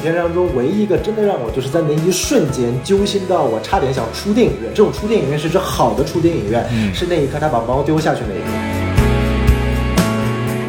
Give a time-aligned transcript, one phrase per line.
[0.00, 4.70] 片当中唯一一个真的让我就是在那一瞬间揪心到我差点想出电影院。
[4.74, 8.46] 这种出电影院是指好的出电影院，是那一刻他把猫丢下去那一刻。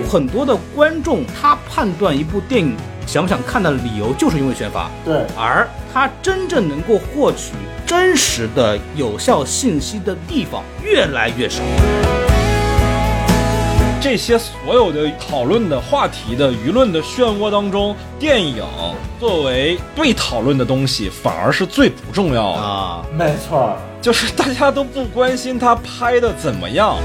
[0.09, 2.75] 很多的观众他判断一部电影
[3.07, 4.91] 想不想看的理由，就是因为宣发。
[5.05, 7.53] 对，而他真正能够获取
[7.85, 11.61] 真实的有效信息的地方越来越少。
[14.01, 18.63] 这些所有的讨论的话题的舆论的漩涡当中，电影
[19.19, 23.05] 作为被讨论的东西，反而是最不重要的啊。
[23.15, 26.97] 没错，就是大家都不关心他拍的怎么样。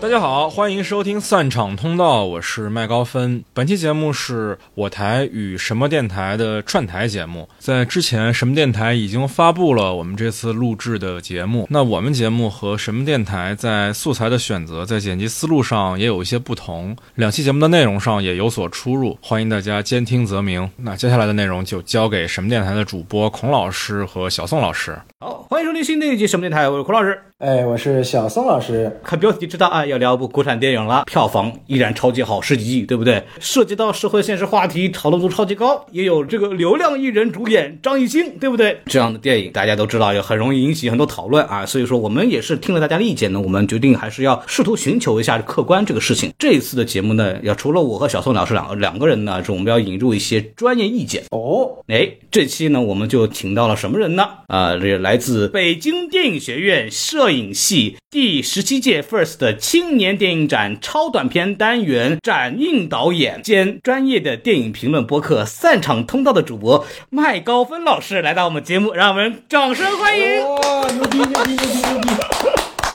[0.00, 3.42] 大家好，欢迎收听散场通道，我是麦高芬。
[3.54, 7.48] 本期节目是我台与什么电台的串台节目。
[7.58, 11.66] 在之前，什么电台已经发布了我们这次录制的节目。
[11.70, 19.18] 那我们节目和什么电台在素材的选择、在剪辑思路上也有一些不同，两期节目的内容上也有所出入。
[19.22, 20.70] 欢迎大家兼听则明。
[20.76, 24.98] 那接下来的内容就交给什么电台的主播孔老师和小宋老师。
[25.24, 27.18] 好，欢迎收听新的一集什么电台，我是孔老师。
[27.38, 29.00] 哎，我是小宋老师。
[29.02, 33.24] 看标题知道啊，要聊部国产电影了，票房依然超级好，十几亿，对不对？
[33.40, 38.78] 涉及到社会现实话题，讨论度超级高，也有这个流量艺人主演张艺兴，对不对？
[38.84, 41.64] 这样的电影大家都知道，也很容易引起很多讨论啊。
[41.64, 46.30] 所以说，我们也是听了大家的意见呢，我们决定还是要试图寻求一下客观这个事情。
[46.38, 51.82] 这一次的节目呢，要除了我和小宋老师两两个人呢，是我们要引入一些专业意见哦。
[51.88, 54.28] 哎，这期呢，我们就请到了什么人呢？
[54.48, 57.96] 啊，这来自北京电影学院摄影系。
[58.10, 70.24] 第十七届 FIRST 青年电影展超短片单元展映导演兼专业的电影评论播客散场通道的主播麦高芬老师来到我们节目，让我们掌声欢迎！
[70.44, 72.53] 哇，牛逼牛逼牛逼牛逼！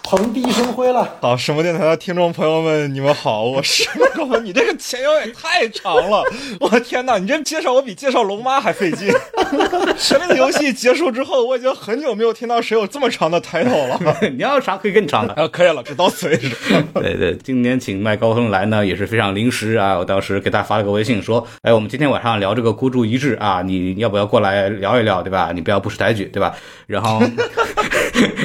[0.09, 1.07] 蓬荜生辉了。
[1.21, 4.41] 好，什么电台的听众朋友们，你们好，我是麦高芬。
[4.43, 6.23] 你这个前摇也太长了，
[6.59, 9.07] 我天哪，你这介绍我比介绍龙妈还费劲。
[9.95, 13.99] 神秘的游戏结束之后，我已经很久没有听到谁有这么长的抬头了。
[14.31, 16.49] 你要啥可以更长的啊，可以了，就到此为止。
[16.95, 19.95] 对对，今天请麦高峰来呢，也是非常临时啊。
[19.95, 25.52] 我当时给他发了个微信说，哎，我们今天晚上聊这个孤注一掷啊，你要不要过来聊一聊，对吧？
[25.53, 26.55] 你不要不识抬举，对吧？
[26.87, 27.21] 然后，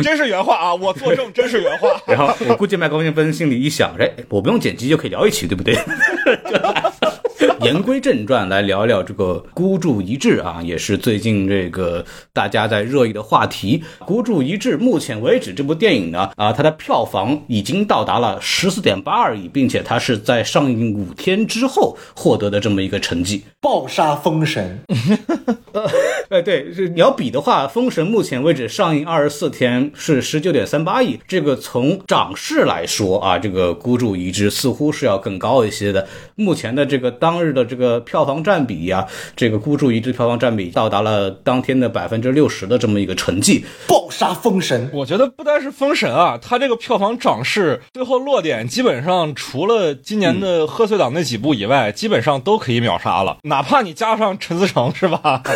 [0.03, 1.89] 真是原话啊，我作证，真是原话。
[2.07, 5.75] 然后我估计麦高芬心里一想，哎，我不用剪辑就可以聊一期，对不对？
[7.63, 13.83] 言归正传，来聊聊这个孤注一掷啊，也是最近这个大家在热议的话题。
[14.07, 24.81] 孤注一掷，目前为止这部电影呢，啊，它的票房已经到达了十四点八二亿，并且它是在上映五天之后获得的这么一个成绩，暴杀封神。
[26.31, 36.07] 呃，对，是你要比的话，封神目前为止上映二十四天是十九点三八亿，这个从涨势来说啊，这个孤注一掷似乎是要更高一些的。
[36.37, 44.91] 目前的这个当日的这个票房占比呀，这个孤注一掷票房占比到达了当天的百分之六十的这么一个成绩，暴杀封神。
[44.93, 53.39] 我觉得不单是封神啊，它这个票房涨势最后落点，基本上除了今年的贺岁档那几部以外，基本上都可以秒杀了。
[53.45, 55.43] 哪怕你加上陈思诚，是吧？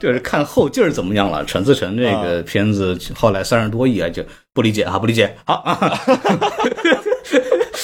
[0.00, 1.44] 就是看后劲儿怎么样了。
[1.44, 5.36] 陈思诚这个片子后来三十多亿啊，就不理解啊，不理解。
[5.44, 5.78] 好啊。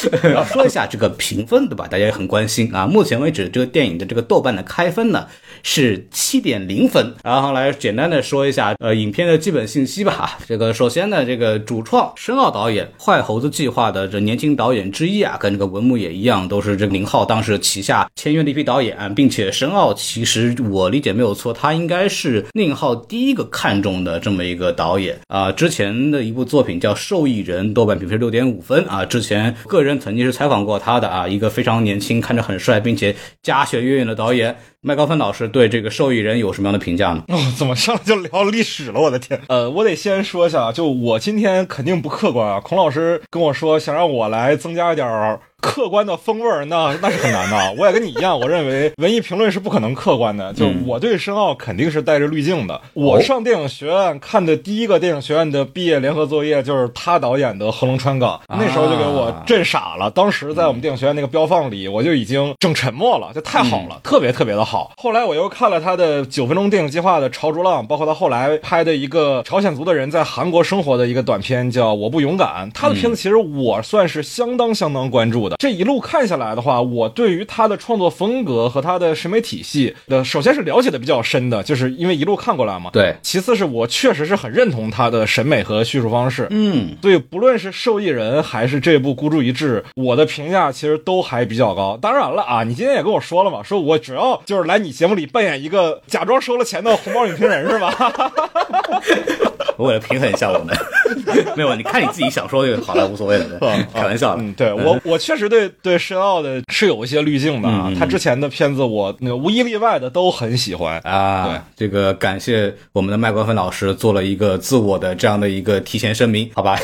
[0.34, 1.86] 要说一下这个评分，对吧？
[1.88, 2.86] 大家也很关心啊。
[2.86, 5.26] 目前为止，这个电影的这个豆瓣的开分呢
[5.62, 7.14] 是七点零分。
[7.22, 10.38] 然后来简单的说一下，呃，影片的基本信息吧。
[10.46, 25.50] 这个首先呢，这个主创申奥导演，《坏猴子计划》的这年轻导演之一啊，跟这个文牧野一样，都是这个宁浩当时旗下签约的一批导演，并且申奥其实我理解没有错，他应该是宁浩第一个看中的这么一个导演啊。
[25.52, 29.04] 之前的一部作品叫《受益人》，豆瓣评分六点五分啊。
[29.04, 37.22] 之前个人曾经是采访过他的啊，一个非常年轻、看着很帅，并且家学渊源的导演麦高芬老师，对这个受益人有什么样的评价呢？
[37.28, 38.98] 哦，怎么上来就聊历史了？
[38.98, 39.38] 我的天！
[39.48, 42.58] 呃，我得先说一下，就我今天肯定不客观啊。
[42.58, 45.38] 孔老师跟我说，想让我来增加一点儿。
[45.60, 47.74] 客观的风味儿，那那是很难的。
[47.78, 50.52] 我也跟你一样，我认为文艺评论是不可能客观的。
[50.54, 52.80] 就我对申奥肯定是带着滤镜的。
[52.94, 60.10] 我上电影学院看的第一个电影学院的毕业联合作业就是他导演的《横龙川港》，那时候就给我震傻了。
[60.10, 64.92] 当时在我们电影学院那个标放里，我就已经整沉默了，就太好了，特别特别的好。
[64.96, 72.68] 后来我又看了他的九分钟电影计划的《潮逐浪》，包括他后来拍的一个朝鲜族的人在韩国生活的一个短片叫《我不勇敢》。
[72.74, 75.49] 他的片子其实我算是相当相当关注的。
[75.50, 75.56] 的。
[75.58, 82.90] 这一路看下来的话，我对于他的创作风格和他的审美体系的，首先是了解的比较深的，就是因为一路看过来嘛。
[82.92, 86.46] 对，其次是我确实是很认同他的审美和叙述方式。
[86.50, 91.98] 嗯，所以不论是受益人还是这部孤注一掷，我的评价其实都还比较高。
[92.00, 97.90] 当然了啊，你今天也跟我说了嘛，说我只要就是来你节目里扮演一个假装收了钱的红包影评人是吧？
[99.76, 100.76] 我为了平衡一下我们，
[101.56, 103.58] 没有，你看你自己想说就好了，无所谓的，
[103.94, 104.42] 开玩笑的。
[104.42, 110.98] 嗯，对我 我确实对对申奥的是有一些滤镜的啊，他之前的片子我那个无一例外的都很喜欢。
[111.00, 116.78] 啊，对这个感谢我们的麦国芬老师做了一个自我的这样的一个提前声明，好吧？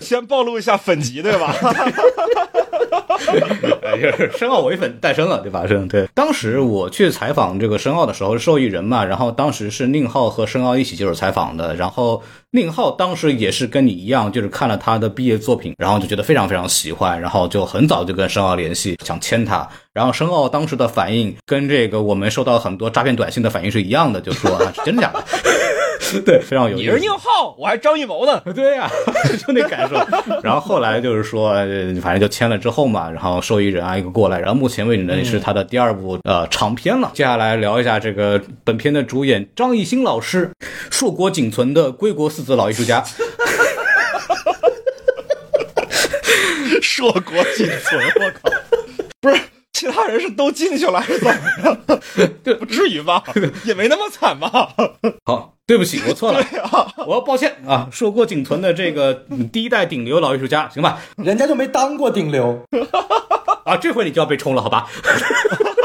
[0.00, 1.54] 先暴露一下粉级对吧？
[3.82, 5.66] 哎，就是申奥唯粉诞生了，对吧？
[5.66, 6.08] 是，对。
[6.14, 19.68] 当时我去采访这个申奥的时候受益人嘛，然后当时是宁浩和申奥一起接受采访的，然后宁浩当时也是跟你一样，就是看了他的毕业作品，然后就觉得非常非常喜欢，然后就很早就跟申奥联系，想签他。
[19.92, 25.24] 然后申奥当时的反应跟这个我们收到很多诈骗短信的反应是一样的，就说啊，是真的假的？
[26.24, 26.90] 对，非常有意思。
[26.90, 28.40] 你是宁浩，我还张艺谋呢。
[28.54, 28.90] 对呀、
[29.46, 29.96] 就那感受。
[30.42, 37.10] 然后后来就是说，呃反正就签了之后嘛，然后受益人啊一个过来，然后目前为止呢也是他的第二部呃长片了。
[37.14, 40.50] 接下来聊一下这个本片的主演张艺兴老师，
[40.90, 43.04] 硕果仅存的归国四子老艺术家。
[46.82, 48.50] 硕果仅存，我靠！
[49.20, 49.49] 不是，其
[49.90, 51.34] 他人是都进去了还是怎么
[51.64, 52.00] 样？
[52.42, 53.22] 对 不至于吧？
[53.64, 54.50] 也没那么惨吧？
[55.24, 56.44] 好，对不起，我错了，
[57.06, 57.88] 我要抱歉啊。
[57.90, 60.98] 硕果仅存的这个嗯第一代顶流老艺术家，行吧？
[61.16, 62.64] 人家就没当过顶流，
[63.70, 64.86] 啊，这回你就要被冲了，好吧？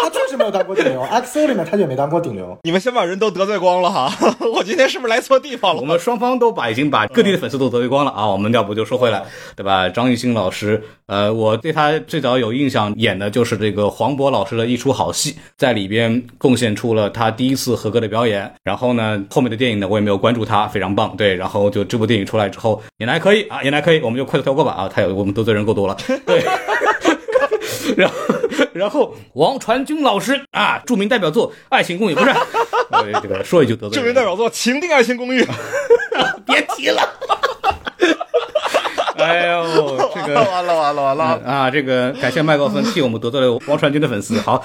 [0.02, 1.04] 他确实没有当过顶流。
[1.04, 2.58] XO 里面他就也没当过顶流。
[2.64, 4.12] 你们先把人都得罪光了哈！
[4.54, 5.82] 我今天是不是来错地方了？
[5.82, 8.26] 我们双方都把已经把各地的粉丝都得罪光了啊！
[8.28, 9.24] 我们要不就说回来，
[9.56, 9.88] 对吧？
[9.90, 18.52] 张艺兴老师，呃，我对他最早有印象演的就是这个黄渤老师的一出好戏，在里边贡献出了他第一次合格的表演。
[18.64, 21.16] 然后呢，后面的电影呢，我也没有关注他，非常棒。
[21.16, 24.90] 对，然后就这部电影出来之后，演的还可以啊，演的还可以，我们就快速跳过吧啊！
[24.94, 25.96] 他有我们得罪人够多了，
[26.26, 26.44] 对。
[27.98, 28.16] 然后，
[28.74, 32.30] 然后王传君老师啊，著名代表作《爱情公寓》不是，
[32.92, 34.02] 呃 这个说一句得罪人。
[34.02, 35.44] 著名代表作《情定爱情公寓》，
[36.46, 37.02] 别提了。
[39.18, 41.24] 哎呦，这个完了完了完了！
[41.46, 44.40] 啊，这个感谢麦克风替我们得罪了王传君的粉丝。
[44.42, 44.62] 好，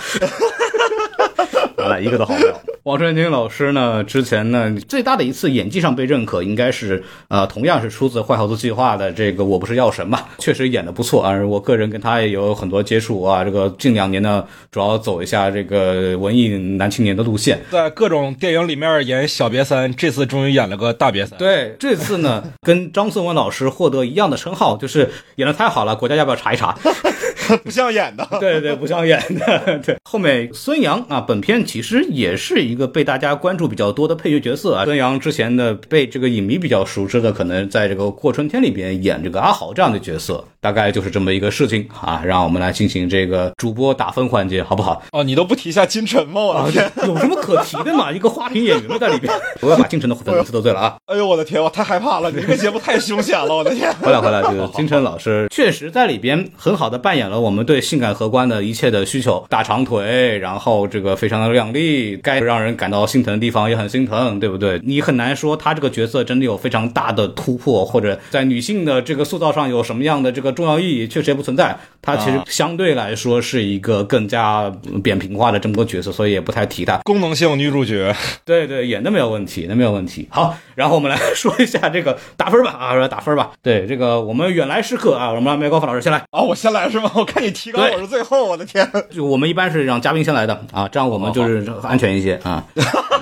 [1.81, 2.61] 完了，一个都好不了。
[2.85, 11.39] 王传君老师呢，之前呢最大的一次演技上被认可，应该是呃，同样是出自《坏猴子计划》的这个《我不是药神》吧，确实演的不错啊。
[11.45, 13.45] 我个人跟他也有很多接触啊。
[13.45, 17.61] 这个近两年呢，主要走一下这个文艺男青年的路线。
[17.71, 21.39] 在各种电影里面演小瘪三，这次终于演了个大瘪三。
[21.39, 26.75] 对，这次呢，跟张颂文老师获得一样的称号，就是演的太好了，国家要不要查一查？
[27.65, 28.27] 不像演的。
[28.39, 29.79] 对对，不像演的。
[29.85, 34.85] 对，后面孙杨啊，本片其实也是一个被大家关注比较多的配角角色啊。
[34.85, 42.23] 孙杨之前的被这个影迷比较熟知的，可能在这个《过春天》里边演这个阿豪这样的角色，大概就是这么一个事情啊。
[42.25, 45.03] 让我们来进行这个主播打分环节，好不好？
[45.13, 46.41] 哦，你都不提一下金晨吗？
[46.41, 46.91] 我的天！
[47.07, 48.11] 有什么可提的嘛？
[48.13, 50.97] 一个花瓶演员嘛在里边，不要把金晨的粉丝得罪了啊！
[51.07, 52.31] 哎呦我的天，我太害怕了！
[52.31, 53.93] 你这个节目太凶险了，我的天！
[54.01, 64.81] 回来回来，这个金晨老师确实在里边很好的扮演了我们对性感荷官的一切的需求，大长腿，然后这个非常的靓丽，该让人感到心疼的地方也很心疼，对不对？
[64.85, 71.77] 你很难说他这个角色真的有非常大的突破，或者在女性的这个塑造上有什么样的这个重要意义，确实也不存在。
[72.03, 74.73] 他其实相对来说是一个更加
[75.03, 76.97] 扁平化的这么个角色，所以也不太提他。
[77.05, 80.27] 功能性女主角， 对对，演的没有问题，那没有问题。
[80.31, 83.51] 好，然后我们来 说一下这个打分吧啊，说打分吧。
[83.63, 86.19] 对，这个我们远来时刻啊，我们让麦高凡老师先来。
[86.31, 86.41] 啊！
[86.41, 87.11] 我先来是吗？
[87.15, 88.91] 我看你提高我是最后，我的天！
[89.11, 92.65] 就我们一般是让嘉宾先来的啊，这样我们就是安全一些啊。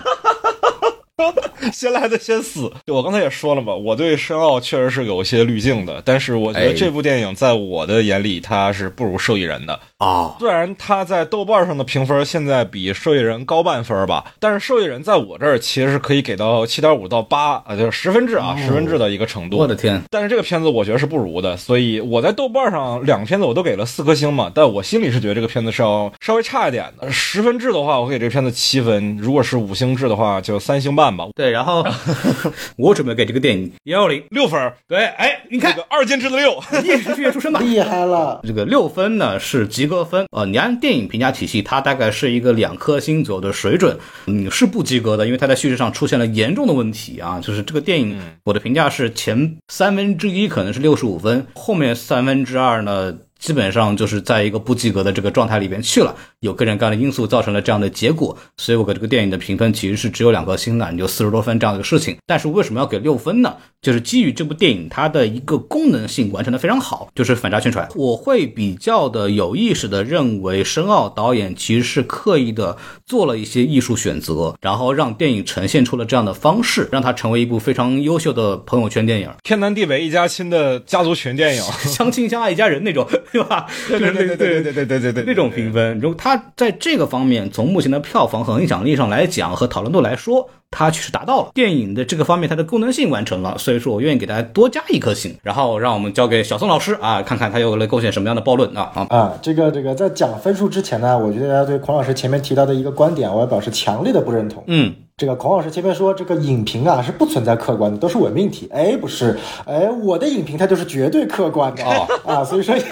[1.73, 2.71] 先来的先死。
[2.87, 9.79] 就我刚才也说了嘛，我对申奥确实是有一些滤镜的，但是我觉哎得这部电影在我的眼里，它是不如受益人的。
[9.99, 19.59] 啊，虽然它在豆瓣上的评分现在比受益人高半分吧，但是受益人在我这儿其实是可以给到七点五到八啊，就是十分制啊，十分制的一个程度。
[19.59, 27.11] 我的天，但是这个片子我觉得是不如的，所以我在豆瓣上两个片子我都给了四颗星嘛，但我心里是觉得这个片子是要稍微差一点的。
[27.11, 31.87] 十分制的话，我给这个片子七分；如果是五星制的话，就三星半吧，对，然后
[32.77, 34.23] 我准备给这个电影幺幺零。
[34.31, 34.73] 六分。
[34.87, 37.61] 对，哎，你看这个二进制的六， 你也是剧院出身吧？
[37.61, 43.97] 厉害了，这个六分呢是及格分，呃，你按电影评价体系，它大概是一个两颗星左右的水准，
[44.27, 47.41] 嗯，是不及格的，因为它在叙事上出现了严重的问题啊。
[47.41, 62.16] 就是这个电影，我的评价是前三分之一可能是六十五分，后面三分之二呢基本上就是在一个不及格的这个状态里边去了，有各种各样的因素造成了这样的结果，所以我给这个电影的评分其实是只有两颗星的，你就四十多分这样的一个事情。
[62.26, 63.57] 但是为什么要给六分呢？
[63.80, 67.88] 就是基于这部电影它的一个功能性完成的非常好，就是反诈宣传。
[67.95, 72.76] 我会比较的有意识的认为，申奥导演其实是刻意的
[73.07, 83.66] 做了一些艺术选择，然后让电影呈现出了这样的方式，让它成为一部非常优秀的朋友圈电影，天南地北一家亲的家族群电影，相亲相爱一家人那种，对吧？
[83.88, 90.49] 对对对对对对对对对，那种评分，如果他在这个方面，从目前的票房和影响力上来讲，和讨论度来说。
[90.70, 99.38] 他确实达到了电影的这个方面，它的功能性完成了，所以说我愿意给大家多加一颗星，然后让我们交给小宋老师啊，看看他又能贡献什么样的暴论啊啊啊！
[99.40, 104.62] 这个这个在讲分数之前呢，我觉得大家对孔老师前面提到的一个观点，我要表示强烈的不认同。
[104.66, 108.71] 嗯，这个孔老师前面说这个影评啊是不存在客观的，都是伪命题。
[108.73, 112.73] 哎，不是，哎，我的影评它就是绝对客观的啊啊，所以说。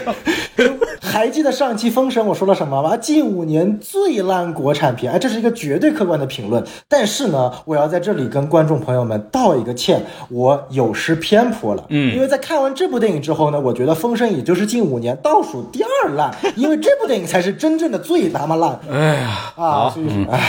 [1.01, 2.97] 还记得上期《封神》我说了什么吗？
[2.97, 6.63] 近五年最烂国产片，哎，这是一个绝对客观的评论。
[6.89, 11.87] 但是呢，我要在这里跟观众朋友们道一个歉，我有失偏颇了。
[11.91, 18.79] 嗯，因为在看完这部电影之后呢，我觉得《封神》也就是近五年倒数第二烂，因为这部电影才是真正的最他妈烂。
[18.91, 20.41] 哎呀，啊，所以说，哎。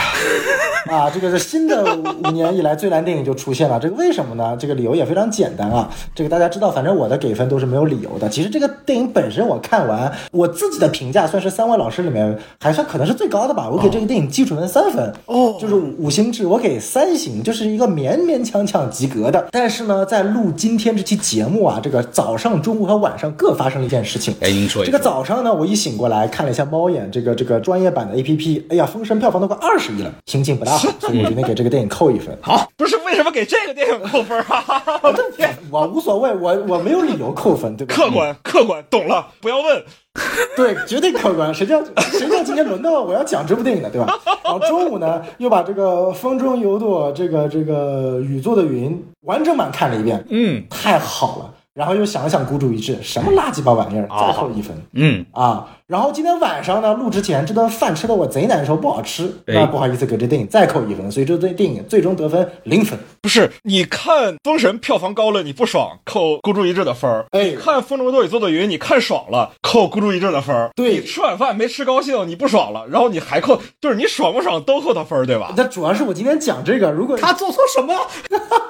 [0.88, 1.84] 啊，这个是新的
[2.24, 4.56] 五年以来最烂电影就出现了，这个为什么呢？
[4.58, 8.28] 这个理由也非常简单啊，这个大家知道，反正我的给分都是没有理由的。
[8.28, 19.48] 其实这个电影本身我看完，我自己的评价算是三位老师里面还算可能是最高的吧，我给这个电影基础分三分，哦，就是五星制，我给三星，就是一个勉勉强强及格的。
[19.52, 24.34] 但是呢，在录今天这期节目啊，这个早上、中午和晚上各发生了一件事情。
[24.40, 32.36] 哎，您说这个早上呢，我一醒过来看了一下猫眼这个这个专业版的 APP，哎呀，封神票房都快二十亿了，心情不大好，所以我决定给这个电影扣一分。
[32.40, 34.64] 好，不是为什么给这个电影扣分啊？
[35.02, 37.94] 我的天，我无所谓，我我没有理由扣分，对吧？
[37.94, 39.84] 客观，客观，懂了，不要问。
[40.56, 41.54] 对，绝对客观。
[41.54, 44.18] 谁叫谁叫今天轮到我要讲这部电影的，对吧？
[44.44, 51.54] 然后中午呢，又把这个风中有朵这个这个雨做的云完整版看了一遍，嗯，太好了。
[51.74, 54.76] 然后又想了想孤注一掷，什么垃圾吧玩意儿，再扣一分。
[54.94, 62.98] 嗯啊，然后今天晚上呢，录之前这顿饭吃的我贼难受，不好吃，那不好意思给这电影再扣一分，所以这对电影最终得分零分。
[63.22, 67.24] 不是，你看《封神》票房高了你不爽，扣孤注一掷的分儿。
[67.30, 70.68] 哎，看《风中有朵雨做的云》，你看爽了，扣孤注一掷的分儿。
[70.76, 75.54] 对，你吃晚饭没吃高兴，你不爽了，然后你还扣，就是你爽不爽都扣他分儿，对吧？
[75.56, 77.94] 那主要是我今天讲这个，如果他做错什么？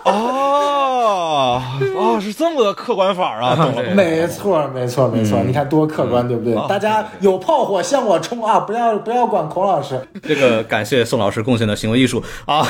[0.04, 1.60] 哦
[1.98, 3.92] 哦，是这么个客观法啊， 懂了。
[3.96, 6.54] 没错，没错，没错，你看多客观，对不对？
[6.68, 8.60] 大家 有炮火向我冲啊！
[8.60, 10.00] 不要不要管孔老师。
[10.22, 12.66] 这个感谢宋老师贡献的行为艺术啊。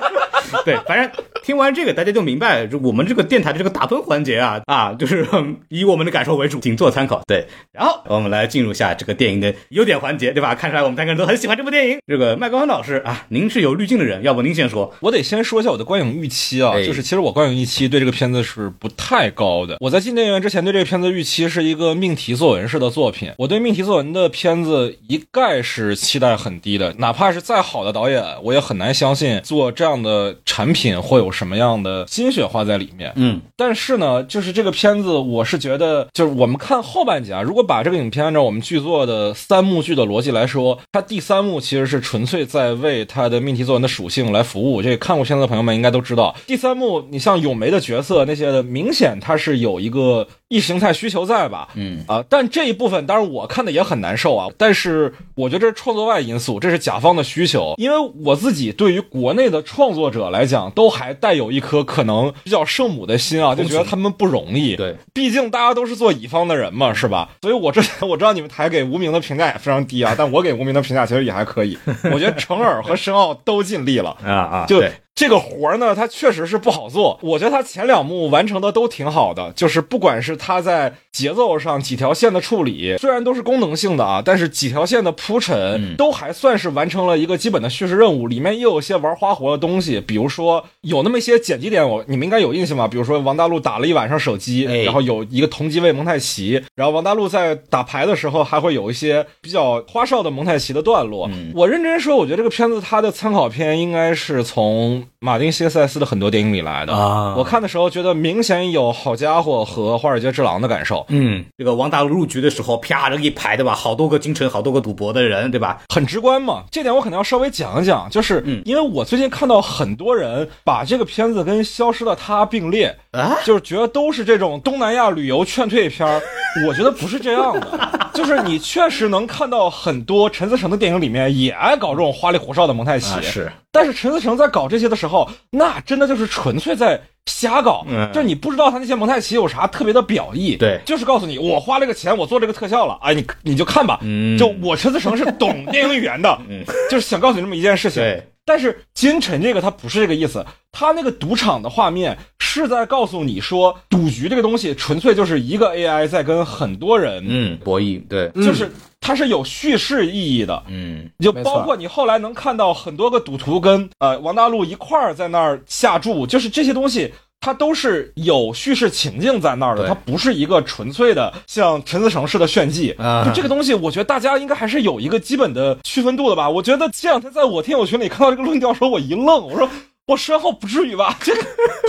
[0.64, 1.10] 对，反正
[1.44, 5.28] 听完这个，大家就明白，就我们这个电台的这个打分环节啊啊，就是
[5.68, 7.20] 以我们的感受为主，仅做参考。
[7.26, 10.54] 对，然后我们来进入下这个电影的优点环节，对吧？
[10.54, 11.98] 看出来我们三个人都很喜欢这部电影。
[12.06, 14.90] 这个麦高芬老师啊，您是有滤镜的人，要不您先说？
[15.00, 19.76] 我得先说一下我的观影预期啊，就是其实我观影预期对这个片子是不太高的。
[19.80, 30.34] 我在进电影院之前对这个片子预期是一个命题作文式的作品，我对命题作文的片子一概是期待很低的，哪怕是再好的导演，我也很难相信做这样的。
[30.54, 33.12] 产品会有什么样的心血花在里面？
[33.16, 44.80] 嗯，但是呢，就是这个片子，我是觉得，就是我们看后半集啊，如果把这个影片按照我们剧作的三幕剧的逻辑来说，它第三幕其实是纯粹在为它的命题作文的属性来服务。
[44.80, 51.68] 这个看过片子的朋友们应该都知道，第三幕你像咏梅的角色那些的，明显它是有一个意识形态需求在吧？
[51.74, 60.24] 嗯啊，但这一部分当然我看的也很难受啊，但是我觉得这是创作外因素，这是甲方的需求，因为我自己对于国内的创作者。
[60.30, 64.74] 来讲，都还带有一颗可能比较圣母的心啊，就觉得他们不容易。
[64.74, 67.28] 对，毕竟大家都是做乙方的人嘛，是吧？
[67.42, 71.76] 所以我之前 我知道你们台给无名的评价也非常低啊，但我给无名的评价其实也还可以。
[72.12, 74.82] 我觉得成尔和申奥都尽力了啊啊，就。
[75.14, 77.20] 这个活儿呢，它确实是不好做。
[77.22, 88.26] 我觉得它前两幕完成的都挺好的，就是不管是它在节奏上几条线的处理，虽然都是功能性的啊，但是几条线的铺陈都还算是完成了一个基本的叙事任务。
[88.26, 92.88] 里面也有些玩花活的东西，比如说有那么一些剪辑点，我你们应该有印象吧？
[92.88, 101.30] 比如说王大陆打了一晚上手机，然后有一个同机位蒙太奇，然后王大陆在打牌的时候还会有一些比较花哨的蒙太奇的段落。
[101.54, 105.03] 我认真说，我觉得这个片子它的参考片应该是从。
[105.20, 113.74] 马丁·谢塞斯的很多电影里来的啊我看的时候觉得明显有《好家伙》和《华尔街之狼》的感受，嗯，这个王大陆入局的时候，啪，这一排对吧？
[113.74, 115.82] 好多个京城，好多个赌博的人，对吧？
[115.88, 116.64] 很直观嘛。
[116.70, 126.20] 这点我可能要稍微讲一讲，就是嗯因为我最近看到很多人把这个片子跟《消失的她》并列，啊，就是觉得都是这种东南亚旅游劝退片儿，
[126.68, 128.00] 我觉得不是这样的。
[128.14, 138.10] 就是你确实能看到很多陈思诚的电影里面也爱搞这种花里胡哨的蒙太奇，啊是，但是陈思诚在搞这些的时候，那真的就是纯粹在瞎搞，嗯。
[138.12, 140.80] 就是你不知道他那些蒙太奇有啥特别的表意，对。
[140.84, 144.36] 就是告诉你我花这个钱，我做这个特效了，哎，你你就看吧，嗯。
[144.38, 146.64] 就我陈思成是懂电影语言的，嗯。
[146.90, 158.70] 就是想告诉你这么一件事情，对，但是金晨这个他不是这个意思，他那个赌场的画面是在告诉你说，赌局这个东西纯粹就是一个 AI 在跟很多人，嗯，博弈，对，就是
[159.00, 160.62] 它是有叙事意义的。
[160.68, 167.12] 嗯就包括你后来能看到很多个赌徒跟呃王大陆一块儿在那儿下注，就是这些东西。
[167.44, 172.92] 它都是有叙事情境在那儿的，它不是一个纯粹的像陈思诚式的炫技。
[172.92, 176.48] 啊就这个东西，我觉得大家应该还是有一个基本的区分度的吧。
[176.48, 179.68] 我觉得这两天在我听友群里看到这个论调的时候，我一愣，我说
[180.06, 181.18] 我身后不至于吧？
[181.20, 181.42] 这个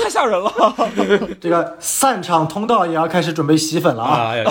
[0.03, 0.53] 太吓人了。
[1.39, 4.35] 这个散场通道也要开始准备洗粉了啊！
[4.35, 4.43] 啊，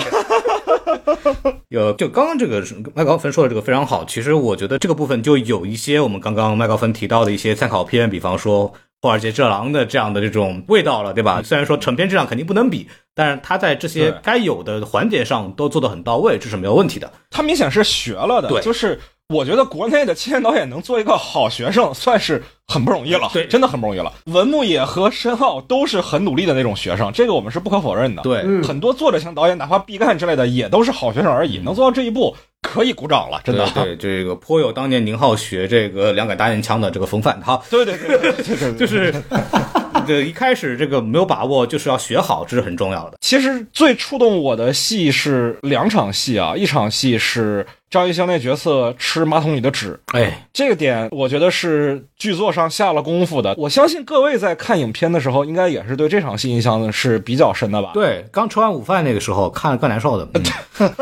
[1.69, 2.63] 有就刚刚这个
[2.95, 8.73] 麦高芬说的这个非常好，其实我觉得这个部分就有一些我们刚刚麦高芬提到的一些参考片，比方说。
[9.05, 11.41] 华尔街之狼的这样的这种味道了，对吧？
[11.43, 17.11] 虽然说成片质量肯定不能比，但是他在这些该有的环节上都做得很到位，这是没有问题的。
[17.29, 24.11] 他明显是学了的，对就是我觉得国内的青年导演能做一个好学生，算是很不容易了，对真的很不容易了。
[24.25, 32.35] 文牧野和申浩都是很努力的那种学生，这个我们是不可否认的。，对，嗯很多作者型导演，哪怕毕赣之类的，也都是好学生而已，能做到这一步，
[32.65, 33.65] 可以鼓掌了，真的。
[33.73, 37.61] 对对，这个颇有当年宁浩学这个两杆大烟枪的这个风范哈。
[37.69, 39.13] 对对对对对对对，就是
[40.07, 43.17] 这一开始这个没有把握，就是要学好，这是很重要的。
[43.21, 53.53] 其实最触动我的戏是两场戏啊，一场戏是张艺兴那角色吃马桶里的纸，哎，这个点我觉得是剧作上下了功夫的。
[53.57, 57.91] 我相信各位在看影片的时候，应该也是对这场戏印象是比较深的吧？
[57.93, 60.27] 对，刚吃完午饭那个时候看了更难受的。
[60.33, 60.43] 嗯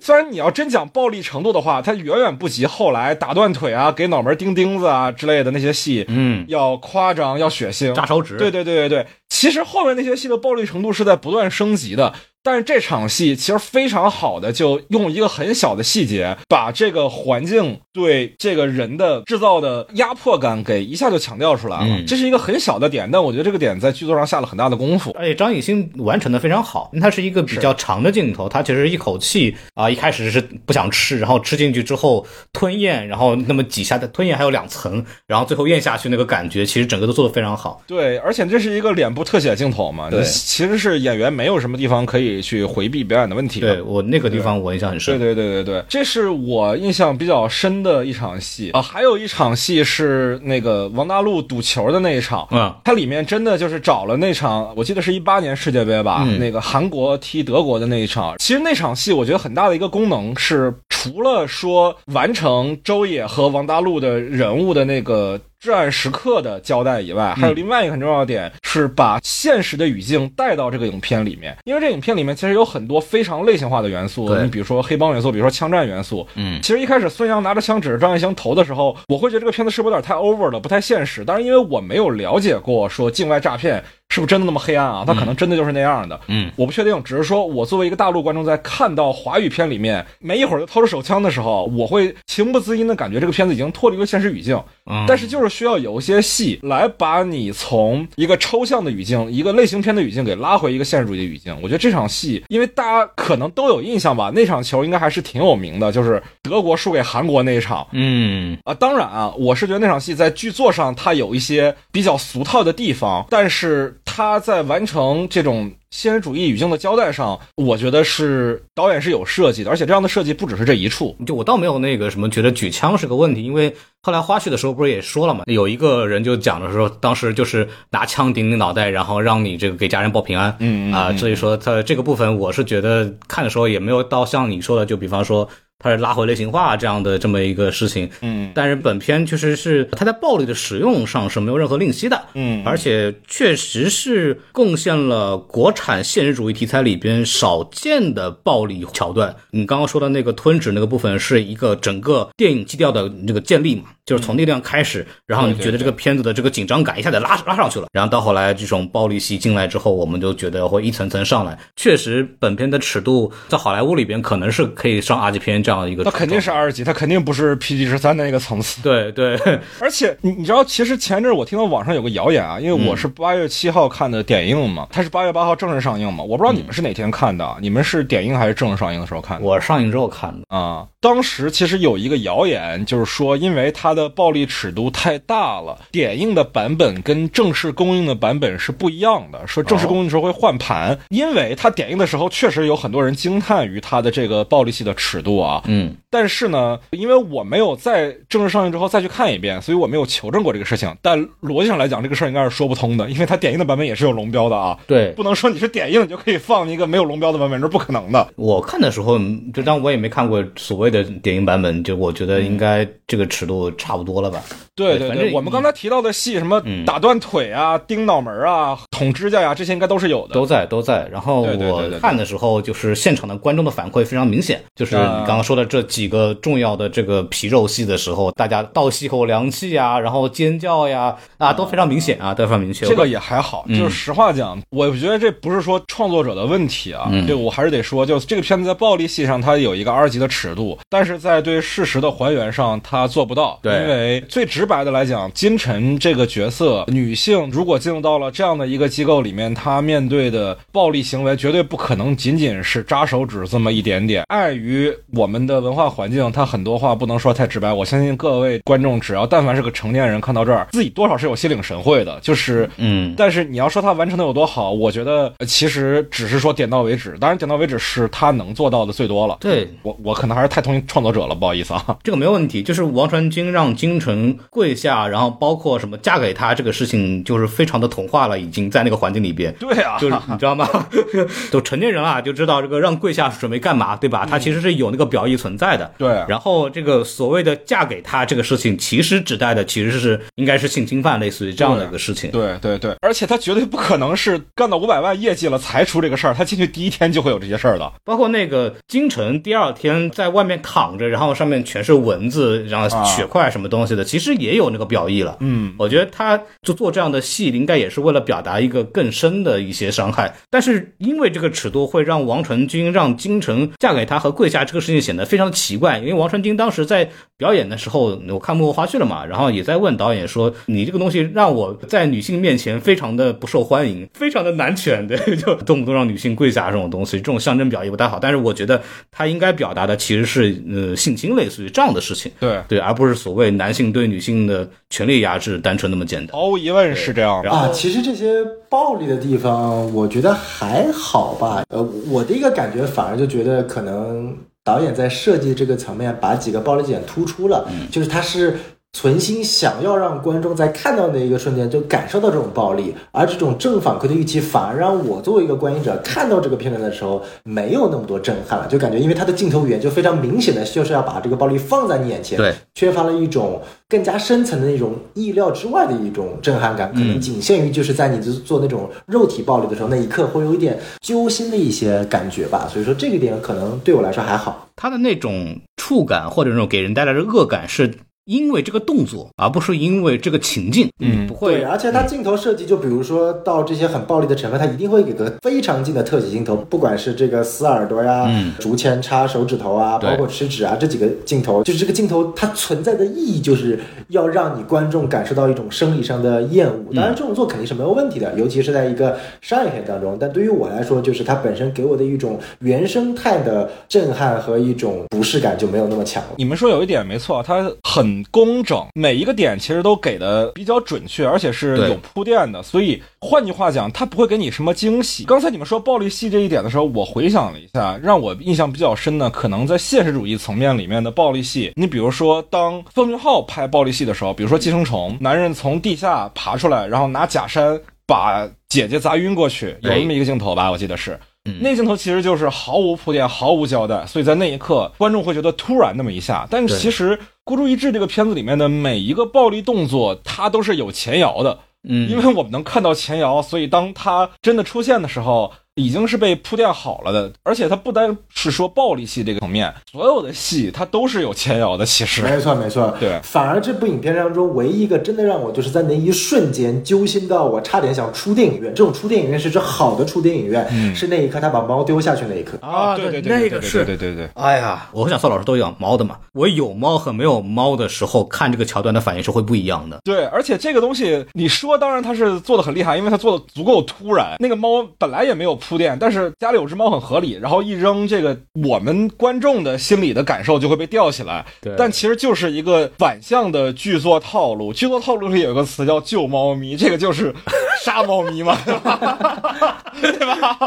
[0.00, 8.36] 虽然你要真讲暴力程度的话，它远远不及后来打断腿啊、给脑门钉钉子啊之类的那些戏，嗯，要夸张、要血腥、扎手指。
[8.36, 21.86] 对对对对对，其实后面那些戏的暴力程度是在不断升级的，但是这场戏其实非常好的就用一个很小的细节，把这个环境对这个人的制造的压迫感给一下就强调出来了。
[21.86, 25.12] 嗯这是一个很小的点，但我觉得这个点在剧作上下了很大的功夫。
[25.12, 37.82] 而且张艺兴完成的非常好，它是一个比较长的镜头，他其实一口气啊、一开始是不想吃，然后吃进去之后吞咽，然后那么几下的吞咽还有两层，然后最后咽下去那个感觉，其实整个都做得非常好。
[37.86, 43.74] 对，而且这是一个脸部特写镜头嘛，对其实是演员没有什么地方可以去回避表演的问题的。
[43.74, 45.18] 对我那个地方我印象很对深。
[45.18, 48.80] 对对对对对，这是我印象比较深的一场戏啊。
[48.80, 58.36] 还有一场戏是那个王大陆赌球的那一场，嗯，它里面真的就是找了那场，我记得是一八年世界杯吧，嗯那个韩国踢德国的那一场。
[58.38, 65.40] 其实那场戏我觉得很大的一个功能是，除了说完成周也和王大陆的人物的那个。
[65.62, 76.60] 至暗时刻的交代以外，还有另外一个很重要的点是把现实的语境带到这个影片里面，因为这影片里面其实有很多非常类型化的元素，你比如说黑帮元素，比如说枪战元素，嗯。
[76.60, 81.24] 其实一开始孙杨拿着枪指着张艺兴头的时候，我会觉得这个片子是不是有点太 over 了，不太现实。
[81.24, 83.80] 但是因为我没有了解过说境外诈骗
[84.12, 86.20] 是不是真的那么黑暗啊，它可能真的就是那样的。
[86.26, 94.54] 嗯，我不确定，只是说我作为一个大陆观众，在看到华语片里面没一会儿就掏出手枪的时候，我会情不自禁的感觉这个片子已经脱离了现实语境。
[94.84, 101.56] 嗯但是就是需要有一些戏来把你从一个抽象的语境、一个类型片的语境给拉回一个现实主义的语境。
[101.62, 107.86] 我觉得这场戏，因为大家可能都有印象吧，那场球应该还是挺有名的，就是德国输给韩国那一场。
[107.92, 121.16] 嗯啊，当然啊，我是觉得那场戏在剧作上它有一些比较俗套的地方，但是它在完成这种现实主义语境的交代上，我觉得是导演是有设计的，而且这样的设计不只是这一处。
[121.26, 135.48] 就我倒没有那个什么觉得举枪是个问题，因为后来花絮的时候不是也说了嘛，有一个人就讲的时候，当时就是拿枪顶你脑袋，然后让你这个给家人报平安，嗯嗯啊、所以说他这个部分我是觉得看的时候也没有到像你说的，就比方说
[135.82, 149.34] 他是拉回类型化这样的这么一个事情，嗯但是本片确实是它在暴力的使用上是没有任何吝惜的，嗯而且确实是贡献了国产现实主义题材里边少见的暴力桥段。
[149.50, 153.84] 你刚刚说的那个吞纸那个部分，是一个整个电影基调的这个建立嘛？
[154.04, 161.58] 就是从那地方开始，然后你觉得这个片子的这个紧张感一下子拉拉上去了，然后到后来这种暴力戏进来之后，我们就觉得会一层层上来。
[161.76, 168.82] 确实，本片的尺度在好莱坞里边可能是可以上 R 级片这样的一个，那肯定是 R 级，它肯定不是 PG 十三的那个层次。
[168.82, 169.38] 对 对，
[169.80, 179.44] 而且你你知道，其实前阵我听到网上有个谣言啊，因为我是八月七号看的点映嘛，它是八月八号正式上映嘛，我不知道你们是哪天看的，你们是点映还是正式上映的时候看的？
[179.46, 180.86] 我上映之后看的啊。
[181.00, 189.46] 当时其实有一个谣言，就是说，因为它的暴力尺度太大了，点映的版本跟正式公映的版本是不一样的。
[189.46, 195.62] 说正式公映的时候会换盘，因为它点映的时候确实有很多人惊叹于它的这个暴力戏的尺度啊。
[195.66, 200.94] 嗯，但是呢，因为我没有在正式上映之后再去看一遍，所以我没有求证过这个事情。
[201.02, 204.78] 但逻辑上来讲，这个事儿应该是说不通的，因为它点映的版本也是有龙标的啊。
[204.86, 208.28] 对，不能说你是点映你就可以放一个没有龙标的版本，这是不可能的。
[208.36, 209.18] 我看的时候，
[209.52, 214.40] 就当我也没看过所谓的点映版本，就我觉得应该这个尺度差不多了吧？
[214.74, 221.06] 对对对，我们刚才提到的戏，什么打断腿啊、钉脑门啊、捅指甲呀，这些应该都是有的，都在都在。
[221.12, 232.86] 然后我看的时候，就是现场的观众的反馈非常明显，就是你刚刚说的这几个重要的这个皮肉戏的时候，大家倒吸口凉气呀，然后尖叫呀，啊，都非常明显啊，都非常明确。
[232.86, 243.58] 这个也还好，就是实话讲，我觉得这不是说创作者的问题啊，这个我还是得说，就这个片子在暴力戏上它有一个二级的尺度，但是在对事实的还原上它做不到。
[243.62, 254.24] 对，因为最直白的来讲，金晨这个角色，女性如果进入到了这样的一个机构里面，她面对的暴力行为绝对不可能仅仅是扎手指这么一点点。
[254.28, 257.72] 碍于我们的文化环境，她很多话不能说太直白。
[257.72, 262.18] 我相信各位观众，只要但凡是个成年人，看到这儿，自己多少是有心领神会的。
[262.20, 267.16] 就是，嗯，但是你要说她完成的有多好，我觉得其实只是说点到为止。
[267.20, 269.36] 当然，点到为止是她能做到的最多了。
[269.40, 271.96] 对我，我可能还是太同情创作者了，不好意思啊。
[272.02, 279.50] 这个没有问题，就是王传君让京城跪下，然后包括什么嫁给他这个事情，就是非常的童话了，已经在那个环境里边。
[279.58, 280.68] 对啊，就是你知道吗？
[281.50, 284.26] 都成年人了，就知道这个让跪下准备干嘛，对吧？
[284.28, 285.90] 他其实是有那个表意存在的。
[285.96, 286.22] 对。
[286.28, 292.30] 然后这个所谓的嫁给他这个事情，其实指代的其实是应该是性侵犯，类似于这样的一个事情。
[292.30, 297.90] 对对对，而且他绝对不可能是干到五百万业绩了才出这个事儿，他进去第一天就会有这些事儿的。
[298.04, 305.36] 包括那个京城第二天在外面躺着，然后上面全是蚊子，然后血块什么东西的，其实也有那个表意了。
[305.40, 310.34] 嗯，我觉得他就做这样的戏，应该也是为了表达一个更深的一些伤害。
[310.50, 315.98] 但是因为这个尺度会让王传君让金城嫁给他和跪下这个事情显得非常的奇怪。
[315.98, 328.18] 因为王传君当时在表演的时候，我看幕后花絮了嘛，然后也在问导演说：“你这个东西让我在女性面前非常的不受欢迎，非常的难诠的， 就动不动让女性跪下这种东西，这种象征表意不太好。
[328.20, 336.36] 但是我觉得他应该表达的其实是呃性侵类似于这样的事情，对对，而不是所谓男性对女性的权力压制单纯那么简单。
[336.36, 337.68] 毫无疑问是这样啊。
[337.72, 341.62] 其实这些暴力的地方，我觉得还好吧。
[341.68, 348.58] 呃，我的一个感觉反而就觉得可能导演在设计这个层面把几个暴力点突出了，就是他是。
[348.94, 377.90] 存心想要让观众在看到那一个瞬间就感受到这种暴力，而这种正反馈的预期反而让我作为一个观影者看到这个片段的时候没有那么多震撼了，就感觉因为他的镜头语言就非常明显的就是要把这个暴力放在你眼前，对，缺乏了一种更加深层的那种意料之外的一种震撼感，可能仅限于就是在你做那种肉体暴力的时候那一刻会有一点揪心的一些感觉吧，所以说这个点可能对我来说还好，他的那种触感或者那种给人带来的恶感是。
[378.24, 381.54] 因为这个动作，而不是因为这个情境，嗯，不会。
[381.54, 396.94] 对，而且它镜头设计，就比如说到这些很暴力的成分，它一定会给个非常近的特写镜头，不管是这个撕耳朵呀，嗯，竹签插手指头啊，包括吃纸啊，这几个镜头，就是这个镜头它存在的意义，就是要让你观众感受到一种生理上的厌恶。
[396.94, 400.16] 当然，这种做肯定是没有问题的，尤其是在一个商业片当中。
[400.20, 406.22] 但对于我来说，就是它本身给我的一种原生态的震撼和一种不适感就没有那么强。
[406.36, 408.11] 你们说有一点没错，它很。
[408.32, 412.60] 工整，每一个点其实都给的比较准确，而且是有铺垫的。
[412.62, 415.24] 所以换句话讲，它不会给你什么惊喜。
[415.24, 421.72] 刚才你们说暴力戏这一点的时候，我回想了一下，让我印象比较深的，可能在现实主义层面里面的暴力戏。
[421.76, 431.18] 你比如说，当奉俊昊拍暴力戏的时候，比如说《寄生虫》，男人从地下爬出来，然后拿假山把姐姐砸晕过去，有那么一个镜头吧，我记得是。
[431.60, 436.46] 那镜头其实就是毫无铺垫、毫无交代，所以在那一刻，观众会觉得突然那么一下。
[436.48, 441.58] 但其实《孤注一掷》这个片子里面的每一个暴力动作，它都是有前摇的。
[441.88, 451.86] 嗯，因为我们能看到前摇，所以当它真的出现的时候，已经是被铺垫好了的，而且它不单是说暴力戏这个层面，所有的戏它都是有前摇的。
[451.86, 453.18] 其实没错没错，对。
[453.22, 464.28] 反而这部影片当中唯一一个真的让我就是在那一瞬间揪心到我差点想出电影院，这种出电影院是指好的出电影院，是那一刻他把猫丢下去那一刻啊，对对对，那个是对对对。
[464.34, 469.98] 哎呀，我想宋老师都养猫的嘛，我有猫和没有猫的时候看这个桥段的反应是会不一样的。
[470.04, 474.36] 对，而且这个东西你说当然他是做的很厉害，因为他做的足够突然。
[474.38, 481.44] 那个猫本来也没有铺垫，但是家里有只猫很合理，然后一扔，这个我们观众的心理的感受就会被吊起来。
[481.60, 484.72] 对，但其实就是一个反向的剧作套路。
[484.72, 487.34] 剧作套路里有个词叫救猫咪，这个就是
[487.82, 489.82] 杀猫咪嘛，对吧？
[490.00, 490.58] 对吧？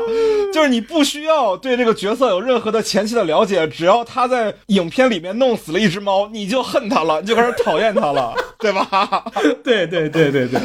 [0.54, 9.24] 就是你不需要对这个角色有任何的前期的了解，只要他在影片里面弄死了一只猫，你就恨他了，你就开始讨厌他了，对吧？
[9.64, 10.60] 对对对对对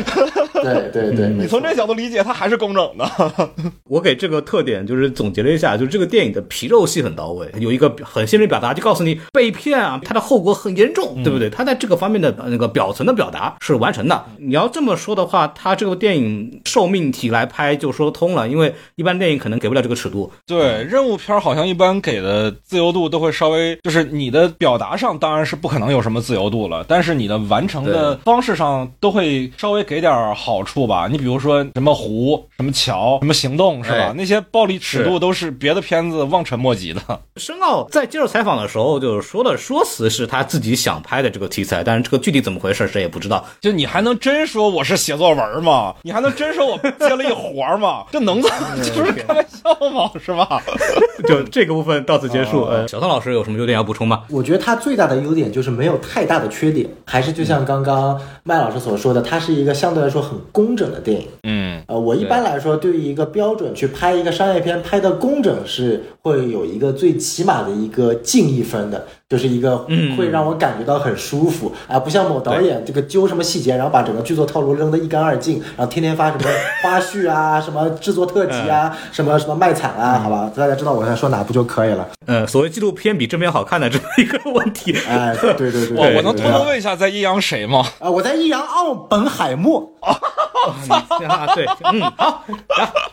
[0.63, 3.11] 对对对，你从这角度理解，他还是工整的。
[3.89, 11.49] 我给这个特点就是总结了一下，就是这个电影的皮肉戏很到位，有一个很鲜明表达，就告诉你被骗啊，它的后果很严重，对不对？
[11.49, 14.23] 它在这个方面的那个表层的表达是完成的。
[14.37, 20.31] 你要这么说的话，它这个电影受命题来拍就说得通了，因为一般电影可能给不了这个尺度。
[20.47, 31.09] 对，任务片好像一般给的自由度都会稍微，就是你的表达上当然是不可能有什么自由度了，但是你的完成的方式上都会稍微给点好处吧。
[31.11, 34.10] 你比如说什么湖、什么桥、什么行动，是吧？
[34.17, 37.01] 那些暴力尺度都是别的片子望尘莫及的。
[37.37, 43.45] 申奥在接受采访的时候就是说的说辞是他自己想拍的这个题材，但是这个具体怎么回事谁也不知道。
[43.61, 45.95] 就你还能真说我是写作文吗？
[46.03, 48.05] 你还能真说我接了一活吗？
[48.13, 48.49] 这能这
[48.83, 50.11] 是开玩笑吗？
[50.23, 50.63] 是吧？
[51.27, 52.65] 就这个部分到此结束。
[52.65, 54.25] 呃，小宋老师有什么优点要补充吗？
[54.29, 61.27] 我觉得他最大的优点就是没有太大的缺点，还是就像刚刚麦老师所说的，他是一个相对来说很工整的电影。
[61.43, 69.07] 嗯，呃，我一般来说对于一个标准去拍一个商业片，拍的工整是会有一个最起码的一个敬意分的。
[69.31, 69.79] 就是一个
[70.19, 76.51] 会让我感觉到很舒服啊，不像某导演这个揪什么细节，然后把整个剧作套路扔得一干二净，然后天天发什么
[76.83, 82.09] 花絮啊，什么制作特辑啊，什么什么卖惨啊，好吧，大家知道我在说哪部就可以了。
[82.27, 87.87] 嗯，所谓纪录片比正片好看的这么一个问题，哎，对对对，我我能偷偷问一下，在益阳谁吗？
[88.01, 89.89] 啊，我在益阳奥本海默。
[90.01, 92.43] 啊，对，嗯，好，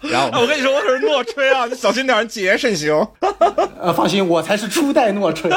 [0.02, 3.06] 然后我跟你说，我可是诺吹啊，你小心点，谨言慎行。
[3.80, 5.52] 呃，放心，我才是初代诺吹。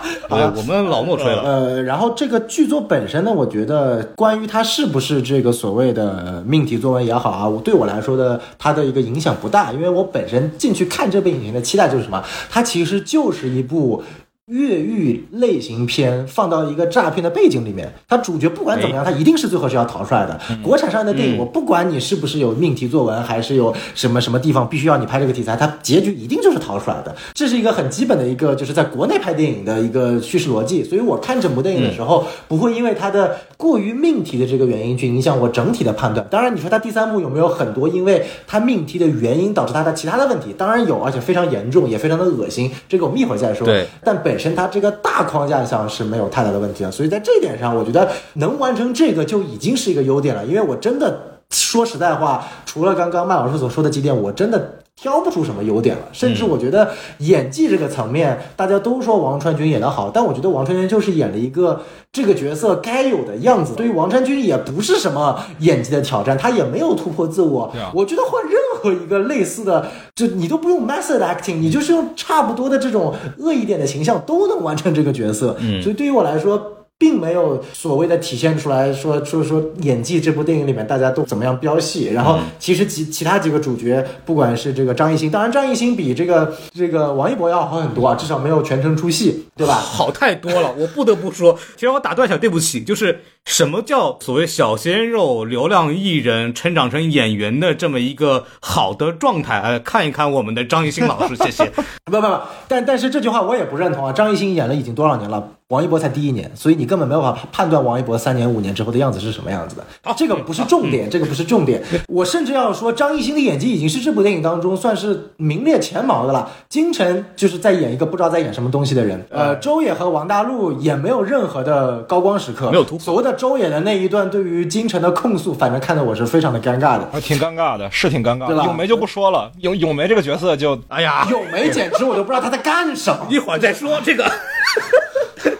[0.28, 1.42] 好，我们老莫吹了。
[1.42, 14.02] 呃，然后这个剧作本身呢，我觉得关于它是不是这个所谓的命题作文也好啊，我对我来说的它的一个影响不大，因为我本身进去看这部影片的期待就是什么，它其实就是一部。
[14.46, 20.36] 越狱类型片放到一个诈骗的背景里面，它主角不管怎么样，他一定是最后是要逃出来的。
[20.64, 27.14] 国产上的电影，我不管你是不是有命题作文，还是有什么什么地方必须要你拍这个题材，它结局一定就是逃出来的。
[27.32, 30.82] 这是一个很基本的一个，就是在国内拍电影的一个叙事逻辑。
[30.82, 36.26] 所以我看整部电影的时候，不会因为它的过于命题的这个原因去影响我整体的判断。
[36.28, 40.52] 当然，你说它第三部有没有很多因为它命题的原因导致它的其他的问题？
[40.58, 42.68] 当然有，而且非常严重，也非常的恶心。
[42.88, 43.64] 这个我们一会儿再说。
[43.64, 44.31] 对，但本。
[44.38, 50.44] 身它这个大框架上是没有太大的问题的，所以在这一点上，我觉得能完成这个就已经是一个优点了。
[50.44, 56.02] 因为我真的说实在话，除了刚刚麦老师所说的几点，我真的挑不出什么优点了。
[56.12, 63.74] 甚至我觉得演技这个层面，大家都说王传君演得好，但我觉得王传君就是演了一个这个角色该有的样子。
[63.74, 67.72] 对于王传君也不是什么演技的挑战，他也没有突破自我。
[67.94, 68.51] 我觉得换任
[68.82, 69.86] 何一个类似的。
[70.14, 75.56] 就你都不用 method acting，你就是用差不多的这种恶意点的形象都能完成这个角色。
[75.60, 76.78] 嗯，所以对于我来说。
[77.02, 89.74] 并没有所谓的体现出来说说说演技，这部电影里面大家都怎么样飙戏，然后其实其其他几个主角，不管是这个张艺兴，当然张艺兴比这个这个王一博要好很多啊，至少没有全程出戏，对吧？
[89.74, 99.58] 好太多了，我不得不说， 其实我打断一下，对不起，就是什么叫所谓小鲜肉、流量艺人成长成演员的这么一个好的状态？
[99.58, 101.68] 哎，看一看我们的张艺兴老师，谢谢。
[102.06, 102.38] 不不不，
[102.68, 105.42] 但但是这句话我也不认同啊，张艺兴演了已经多少年了？
[105.72, 109.82] 王一博才第一年，所以你根本没有办法判断王一博三年五年之后的样子是什么样子的。
[110.14, 111.82] 这个不是重点，这个不是重点。
[112.08, 116.46] 我甚至要说，张艺兴的演技已经是这部电影当中算是名列前茅的了。
[116.68, 119.26] 金晨就是在演一个不知道在演什么东西的人。
[119.30, 123.04] 呃，周也和王大陆也没有任何的高光时刻，没有突破。
[123.06, 128.52] 所谓的周也的那一段对于金晨的控诉，反正看得我是非常的尴尬的，挺尴尬的，是挺尴尬。
[128.66, 133.26] 咏梅就不说了，咏咏梅这个角色就，哎呀， 咏梅简直我都不知道她在干什么。
[133.30, 134.30] 一会儿再说这个。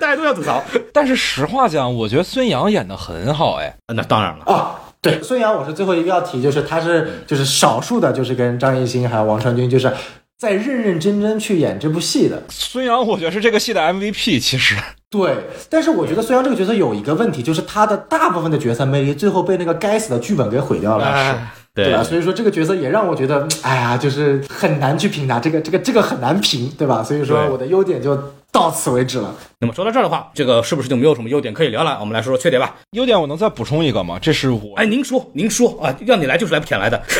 [0.02, 0.60] 大家都要吐槽，
[0.92, 4.80] 但是实话讲，我觉得孙杨演的很好，哎，那当然了啊。
[5.00, 9.92] 对，孙杨我是最后一个要提，就是他是就是少数的，就是跟张艺兴还有王传君，就是
[10.36, 12.42] 在认认真真去演这部戏的。
[12.48, 14.74] 孙杨，我觉得是这个戏的 MVP，其实。
[15.08, 15.36] 对，
[15.70, 21.34] 但是我觉得孙杨这个角色有一个问题，就是他的大部分的角色魅力最后被那个该死的剧本给毁掉了，是，
[21.74, 22.02] 对吧？
[22.02, 27.04] 所以说这个角色也让我觉得，哎呀，就是很难去评价这个这个这个很难评，对吧？
[27.04, 28.16] 所以说我的优点就
[28.52, 29.34] 到此为止了。
[29.58, 31.96] 那么说到这儿的话，这个是不是就没有什么优点可以聊了？
[31.98, 32.76] 我们来说说缺点吧。
[32.90, 34.18] 优点我能再补充一个吗？
[34.20, 37.02] 这是我，哎，您说，您说啊，让你来就是来舔来的。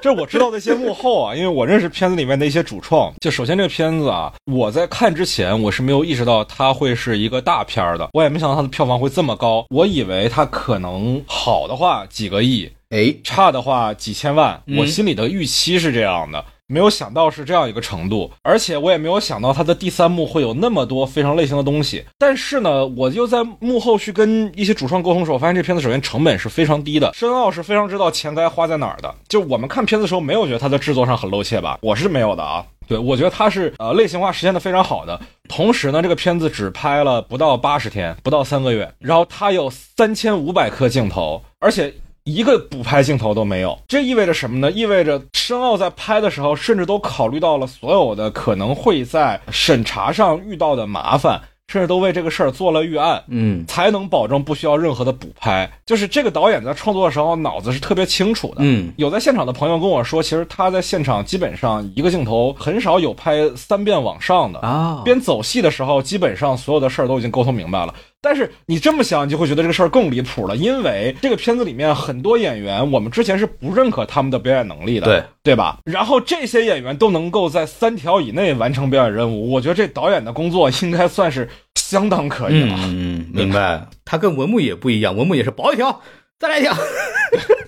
[0.00, 3.12] 这我知道那些幕后啊，因为我认识片子里面的一些主创。
[3.20, 9.64] 就首先这个片子啊，我在看之前我是没有意识到它会是一个大片的，我也没想到它的票房会这么高。
[9.70, 14.62] 我以为它可能好的话几个亿，哎，差的话几千万。
[14.76, 16.44] 我心里的预期是这样的。
[16.66, 22.02] 没有想到是这样一个程度，而且我也没有想到它的第三幕会有那么多非常类型的东西。
[22.18, 29.14] 但是呢，我就在幕后去跟一些主创沟通的时候，发现这片子首先成本是非常低的，申奥是非常知道钱该花在哪儿的。
[29.28, 31.78] 就我们看片子的时候，没有觉得它在制作上很露怯吧？
[31.82, 32.64] 我是没有的啊。
[32.86, 35.20] 对我觉得它是呃类型化实现的非常好的。
[35.48, 41.92] 同时呢，这个片子只拍了不到八十天，不到三个月，然后它有三千五百颗镜头，而且。
[42.24, 44.70] 一个补拍镜头都没有，这意味着什么呢？
[44.72, 51.40] 意味着申奥在拍的时候，甚至都考虑到了所有的可能会在审查上遇到的麻烦。
[51.66, 55.68] 甚至都为这个事儿做了预案，嗯，才能保证不需要任何的补拍。
[55.86, 65.00] 就是这个导演在创作的时候脑子是特别清楚的，嗯，有在现场的朋友跟我说，其实他在现场基本上一个镜头很少有拍三遍往上的啊。
[65.06, 67.94] 边走戏的时候，基本上所有的事儿都已经沟通明白了。
[68.24, 75.78] 但是你这么想，你就会觉得这个事儿更离谱了，因为这个片子里面很多演员，我们之前是不认可他们的表演能力的，对对吧？
[75.84, 81.48] 然后这些演员都能够在三条以内完成表演任务，我觉得这导演的工作应该算是。
[81.76, 83.86] 相当可以了，嗯，明白。
[84.06, 86.00] 他跟文牧也不一样，文牧也是保一条，
[86.38, 86.72] 再来一条，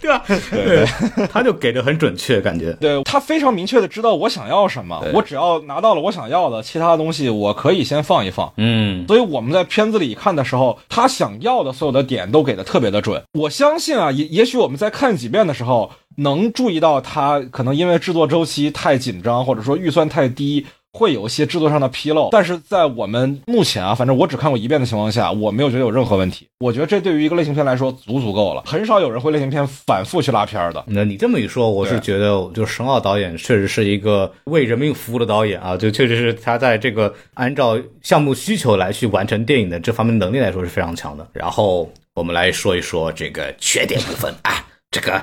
[0.07, 0.25] 对吧？
[0.51, 2.73] 对，他就给的很准确，感觉。
[2.75, 8.53] 对他非常明确的知道我想要什么，我只要拿到了我想要的，其他的东西我可以先放一放。
[8.57, 13.21] 嗯，所以我们在片子里看的时候，他想要的所有的点都给的特别的准。
[13.33, 20.65] 我相信啊，也也许我们在看几遍的时候，能注意到他可能因为制作周期太紧张，或者说预算太低。
[20.97, 26.49] 会有一些制作上的纰漏，但是在我们目前啊，反正我只看过一遍的情况下，我没有觉得有任何问题。
[26.59, 30.83] 我觉得这对于一个类型片来说足足够了，很少有人会类型片反复去拉片的。
[30.87, 41.29] 那你这么一说，我是觉得，就申奥导演确实是一个为人民服务的导演啊，就确实是他在这个按照项目需求来去完成电影的这方面能力来说是非常强的。
[41.35, 45.23] 然后我们来说一说这个缺点部分啊，这个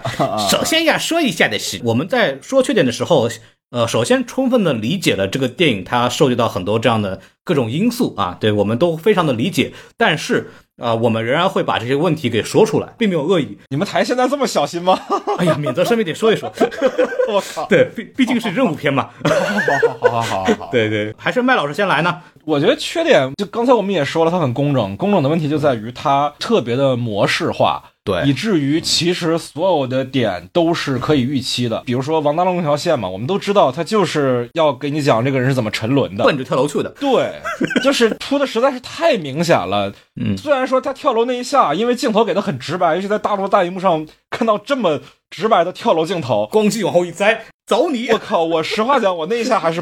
[0.52, 3.28] 首先要说一下的是，我们在说缺点的时候。
[3.74, 13.58] 呃，首先充分的理解了这个电影它涉及到很多这样的各种因素啊，对我们都非常的理解，但是啊，我们仍然会把这些问题给说出来，并没有恶意。
[13.70, 15.00] 你们台现在这么小心吗？
[15.40, 16.54] 哎呀，免责声明得说一说。
[17.28, 19.10] 我靠，对，毕毕竟是任务片嘛。
[20.00, 22.22] 好好好好好好，对对，还是麦老师先来呢。
[22.46, 27.84] 我觉得缺点就刚才我们也说了，它很工整，工整的问题就在于它特别的模式化。
[28.04, 31.82] 对，以至于其实所有的点都是可以预期的。
[31.86, 36.90] 比如说王大龙那条线嘛，我们都知道他就是要给你讲这个人是怎么沉沦的，奔着跳楼去的。
[37.00, 37.42] 对，
[37.82, 39.94] 就是铺的实在是太明显了。
[40.20, 48.10] 嗯，虽然说他跳楼那一下，因为镜头给的很直白，尤其在大陆大荧幕上看到这么直白的跳楼镜头，咣叽往后一栽，走你！
[48.12, 49.82] 我靠，我实话讲，我那一下还是。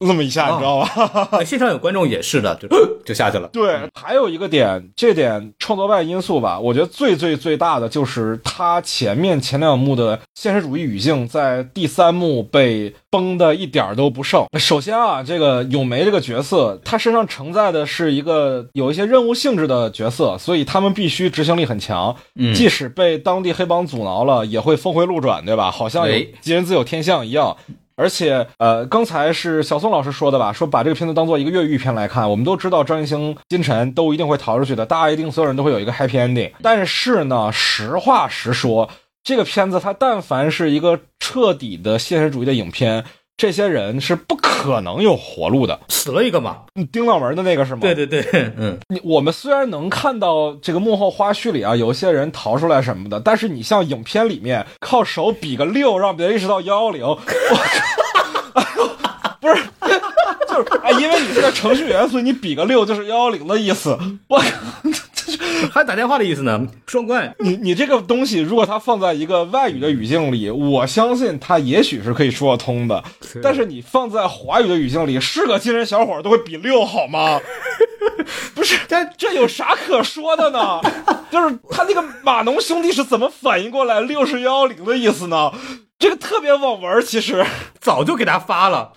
[0.00, 1.42] 那么一下，你知道吧？
[1.42, 2.68] 现场有观众也是的，就
[3.06, 3.48] 就下去了。
[3.48, 14.44] 对，还有一个点，这点创作外因素吧，我觉得最最最大的就是他前面前两幕的现实主义语境，在第三幕被崩的一点都不剩。
[14.58, 22.14] 首先啊，这个咏梅这个角色，他身上承载的是一个有一些任务性质的角色，所以他们必须执行力很强。
[22.34, 25.70] 嗯，即使被当地黑帮阻挠了，也会峰回路转，对吧？
[25.70, 27.56] 好像有吉人自有天相一样。
[27.96, 30.52] 而且，呃，刚才是小宋老师说的吧？
[30.52, 32.30] 说把这个片子当做一个越狱片来看。
[32.30, 36.52] 我们都知道张艺兴、金晨都一定会逃出去的，大家一定所有人都会有一个 happy ending。
[36.62, 38.90] 但是呢，实话实说，
[39.24, 43.04] 这个片子它但凡是一个彻底的现实主义的影片。
[43.36, 46.62] 这些人是不可能有活路的，死了一个嘛？
[46.90, 47.80] 丁老门的那个是吗？
[47.82, 48.24] 对对对，
[48.56, 57.22] 嗯，你我们虽然能看到这个幕后花絮里啊，有些人逃出来什么的，但是你像影片里面靠手比个六，让别人意识到幺幺零，我靠，
[59.40, 59.62] 不是，
[60.64, 64.46] 就 是哎，因为你是个程序员，所以你比个六就是幺幺零的意思，我靠。
[65.72, 66.66] 还打电话的意思呢？
[66.86, 67.34] 双关。
[67.40, 73.02] 你你这个东西，如果它放在一个外语的语境里，我相信它也许是可以说得通的。
[73.42, 77.40] 但是你放在华语的语境里，是个金人小伙都会比六好吗？
[78.54, 80.80] 不是，这这有啥可说的呢？
[81.30, 85.50] 就是他那个码农兄弟是怎么反应过来六是幺幺零的意思呢？
[85.98, 87.44] 这个特别网文，其实
[87.80, 88.92] 早就给他发了。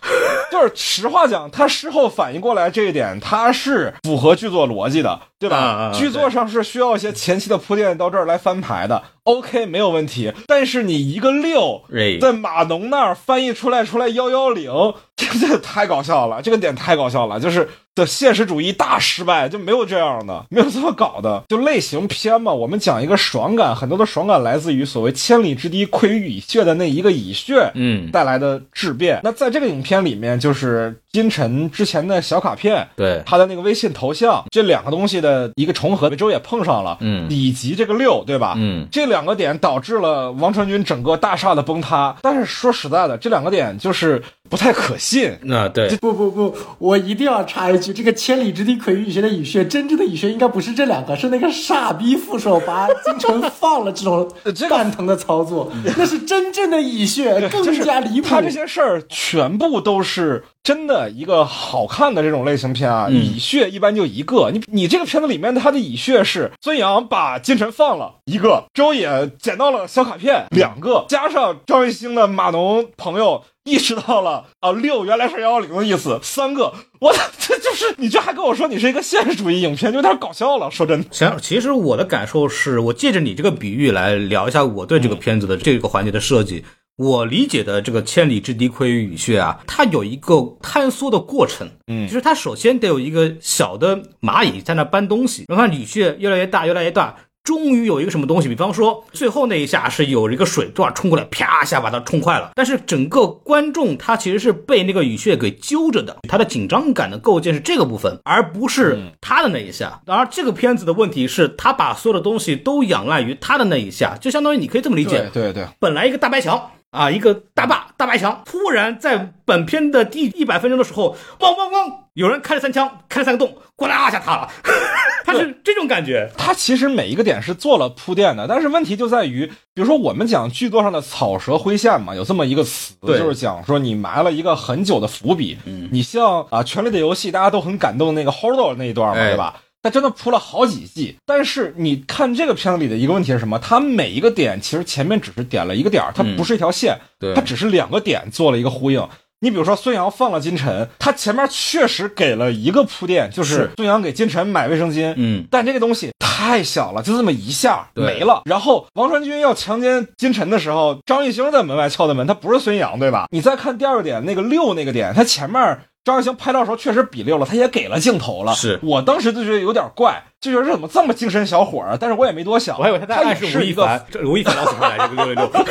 [0.52, 5.92] 就是实话讲，他事后反应过来这一点，他是符合剧作逻辑的，对吧？
[5.94, 9.02] 剧作上是需要一些前期的铺垫到这儿来翻牌的。
[9.24, 10.34] OK，没有问题。
[10.48, 11.84] 但是你一个六
[12.20, 14.72] 在码农那儿翻译出来出来幺幺零，
[15.16, 22.52] 这这太搞笑了，这个点太搞笑了，就是的现实主义大失败，就没有这样的，没有这么搞的，就类型片嘛。
[22.52, 29.20] 我们讲一个爽感，很多的爽感来自于所谓千里之堤溃于蚁穴的那一个蚁穴，嗯，带来的质变。
[29.24, 38.56] 那在这个影片里面，就是金晨之前的小卡片，对他的那个微信头像，这两个东西的一个重合，每周也碰上了，嗯，以及这个六，对吧？
[38.58, 39.20] 嗯，这两。
[39.30, 45.38] 个点导致了王传君整个大厦的崩塌，但是说实在的，这两个点就是不太可信。
[45.44, 54.28] 那对，不不不，我一定要插一句，这个千里之堤溃于蚁穴的蚁穴，真正的蚁穴应该不是这两个，是那个傻逼副手把 金晨放了这种
[54.68, 58.30] 蛋疼的操作， 那是真正的蚁穴，更加离谱。
[58.30, 60.44] 他这些事儿全部都是。
[60.64, 64.52] 真的一个好看的这种类型片啊，蚁穴一般就一个。
[64.52, 76.74] 你你这个片子里面的他的蚁穴是孙杨把金晨放了一个，周也捡到了小卡片两个，加上张艺兴的码农朋友意识到了啊六原来是幺幺零的意思三个。
[77.00, 80.70] 我这就是你这还跟我说你是一个现实主义影片，就有点搞笑了。
[80.70, 86.64] 说真的，行，其实我的感受是我借着你这个比喻来聊一下我对这个片子的这个环节的设计。
[87.00, 110.02] 我理解的这个千里之堤溃于蚁穴啊，它有一个坍缩的过程，嗯，就是它首先得有一个小的蚂蚁在那搬东西，然后蚁穴越来越大，越来越大，终于有一个什么东西，比方说最后那一下是有一个水段冲过来，啪一下把它冲坏了，但是整个观众他其实是被那个蚁穴给揪着的，他的紧张感的构建是这个部分，而不是他的那一下。
[110.06, 116.72] 而这个片子的问题是，他把所有的东西都仰赖于他的那一下，就相当于你可以这么理解，对对，本来一个大白墙。
[116.92, 117.12] 啊！
[117.12, 124.50] 一个大坝大白墙，突然在本片的第一百分钟的时候，汪汪汪，有人开了三枪，开了三个洞，咣啦一下塌了。
[125.24, 126.32] 他是这种感觉。
[126.36, 135.60] 他其实每一个点是做了铺垫的，但是问题就在于，比如说我们讲剧作上的草蛇灰线嘛，有这么一个词，就是讲说你埋了一个很久的伏笔。
[135.66, 139.62] 嗯，你像啊，《权力的游戏》，大家都很感动那个 Holdo 那一段嘛，对吧？
[139.82, 143.58] 他真的铺了好几季，但是你看这个片子里的一个问题是什么？
[143.60, 146.98] 他每一个点其实前面只是点了一个点儿，它不是一条线，
[147.34, 149.08] 它只是两个点做了一个呼应。
[149.42, 158.42] 你比如说孙杨放了金晨，他前面确实给了一个铺垫，就是孙杨给金晨买卫生巾，嗯，但这个东西太小了，就这么一下没了。
[158.44, 163.28] 然后王传君要强奸金晨的时候，张艺兴在门外敲的门，他不是孙杨，对吧？
[163.32, 165.80] 你再看第二个点，那个六那个点，他前面。
[166.10, 168.54] 张艺兴拍照时候确实比六了，他也给了镜头了。
[168.54, 171.96] 是我当时就觉得有点怪，就觉得怎么这么精神小伙啊？
[172.00, 175.66] 但是我也没多想，我还以为他在暗示吴亦凡，吴亦凡老喜欢来这个六六六。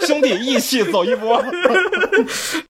[0.00, 1.42] 兄弟义气走一波，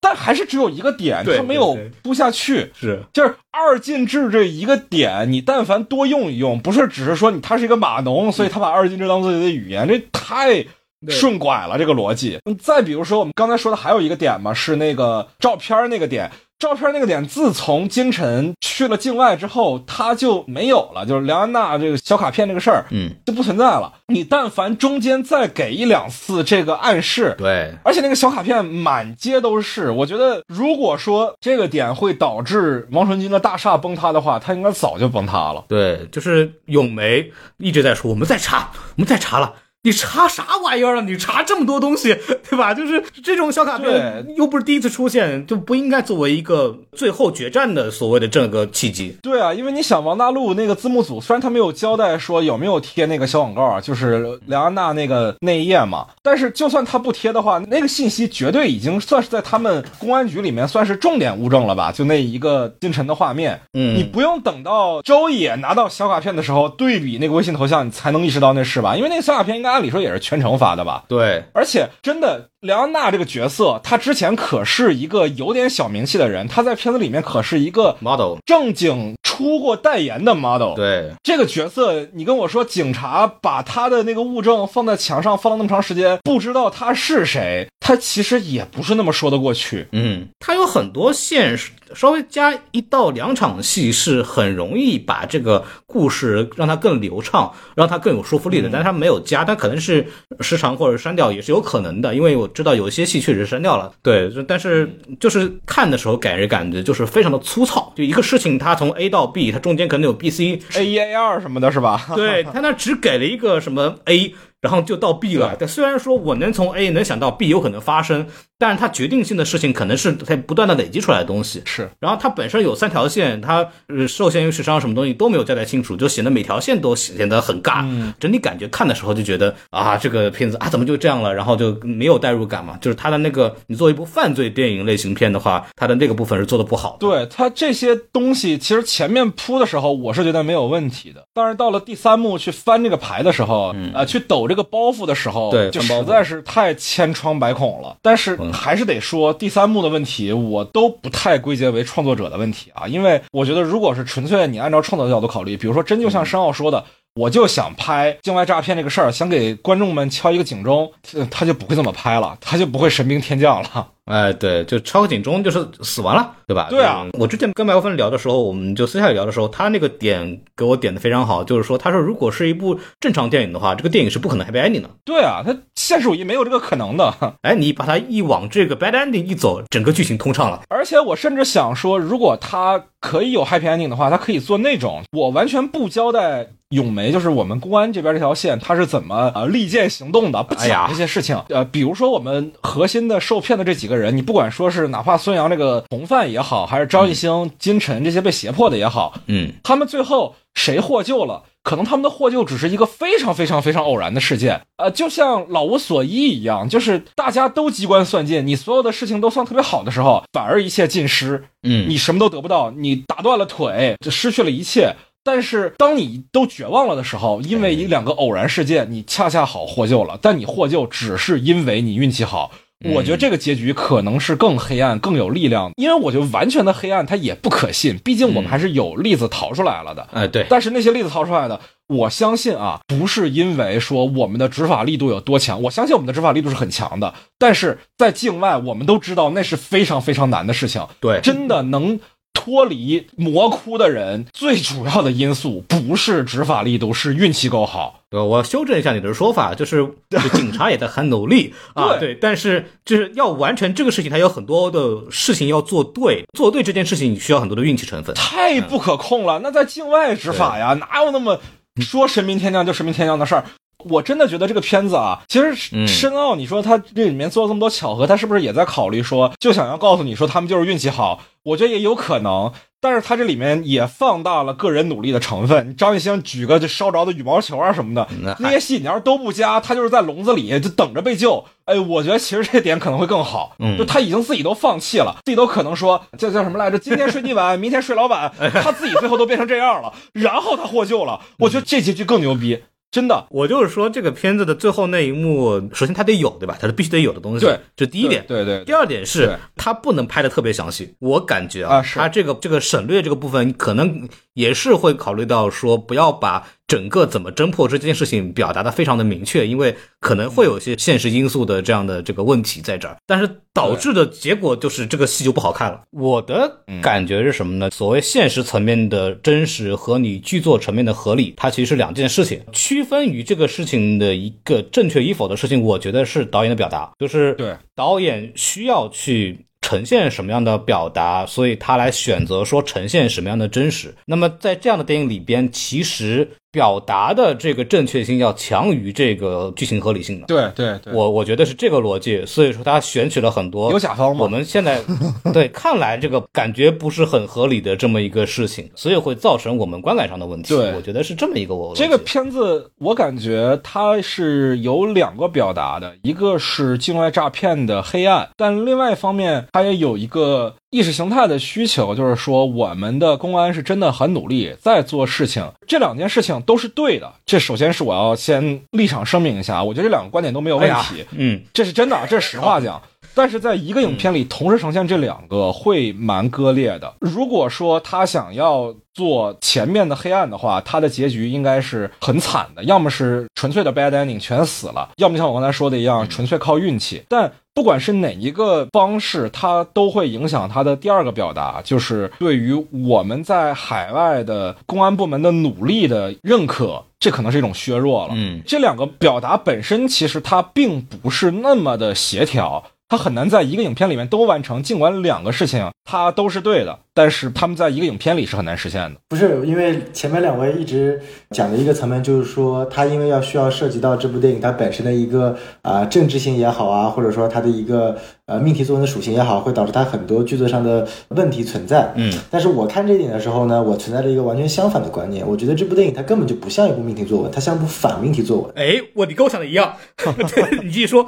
[0.00, 2.70] 但还是只有一个点，他没有铺下去。
[2.78, 10.64] 是，就是二进制这一个点，你但凡多用一用，不是只是说你他是一个码农，所以他把二进制当自己的语言，这太。
[11.08, 12.38] 顺拐了这个逻辑。
[12.60, 16.30] 再比如说，我们刚才说的还有一个点嘛，是那个照片那个点。
[16.56, 23.92] 照片那个点，自从金晨去了境外之后，他就没有了，就是梁安娜这个小卡片这个事儿，嗯，就不存在了。
[24.06, 29.90] 你但凡中间再给一两次这个暗示，对，而且那个小卡片满街都是。
[29.90, 35.64] 我觉得，如果说这个点会导致王传君的大厦崩塌的话，他应该早就崩塌了。
[35.68, 39.52] 对，就是咏梅一直在说，我们在查，我们在查了。
[39.84, 41.02] 你查啥玩意儿啊？
[41.02, 42.16] 你查这么多东西，
[42.48, 42.72] 对吧？
[42.72, 49.14] 就是这种小卡片又不是第一次出现，就不应该作为一个最后决战的所谓的这个契机。
[49.22, 61.92] 对啊，因为你想王大陆那个字幕组，虽然他没有交代说有没有贴那个小广告啊，就是梁安娜那个那一页嘛，但是就算他不贴的话，那个信息绝对已经算是在他们公安局里面算是重点物证了吧？
[61.92, 68.96] 就那一个金晨的画面，嗯，你不用等到周野拿到小卡片的时候对比那个微信头像，你才能意识到那是吧？
[68.96, 69.73] 因为那个小卡片应该。
[69.74, 71.04] 按理说也是全程发的吧？
[71.08, 80.74] 对，而且真的，梁安娜这个角色，她之前可是一个有点小名气的人，她在片子里面可是一个 model，正经出过代言的 model。
[80.74, 89.86] 对，这个角色，你跟我说，警察把他的那个物证放在墙上放了那么长时间，不知道他是谁，他其实也不是那么说得过去。
[89.92, 91.58] 嗯，他有很多线，
[91.94, 100.06] 稍微加一到两场戏是很容易把这个故事让它更流畅，让它更有说服力的，但是它没有加，他可能是
[100.40, 103.92] 时长或者删掉也是有可能的，因为我知道有些戏确实删掉了。
[104.02, 104.88] 对，但是
[105.20, 112.06] 就是看的时候给人感觉就是非常的粗糙，就一个事情它从 A 到 B，它中间可能有 B、C、A 一 A 二什么的，是吧？
[112.14, 114.32] 对他那只给了一个什么 A，
[114.64, 115.54] 然后就到 B 了。
[115.58, 118.26] 但虽然说我能从 A 能想到 B 有可能发生，
[118.58, 121.60] 但是它决定性的事情可能是它不断的累积出来的东西。
[121.66, 127.84] 是，然后它本身有三条线，它呃受限于时长什么东西都没有交代清楚，就显得每条线都显得很尬。
[128.18, 132.78] 整体感觉看的时候就觉得啊，这个片子啊怎么就这样了，然后就没有代入感嘛。
[132.80, 136.98] 就是它的那个，你做一部犯罪电影类型片的话，它的那个部分是做的不好的。
[137.00, 141.26] 对它这些东西，其实前面铺的时候，我是觉得没有问题的。
[141.34, 147.96] 但是到了第三幕去翻这个牌的时候，呃，去抖这个包袱的时候，就对就实在是太千疮百孔了。
[148.02, 156.84] 但是还是得说，第三幕的问题，我都不太归结为创作者的问题啊，因为我觉得，如果是纯粹你按照创作角度考虑，比如说真就像申奥说的。
[157.16, 163.86] 我就想拍境外诈骗这个事儿，想给观众们敲一个警钟，呃他就不会这么拍了，他就不会神兵天降了。
[164.06, 166.66] 哎，对，就敲个警钟就是死完了，对吧？
[166.68, 174.90] 对啊我之前跟麦克芬聊的时候，我们就私下里聊的时候，他那个点给我点的非常好，就是说，他说如果是一部正常电影的话，这个电影是不可能 happy ending 的。
[175.04, 177.14] 对啊，他现实主义没有这个可能的。
[177.42, 180.62] 哎，你把它一往这个 bad ending 一走，整个剧情通畅了。
[180.68, 191.40] 而且我甚至想说，如果他可以有 happy ending 的话，他可以做那种我完全不交代咏梅，就是我们公安这边这条线，他是怎么呃利剑行动的，不讲这些事情。
[191.48, 201.42] 呃，比如说我们核心的受骗的这几个人，你不管说是哪怕孙杨这个同犯也好，还是张艺兴、金晨这些被胁迫的也好，嗯，他们最后谁获救了？
[201.62, 214.94] 可能他们的获救只是一个非常非常非常偶然的事件，呃，就像老无所依一样，就是大家都机关算尽，你所有的事情都算特别好的时候，反而一切尽失，嗯你什么都得不到，你打断了腿，就失去了一切。
[215.26, 222.50] 但是当你都绝望了的时候，因为一两个偶然事件，你恰恰好获救了，但你获救只是因为你运气好。
[222.84, 230.06] 我觉得这个结局可能是更黑暗、更有力量，因为我觉得完全的黑暗它也不可信，毕竟我们还是有例子逃出来了的。
[230.12, 237.14] 哎，对，但是那些例子逃出来的，我相信啊，不是因为说我们的执法力度有多强，我相信我们的执法力度是很强的。
[237.38, 240.86] 但是在境外，我们都知道那是非常非常难的事情。
[241.00, 241.98] 对真的能
[242.32, 248.00] 脱离魔窟的人，最主要的因素不是执法力度，是运气够好。
[248.14, 258.14] 对，我修正一下你的说法，就是 就警察也在很努力啊，对对，但是就是要完成这个事情，他有很多的事情要做对，做对这件事情你需要很多的运气成分。
[258.14, 259.40] 太不可控了。
[259.42, 261.40] 那在境外执法呀，哪有那么
[261.80, 263.44] 说神明天降就神明天降的事儿？
[263.90, 271.20] 我真的觉得这个片子啊，其实嗯深奥，你说他这里面做了这么多巧合，他是不是也在考虑说，就想要告诉你说他们就是运气好？
[271.42, 272.50] 我觉得也有可能，
[272.84, 275.74] 但是他这里面也放大了个人努力的成分。
[275.74, 281.42] 张艺兴举个就烧着的羽毛球啊什么的，那那些戏你要是都不加，他就是在笼子里就等着被救。
[281.64, 283.56] 哎，我觉得其实这点可能会更好。
[283.58, 286.78] 嗯就他已经自己都放弃了，自己都可能说叫叫什么来着？
[286.78, 288.30] 今天睡地板，明天睡老板，
[288.62, 291.18] 他自己最后都变成这样了，然后他获救了。
[291.38, 292.64] 我觉得这结局更牛逼，
[292.94, 293.26] 真的。
[293.28, 296.56] 我就是说，这个片子的最后那一幕，首先它得有，对吧？
[296.60, 297.44] 它是必须得有的东西。
[297.44, 298.24] 对，这第一点。
[298.28, 300.94] 对对第二点是，它不能拍的特别详细。
[301.00, 315.82] 我感觉啊，它这个这个省略这个部分，可能也是会考虑到说，不要把整个怎么侦破这件事情表达的非常的明确，因为可能会有一些现实因素的这样的这个问题在这儿，但是导致的结果就是这个戏就不好看了。
[315.90, 317.70] 我的感觉是什么呢？
[317.70, 322.40] 所谓现实层面的真实和你剧作层面的合理，它其实是两件事情。
[322.52, 333.94] 区分于这个事情的一个正确与否的事情，我觉得是导演的表达，就是对导演需要去呈现什么样的表达，所以他来选择说呈现什么样的真实。
[334.04, 340.26] 那么在这样的电影里边，其实表达的这个正确性要强于这个剧情合理性的。
[340.28, 344.80] 对对对，我我觉得是这个逻辑，所以说他选取了很多有甲方吗我们现在
[345.34, 350.54] 对看来这个感觉不是很合理的这么一个事情，所以会造成我们观感上的问题。
[350.54, 367.12] 对我觉得是这么一个我这个片子，我感觉它是有两个表达的，一个是境外诈骗的黑暗，但另外一方面，它也有一个意识形态的需求，就是说我们的公安是真的很努力在做事情，这两件事情都是对的。
[367.24, 372.82] 这首先是我要先立场声明一下，我觉得这两个观点都没有问题，嗯，这是真的，这是实话讲。
[373.14, 376.92] 但是在一个影片里同时呈现这两个会蛮割裂的。
[377.00, 387.02] 如果说他想要做前面的黑暗的话，他的结局应该是很惨的，要么是纯粹的 bad ending 全死了，要么像我刚才说的一样，纯粹靠运气。
[387.08, 392.52] 但不管是哪一个方式，它都会影响他的第二个表达，就是对于
[392.88, 398.14] 我们在海外的公安部门的努力的认可，这可能是一种削弱了。
[398.16, 402.64] 嗯，这两个表达本身其实它并不是那么的协调。
[402.94, 409.00] 它很难在一个影片里面都完成，尽管两个事情它都是对的，但是他们在一个影片里是很难实现的。
[409.08, 421.92] 不是因为前面两位一直讲的一个层面，就是说他因为要需要涉及到这部电影它本身的一个啊政治性也好啊，或者说它的一个呃命题作文的属性也好，会导致它很多剧作上的问题存在。
[421.96, 428.52] 嗯，但是我看这一点的时候呢，我存在着一个完全相反的观念，我觉得这部电影它根本就不像一部命题作文，它像部反命题作文。
[428.54, 429.74] 哎，我你跟我想的一样，
[430.62, 431.04] 你继续说。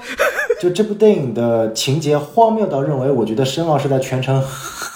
[0.61, 4.42] 就这部电影的情节荒谬到认为，我觉得申奥是在全程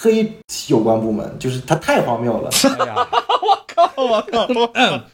[0.01, 0.31] 黑
[0.67, 2.49] 有关部门，就是他太荒谬了。
[2.79, 2.95] 哎呀，
[3.41, 3.91] 我靠！
[4.03, 4.47] 我靠！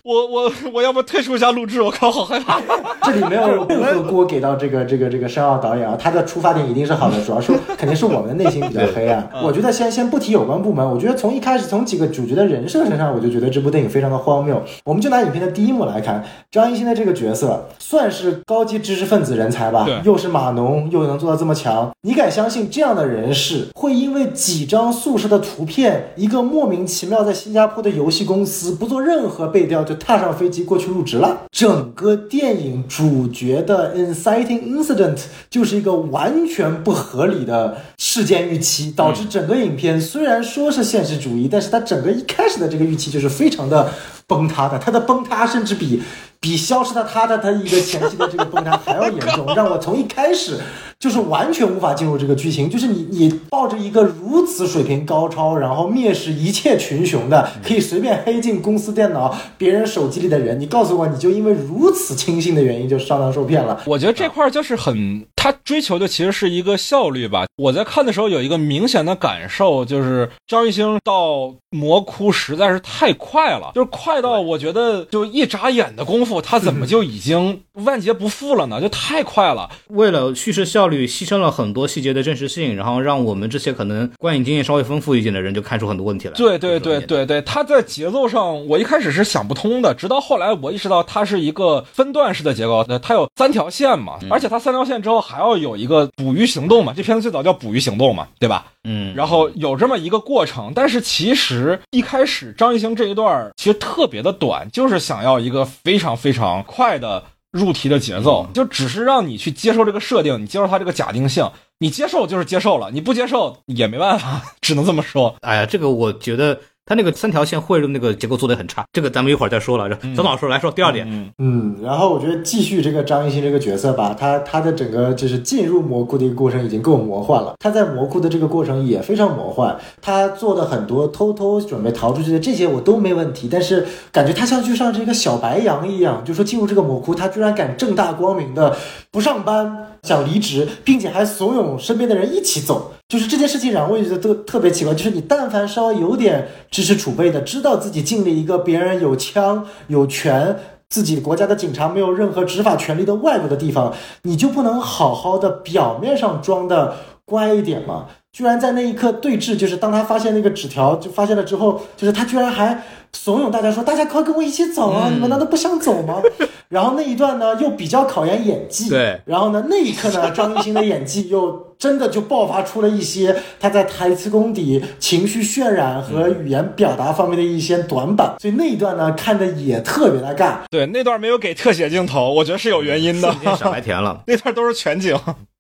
[0.04, 1.82] 我我我要不退出一下录制？
[1.82, 2.62] 我靠，好害怕！
[3.04, 9.30] 这里没有任何锅给到这个这个这个申奥导演啊，他的出发点一定是好的，主要是肯定是我们的内心比较黑暗。
[9.44, 14.62] 我觉得先先不提有关部门，我觉得从一开始从几个主角的人设身上，我就觉得这部电影非常的荒谬。
[14.86, 31.42] 我们就拿影片的第一幕来看，张艺兴的这个角色算是高级知识分子人才吧，又是码农，又能做到这么强，你敢相信这样的人士会因为几张宿舍的图片，一个莫名其妙在新加坡的游戏公司不做任何背调就踏上飞机过去入职了？
[31.52, 35.18] 整个电影主角的 inciting incident
[35.50, 43.90] 就是一个完全不合理的事件预期，导致整个影片虽然说是现实主义，但是它整个一开始的这个预期就是非常的
[44.28, 46.02] 崩塌的，它的崩塌甚至比
[46.48, 50.58] 比消失的他的他一个前期的这个崩塌还要严重，让我从一开始
[50.98, 63.82] 就是完全无法进入这个剧情，就是你你抱着一个如此水平高超，然后蔑视一切群雄的，可以随便黑进公司电脑、别人手机里的人，你告诉我，你就因为如此轻信的原因就上当受骗了？
[63.86, 67.46] 我觉得这块就是很，他追求的其实是一个效率吧。
[67.58, 78.82] 我在看的时候有一个明显的感受，就是张艺兴到魔窟实在是太快了，就是快到我觉得就一眨眼的功夫，他怎么就已经万劫不复了呢？
[78.82, 79.70] 就太快了。
[79.90, 86.34] 为了叙事效率，牺牲了很多细节的真实性，然后让我们这些可能观影经验稍微丰富一点的人就看出很多问题来。
[86.34, 98.68] 对对对对对，他在节奏上，我一开始是想不通的，直到后来我意识到它是一个分段式的结构，它有三条线嘛，而且它三条线之后还要有一个捕鱼行动嘛，这片子最早叫捕鱼行动嘛，对吧？
[98.90, 111.50] 嗯，然后有这么一个过程，但是其实一开始张艺兴这一段其实特别的短，就是想要一个非常非常快的入题的节奏，就只是让你去接受这个设定，你接受它这个假定性，
[111.80, 115.36] 你接受就是接受了，你不接受也没办法，只能这么说。
[115.42, 116.60] 哎呀，这个我觉得。
[116.88, 119.94] 他那个三条线汇入那个结构做的很差，这个咱们一会儿再说了。
[120.16, 121.06] 张老师来说第二点，
[121.38, 138.78] 嗯，然后我觉得继续这个张艺兴这个角色吧，他他的整个就是进入魔窟的一个过程已经够魔幻了，他在魔窟的这个过程也非常魔幻，他做的很多偷偷准备逃出去的这些我都没问题，但是感觉他像就像这个小白羊一样，就说进入这个魔窟，他居然敢正大光明的
[139.12, 142.94] 不上班，想离职，并且还怂恿身边的人一起走。
[143.10, 150.58] 就是这件事情让我觉得特特别奇怪，就是你但凡稍微有点知识储备的，知道自己进了一个别人有枪有权，
[150.90, 153.94] 自己国家的警察没有任何执法权利的外国的地方，
[154.24, 158.08] 你就不能好好的表面上装的乖一点吗？
[158.38, 162.80] 居然在那一刻对峙，就是当他发现那个纸条就发现了之后，就是他居然还
[163.12, 165.10] 怂恿大家说：“大家快跟我一起走啊！
[165.12, 166.22] 你们难道不想走吗？”
[166.70, 168.90] 然后那一段呢，又比较考验演技。
[168.90, 169.20] 对。
[169.26, 178.36] 然后呢，那一刻呢，张艺兴的演技又真的就爆发出了一些他在台词功底、情绪渲染和语言表达方面的一些短板。
[178.40, 180.58] 所以那一段呢，看的也特别的尬。
[180.70, 183.34] 对，那段没有给特写镜头，我觉得是有原因的。
[183.58, 184.22] 傻白甜了。
[184.28, 185.18] 那段都是全景。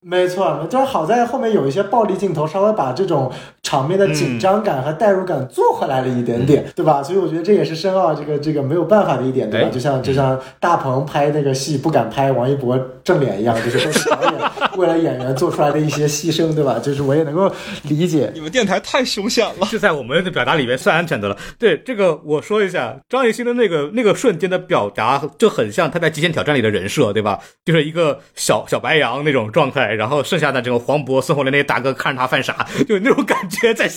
[0.10, 3.30] 没错，就是好在后面有一些暴力镜头，稍微把这种
[3.68, 7.04] 场面的紧张感和代入感做回来了一点点，对吧？
[7.04, 9.70] 所以我觉得这也是申奥这个这个没有办法的一点，对吧？
[9.70, 14.34] 就像就像大鹏拍那个戏不敢拍王一博正脸一样，就是都是导演
[14.78, 16.80] 为了演员做出来的一些牺牲，对吧？
[16.82, 17.52] 就是我也能够
[17.84, 18.32] 理解。
[18.34, 21.36] 你们电台太凶险了，是在我们的表达里面算安全的了。
[21.60, 27.38] 对这个我说一下，张艺兴的那个那个瞬间的表达就很像他在《极限挑战》里的人设，对吧？
[27.66, 29.98] 就是一个小小白羊那种状态。
[29.98, 33.88] 然后剩下的这个黄渤、孙红雷那些大哥看着他犯傻，就那种感觉在在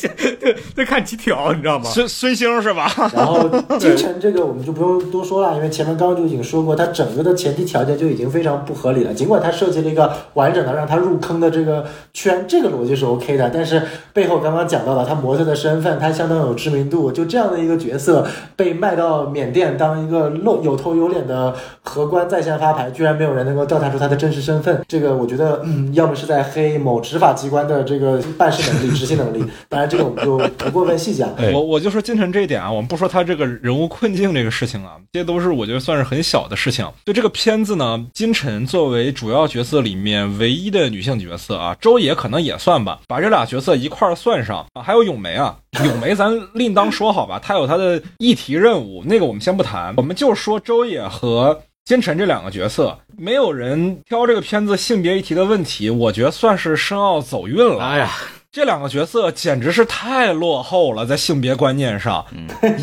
[0.76, 1.84] 在看几条，你知道吗？
[1.90, 2.90] 孙孙兴是吧？
[3.14, 3.48] 然后
[3.78, 9.12] 金晨这个我们就不用多说了，因为前面刚刚就已经说过，他整个的前提条件就已经非常不合理了。
[9.12, 13.82] 尽管他设计了一个完整的让他入坑的这个圈，这个逻辑是 OK 的，但是
[14.12, 29.44] 背后刚刚讲到了他模特的身份，他相当有知名度，就这样的一个角色被卖到缅甸当一个露有头有脸的荷官在线发牌，居然没有人能够调查出他的真实身份，这个我觉得，嗯，要么是在黑某执法机关的这个办事能力、执行能力。
[29.68, 31.28] 当然，这个我们就不过分细讲。
[31.53, 36.86] 我我就说金晨这一点啊，我们不说他这个人物困境这个事情啊，这些都是我觉得算是很小的事情。
[37.05, 51.61] 就这个片子呢，金晨作为主要角色里面唯一的女性角色啊，周也可能也算吧，把这俩角色一块儿算上啊，还有咏梅啊，咏梅咱另当说好吧，她有她的议题任务，那个我们先不谈，我们就说周也和。
[51.86, 57.82] 金晨这两个角色，没有人挑这个片子性别议题的问题，我觉得算是申奥走运了。
[57.82, 58.11] 哎呀，
[58.53, 62.26] 这两个角色简直是太落后了，在性别观念上，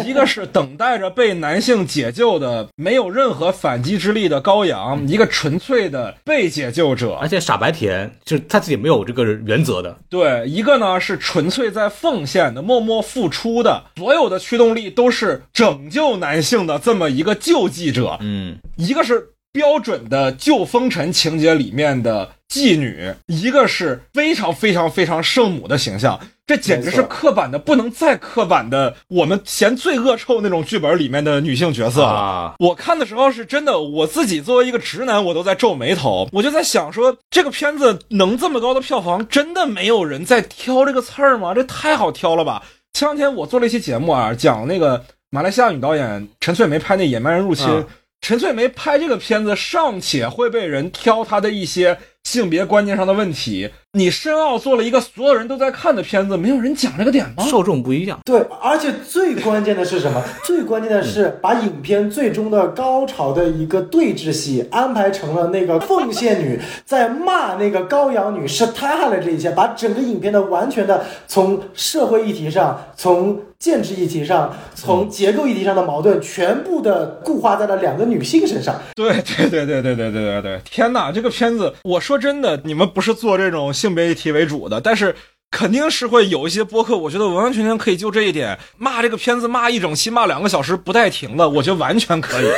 [0.06, 9.98] 一个是等待着被男性解救的没有任何反击之力的羔羊，一个纯粹的被解救者，而且傻白甜就是他自己没有这个原则的。
[10.10, 18.18] 对，一个呢是纯粹在奉献的、默默付出的，所有的驱动力都是拯救男性的这么一个救济者。
[18.22, 32.08] 嗯，一个是标准的旧风尘情节里面的妓女，一个是非常非常非常圣母的形象，这简直是刻板的不能再刻板的，我们嫌最恶臭那种剧本里面的女性角色了。
[32.08, 36.30] 啊，我看的时候是真的，我自己作为一个直男，我都在皱眉头。
[36.32, 41.54] 我就在想说，这个片子能这么高的票房，真的没有人在挑这个刺儿吗？
[41.54, 42.64] 这太好挑了吧！
[42.94, 47.86] 前两天我做了一期节目啊，讲那个马来西亚女导演陈翠梅拍那《野蛮人入侵》嗯
[48.20, 51.96] 陈翠梅拍这个片子尚且会被人挑她的一些
[52.28, 57.46] 性别观念上的问题，你深奥做了一个所有人都在看的片子，没有人讲这个点吗？
[57.50, 58.20] 受众不一样。
[58.26, 60.22] 对，而且最关键的是什么？
[60.44, 78.76] 最关键的是把影片最终的高潮的一个对峙戏安排成了那个奉献女在骂那个羔羊女是她害了这一切，把整个影片的完全的从社会议题上、从建制议题上、从结构议题上的矛盾全部的固化在了两个女性身上。
[78.96, 80.62] 对对对对对对对对对！
[80.70, 85.16] 天哪，这个片子，我说真的，你们不是做这种性别议题为主的，但是
[85.52, 92.46] 肯定是会有一些播客，我觉得完完全全可以就这一点骂这个片子骂一整期，骂两个小时不带停的，我觉得完全可以。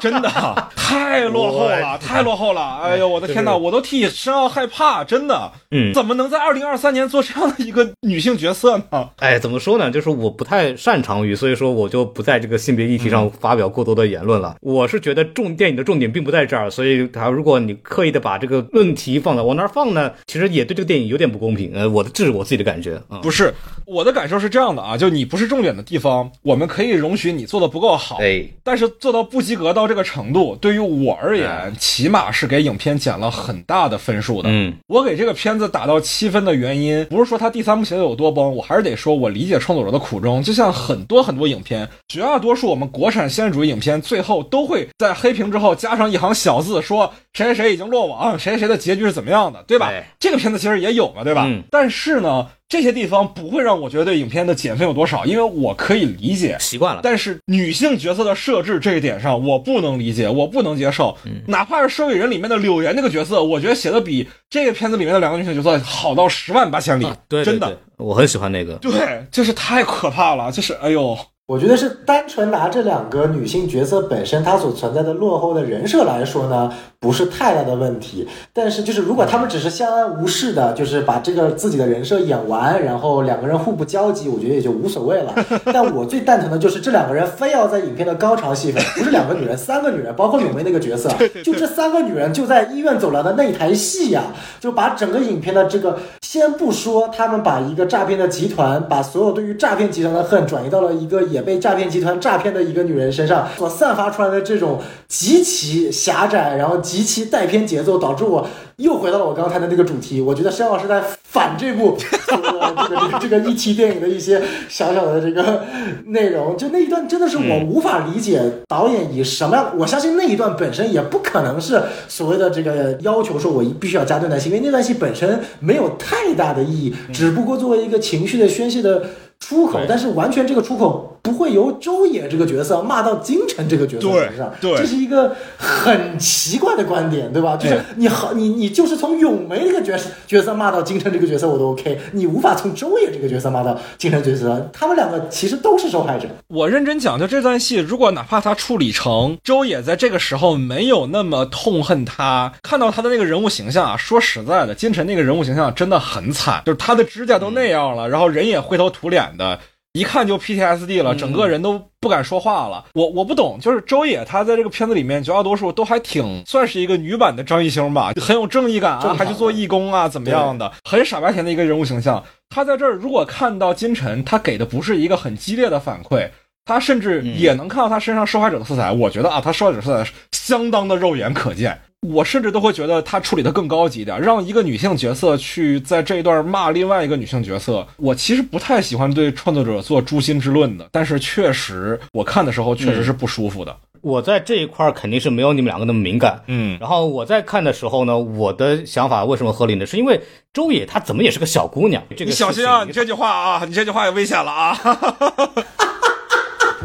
[0.00, 0.28] 真的
[0.74, 2.80] 太落后了，太落后了！
[2.82, 5.50] 哎呦，我的天哪，我都替申奥害怕，真的。
[5.70, 9.08] 嗯怎么能在二零二三年做这样的一个女性角色呢？
[9.18, 9.88] 哎，怎么说呢？
[9.90, 14.56] 就是我不太擅长于，所以说我就不在这个性别议题上发表过多的言论了。
[14.60, 21.72] 我是觉得重电影的重点并不在这儿，所以他如果你刻意的把这个问题放到往那儿放呢，其实也对这个电影有点不公平。
[21.74, 23.18] 呃，我的这是我自己的感觉啊。
[23.22, 23.54] 不是，
[23.86, 28.18] 我的感受是这样的啊，就你不是重点的地方，我们可以容许你做的不够好。
[28.20, 34.48] 哎，但是做到不及格到这个程度，对于我而言，起码是给影片减了很大的分数的。
[34.50, 40.42] 嗯，我给这个片子打到七分的原因，不是说它第三部写的有多崩，我还是得说我理解创作者的苦衷。
[40.42, 49.88] 就像很多很多影片，绝大多数我们国产现实主义影片，最后都会在黑屏之后加上一行小字，说谁谁谁已经落网，谁谁谁的结局是怎么样的，对吧？
[49.90, 51.44] 对这个片子其实也有嘛，对吧？
[51.46, 56.56] 嗯但是呢，这些地方不会让我觉得对影片的减分有多少，因为我可以理解。
[56.58, 57.00] 习惯了。
[57.02, 61.16] 但是女性角色的设置这一点上，我不能理解，我不能接受。
[61.24, 68.74] 嗯哪怕是《社会人》里面的柳岩那个角色，我觉得写的比这个片子里面的两个女性角色好到十万八千里，啊对，对真的，我很喜欢那个。
[68.74, 71.16] 对，就是太可怕了，就是哎呦，
[71.48, 78.26] 我觉得是单纯拿这两个女性角色本身她所存在的落后的人设来说呢，不是太大的问题。
[78.52, 85.32] 但是就是如果他们只是相安无事的，就是把这个自己的人设演完，然后两个人互不交集，我觉得也就无所谓了。
[85.72, 91.08] 但我最蛋疼的就是这两个人非要在影片的高潮戏份，不是两个女人，三个女人，包括咏梅那个角色，
[91.44, 94.24] 就这三个女人就在医院走廊的那一台戏呀、
[94.58, 110.22] 就把整个影片的这个，先不说他们把一个诈骗的集团，把所有对于诈骗集团的恨转移到了一个也被诈骗集团诈骗的一个女人身上，所散发出来的这种极其狭窄，然后极其带偏节奏，导致我又回到了我刚才的那个主题。
[110.22, 115.62] 我觉得申老师在反这部 这个这个这个这个议题电影的一些小小的这个
[116.06, 129.02] 内容，就那一段真的是我无法理解导演以什么样，我相信那一段本身也不可能是所谓的这个要求说我必须要加这段戏，因为那段戏本身没有太大的意义，只不过作为一个情绪的宣泄的
[129.38, 137.56] 出口，但是完全这个出口不会由周也这个角色骂到金晨这个角色对身上，对这是一个很奇怪的观点，对吧？
[137.56, 146.28] 就是哎你好，你你就是从咏梅这个角色角色骂到金晨这个角色我都 OK，你无法从周也这个角色骂到金晨角色，他们两个其实都是受害者。
[146.46, 159.58] 我认真讲，就这段戏，如果哪怕他处理成周也在这个时候没有那么痛恨他，看到他的那个人物形象啊，说实在的，金晨那个人物形象真的很惨，就是他的指甲都那样了，然后人也灰头土脸的。
[159.96, 162.84] 一看就 PTSD 了，整个人都不敢说话了。
[162.92, 172.22] 我我不懂，就是周也她在这个片子里面绝大多数都还挺算是一个女版的张艺兴吧，很有正义感啊，还去做义工啊，怎么样的，很傻白甜的一个人物形象。
[172.50, 176.28] 她在这儿如果看到金晨，她给的不是一个很激烈的反馈，
[176.66, 178.92] 他甚至也能看到他身上受害者的色彩。
[178.92, 181.80] 我觉得啊，他受害者色彩相当的肉眼可见。
[182.02, 187.84] 我甚至都会觉得他处理的更高级一点，让一个女性角色去在这一段骂另外一个女性角色。
[187.96, 193.74] 我其实不太喜欢对创作者做诛心之论的，但是确实我看的时候确实是不舒服的。
[194.02, 196.40] 我在这一块肯定是没有你们两个那么敏感。
[196.46, 199.84] 嗯，然后我在看的时候呢，我的想法为什么合理呢？
[199.84, 200.20] 是因为
[200.52, 202.84] 周野她怎么也是个小姑娘，这个你小心啊！
[202.84, 204.78] 你这句话啊，你这句话也危险了啊！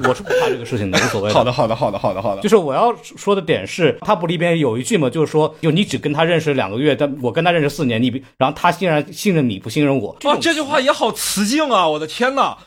[0.08, 1.32] 我是不怕这个事情的，无所谓。
[1.34, 2.42] 好的，好的，好的，好的，好的。
[2.42, 11.88] 就是我要说的点是，他不里边有一句嘛，就是说，就你只跟他认识两个月，但我跟他认识四年，你比然后他竟然信任你不信任我，哇，种这句话也好词境啊！
[11.88, 12.58] 我的天哪！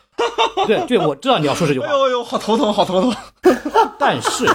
[0.66, 3.14] 对对，我知道你要说这句话哎，呦好头疼，好头疼。
[3.98, 4.46] 但是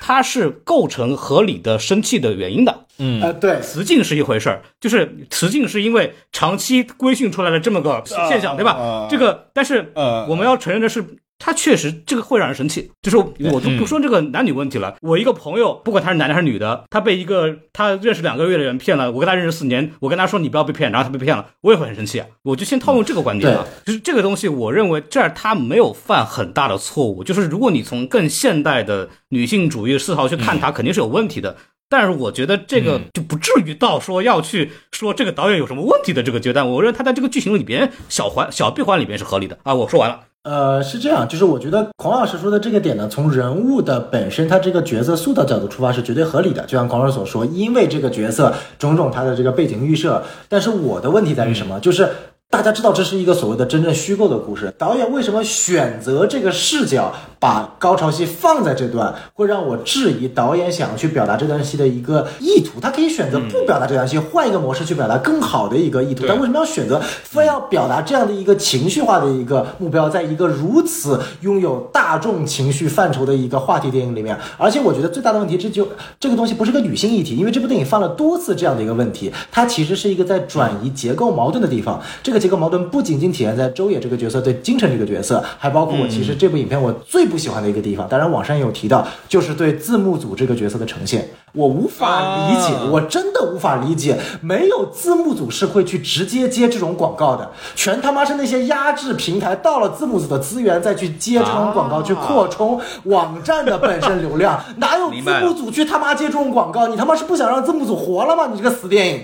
[0.00, 2.86] 他是构成合理的生气的原因的。
[3.20, 9.08] 呃，对，词境是一回事儿，就是词境是因为长期规训出来的这么个现象，对吧呃？
[9.10, 11.04] 这个，但是呃我们要承认的是。
[11.44, 14.94] 他确实这个会让人生气，就是我都不说这个男女问题了。
[15.00, 22.26] 我一个朋友，不管他是男的还是女的，他被一个他认识两个月的人骗了，我跟他认识四年，我跟他说你不要被骗，然后他被骗了，我也会很生气啊。
[22.44, 31.56] 我就先套用这个观点啊，就是这个东西，我认为这儿他没有犯很大的错误，就是如果你从更现代的女性主义思潮去看他，肯定是有问题的。
[31.88, 36.70] 但是我觉得这个就不至于到说要去说这个导演有什么问题的这个阶段。
[36.70, 39.74] 我认为他在这个剧情里边小环小闭环里边是合理的啊。
[39.74, 40.20] 我说完了。
[40.44, 46.62] 呃，是这样，就是我觉得孔老师说的这个点呢，从人物的本身他这个角色塑造角度出发是绝对合理的。
[46.66, 51.78] 就像孔老师所说，因为这个角色种种他的这个背景预设，但是我的问题在于什么？
[51.80, 52.08] 就是。
[52.52, 57.10] 大家知道这是一个所谓的真正虚构的故事，导演为什么选择这个视角，
[57.42, 62.78] 把高潮戏放在这段，会让我质疑导演想要去表达这段戏的一个意图。
[62.80, 74.38] 他可以选择不表达这段戏，换一个模式去表达更好的一个意图，但为什么要选择非要表达这样的一个情绪化的一个目标，在一个如此拥有大众情绪范畴的一个话题电影里面？
[74.56, 75.88] 而且我觉得最大的问题，这就
[76.20, 82.00] 这个东西不是个女性议题，因为这部电影犯了多次这样的一个问题，它其实是一个在转移结构矛盾的地方。
[82.22, 106.86] 这个结构矛盾不仅仅体现在周也这个角色对金晨这个角色，还包括我其实这部影片我最不喜欢的一个地方，当然网上也有提到，就是对字幕组这个角色的呈现，我无法理解，啊我真的无法理解，没有字幕组是会去直接接这种广告的，全他妈是那些压制平台到了字幕组的资源再去接这种广告，去扩充网站的本身流量， 哪有字幕组去他妈接这种广告？
[106.88, 108.48] 你他妈是不想让字幕组活了吗？
[108.52, 109.22] 你这个死电影！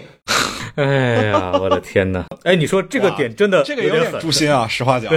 [0.79, 2.25] 哎呀，我的天哪！
[2.45, 5.13] 哎，你说这个点真的这个有点狠诛心啊，实话讲。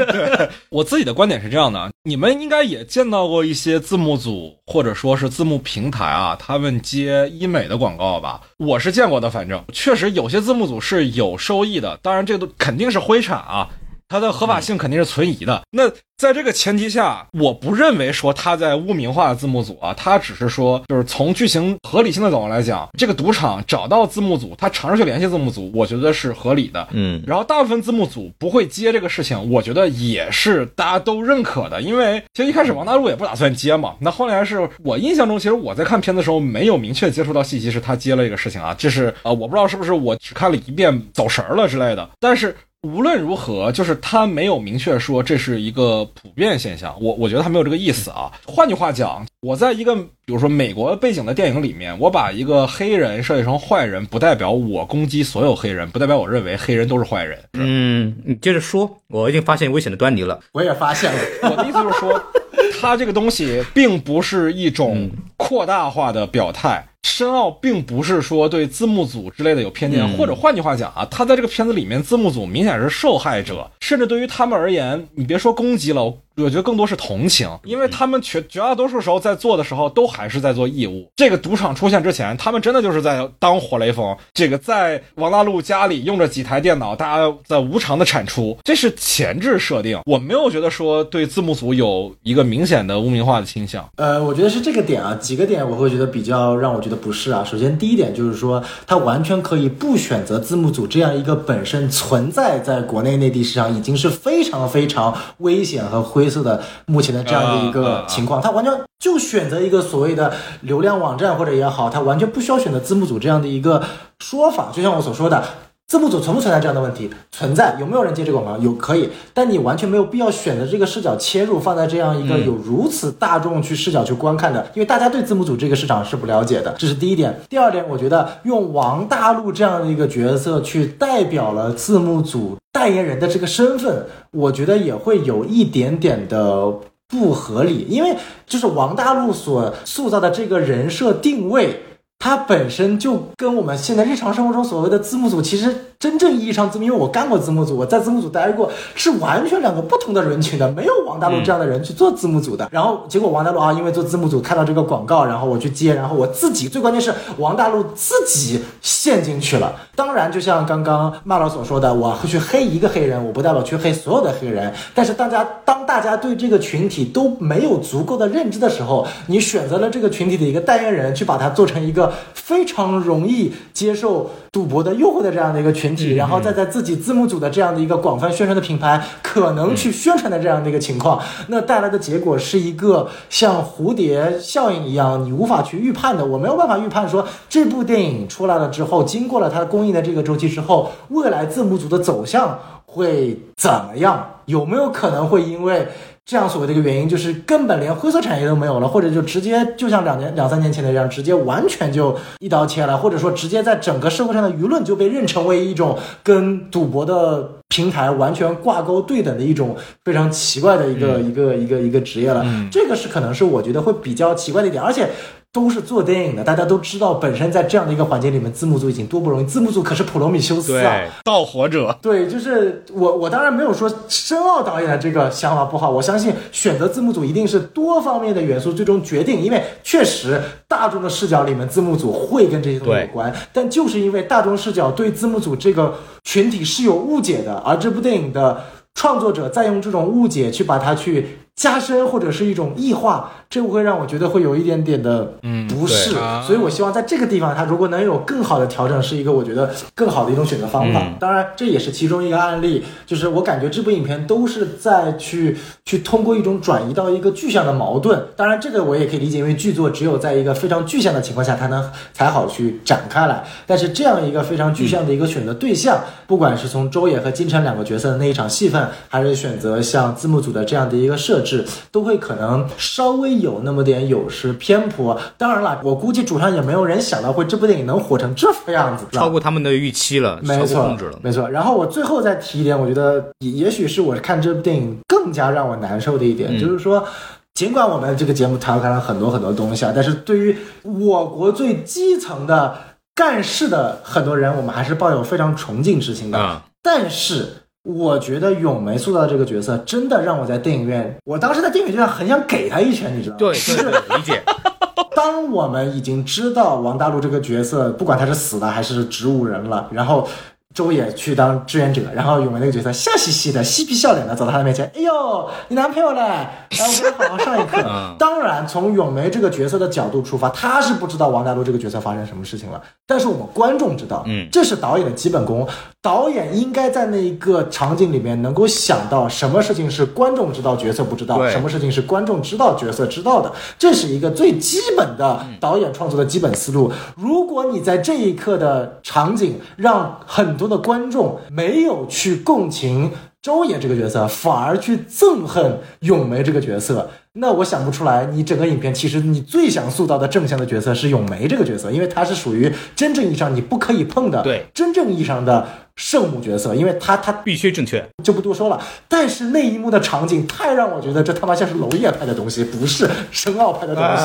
[0.70, 8.40] 我自己的观点是这样的，你们应该也见到过一些字幕组或者说是字幕平台啊，他们接医美的广告吧？
[8.56, 13.68] 我是见过的，反正确实有些字幕组是有收益的，当然这都肯定是灰产啊。
[14.08, 15.62] 它的合法性肯定是存疑的。
[15.70, 26.86] 那在这个前提下，我不认为说他在污名化字幕组啊，他只是说，就是从剧情合理性的角度来讲，这个赌场找到字幕组，他尝试去联系字幕组，我觉得是合理的。
[26.92, 33.94] 嗯，然后大部分字幕组不会接这个事情，我觉得也是大家都认可的，因为其实一开始王大陆也不打算接嘛。
[33.98, 42.54] 那后来是我印象中，其实我在看片子的时候没有明确接触到信息是他接了这个事情啊，这是呃我不知道是不是我只看了一遍走神儿了之类的，但是。
[42.84, 48.30] 无论如何，就是他没有明确说这是一个普遍现象，我我觉得他没有这个意思啊。
[48.46, 57.38] 换句话讲，我在一个比如说美国背景的电影里面，我把一个黑人设计成坏人，不代表我攻击所有黑人，不代表我认为黑人都是坏人。
[57.54, 60.38] 嗯，你接着说，我已经发现危险的端倪了。
[60.52, 61.18] 我也发现了，
[61.50, 62.22] 我的意思就是说，
[62.80, 66.86] 它这个东西并不是一种扩大化的表态。
[67.02, 76.14] 申奥并不是说对字幕组之类的有偏见，或者换句话讲啊，他在这个片子里面，字幕组明显是受害者，甚至对于他们而言，你别说攻击了。
[76.36, 81.08] 我觉得更多是同情，因为他们绝绝大多数时候在做的时候都还是在做义务。
[81.14, 84.16] 这个赌场出现之前，他们真的就是在当活雷锋。
[84.32, 90.00] 这个在王大陆家里用着几台电脑，大家在无偿的产出，这是前置设定。
[90.06, 93.88] 我没有觉得说对字幕组有一个明显的污名化的倾向。
[93.94, 97.44] 呃，我觉得是这个点啊，几个点我会觉得比较让我觉得不是啊。
[97.44, 106.23] 首先第一点就是说，他完全可以不选择字幕组这样一个本身存在在国内内地市场已经是非常非常危险和灰。
[106.24, 113.82] 灰色的目前的这样的一个情况，他完全就选择一个所谓的流量网站或者也好，他完全不需要选择字幕组这样的一个
[114.18, 114.70] 说法。
[114.72, 115.44] 就像我所说的，
[115.86, 117.10] 字幕组存不存在这样的问题？
[117.30, 118.62] 存在，有没有人接这个广告？
[118.62, 127.38] 有，可以，但你完全没有必要选择这个视角切入，放在这样一个有如此大众去视角去观看的，因为大家对字幕组这个市场是不了解的，这是第一点。
[127.50, 132.56] 第二点，我觉得用王大陆这样的一个角色去代表了字幕组。
[132.72, 136.72] 代言人的这个身份，我觉得也会有一点点的
[137.08, 138.16] 不合理，因为
[138.46, 141.82] 就是王大陆所塑造的这个人设定位。
[142.18, 150.70] 它本身就跟我们现在日常生活中所谓的字幕组，其实真正意义上字幕，因为我干过字幕组，我在字幕组待过，是完全两个不同的人群的。
[150.72, 152.68] 没有王大陆这样的人去做字幕组的。
[152.70, 159.74] 然后结果王大陆啊，因为做字幕组看到这个广告，然后我去接，然后我自己最关键是王大陆自己陷进去了。
[159.96, 164.70] 当然，就像刚刚麦老所说的，我会去黑一个黑人，我不代表去黑所有的黑人。
[164.94, 172.12] 但是大家当大家对这个群体都没有足够的认知的时候，你选择了这个群体的一个代言人，去把它做成一个。
[172.44, 186.24] 非常容易接受赌博的诱惑的这样的一个群体，然后再在自己字幕组的这样的一个广泛宣传的品牌可能去宣传的这样的一个情况，那带来的结果是一个像蝴蝶效应一样，你无法去预判的。
[186.24, 194.24] 我没有办法预判说这部电影出来了之后，经过了它公映的这个周期之后，未来字幕组的走向会怎么样？
[194.46, 195.88] 有没有可能会因为？
[196.26, 212.44] 这样所谓的一个原因，就是根本连灰色产业都没有了，或者就直接就像两年两三年前的一样，直接完全就一刀切了，或者说直接在整个社会上的舆论就被认成为一种跟赌博的平台完全挂钩对等的一种非常奇怪的一个一个一个一个职业了。
[212.70, 215.10] 这个是可能是我觉得会比较奇怪的一点，而且。
[215.54, 219.44] 都是做电影的，大家都知道，本身在这样的一个环境里面，字幕组已经多不容易。
[219.44, 221.96] 字幕组可是普罗米修斯啊，盗火者。
[222.02, 225.88] 对，就是我，我当然没有说申奥导演的这个想法不好。
[225.88, 233.32] 我相信选择字幕组一定是多方面的元素最终决定，因为确实大众的视角里面，字幕组会跟这些东西有关。
[233.52, 235.94] 但就是因为大众视角对字幕组这个
[236.24, 238.60] 群体是有误解的，而这部电影的
[238.96, 241.38] 创作者在用这种误解去把它去。
[241.56, 245.24] 加深或者是一种异化，这会让我觉得会有一点点的
[245.68, 246.10] 不适，
[246.44, 251.00] 所以我希望在这个地方，它如果能有更好的调整，是一个我觉得更好的一种选择方法。
[251.20, 258.20] 当然，这也是其中一个案例，就是我感觉这部影片都是在去去通过一种转移到一个具象的矛盾。
[258.34, 263.44] 当然，这个我也可以理解，因为剧作只有在一个非常具象的情况下，它能才好去展开来。
[263.64, 271.43] 但是这样一个非常具象的一个选择对象，不管是从周也和金晨两个角色的那一场戏份，还是选择像字幕组的这样的一个设。
[271.44, 275.18] 是都会可能稍微有那么点有失偏颇。
[275.36, 281.48] 当然了，我估计主上也没有人想到会这部电影能火成这副样子，超过他们的预期了，没错，控制了，没错。
[281.50, 287.06] 然后我最后再提一点，我觉得也许是我看这部电影更加让我难受的一点，就是说，
[287.54, 292.76] 尽管我们这个节目谈了很多很多东西啊，但是对于我国最基层的
[293.14, 296.62] 干事的很多人，我们还是抱有非常崇敬之情的。
[296.82, 297.63] 但是。
[297.84, 303.38] 我觉得咏梅塑造这个角色，真的让我在电影院，我当时在电影院很想给他一拳，你知道吗？
[303.38, 304.42] 对，是理解。
[305.14, 310.26] 当我们已经知道王大陆这个角色，不管他是死了还是植物人了，然后。
[310.74, 316.48] 周也去当志愿者，然后咏梅那个角色笑嘻嘻的、嬉皮笑脸的走到他的面前，哎呦，你男朋友嘞？
[316.78, 318.16] 来，我跟他好好上一课。
[318.18, 322.82] 当然，从咏梅这个角色的角度出发，他是不知道王大陆这个角色发生什么事情了。
[323.06, 325.66] 但是我们观众知道，嗯，这是导演的基本功。
[326.02, 336.92] 导演应该在那一个场景里面能够想到什么事情是观众知道角色不知道，什么事情是观众知道角色知道的，这是一个最基本的导演创作的基本思路。
[337.16, 343.10] 如果你在这一刻的场景让很多的观众没有去共情
[343.44, 347.10] 周也这个角色，反而去憎恨咏梅这个角色。
[347.34, 358.80] 那我想不出来，你整个影片其实你最想塑造的正向的角色是咏梅这个角色，因为她是属于真正意义上你不可以碰的，对，真正意义上的圣母角色，因为她她必须正确，就不多说了。
[359.08, 364.24] 但是那一幕的场景太让我觉得这他妈像是娄烨拍的东西，不是申奥拍的东西。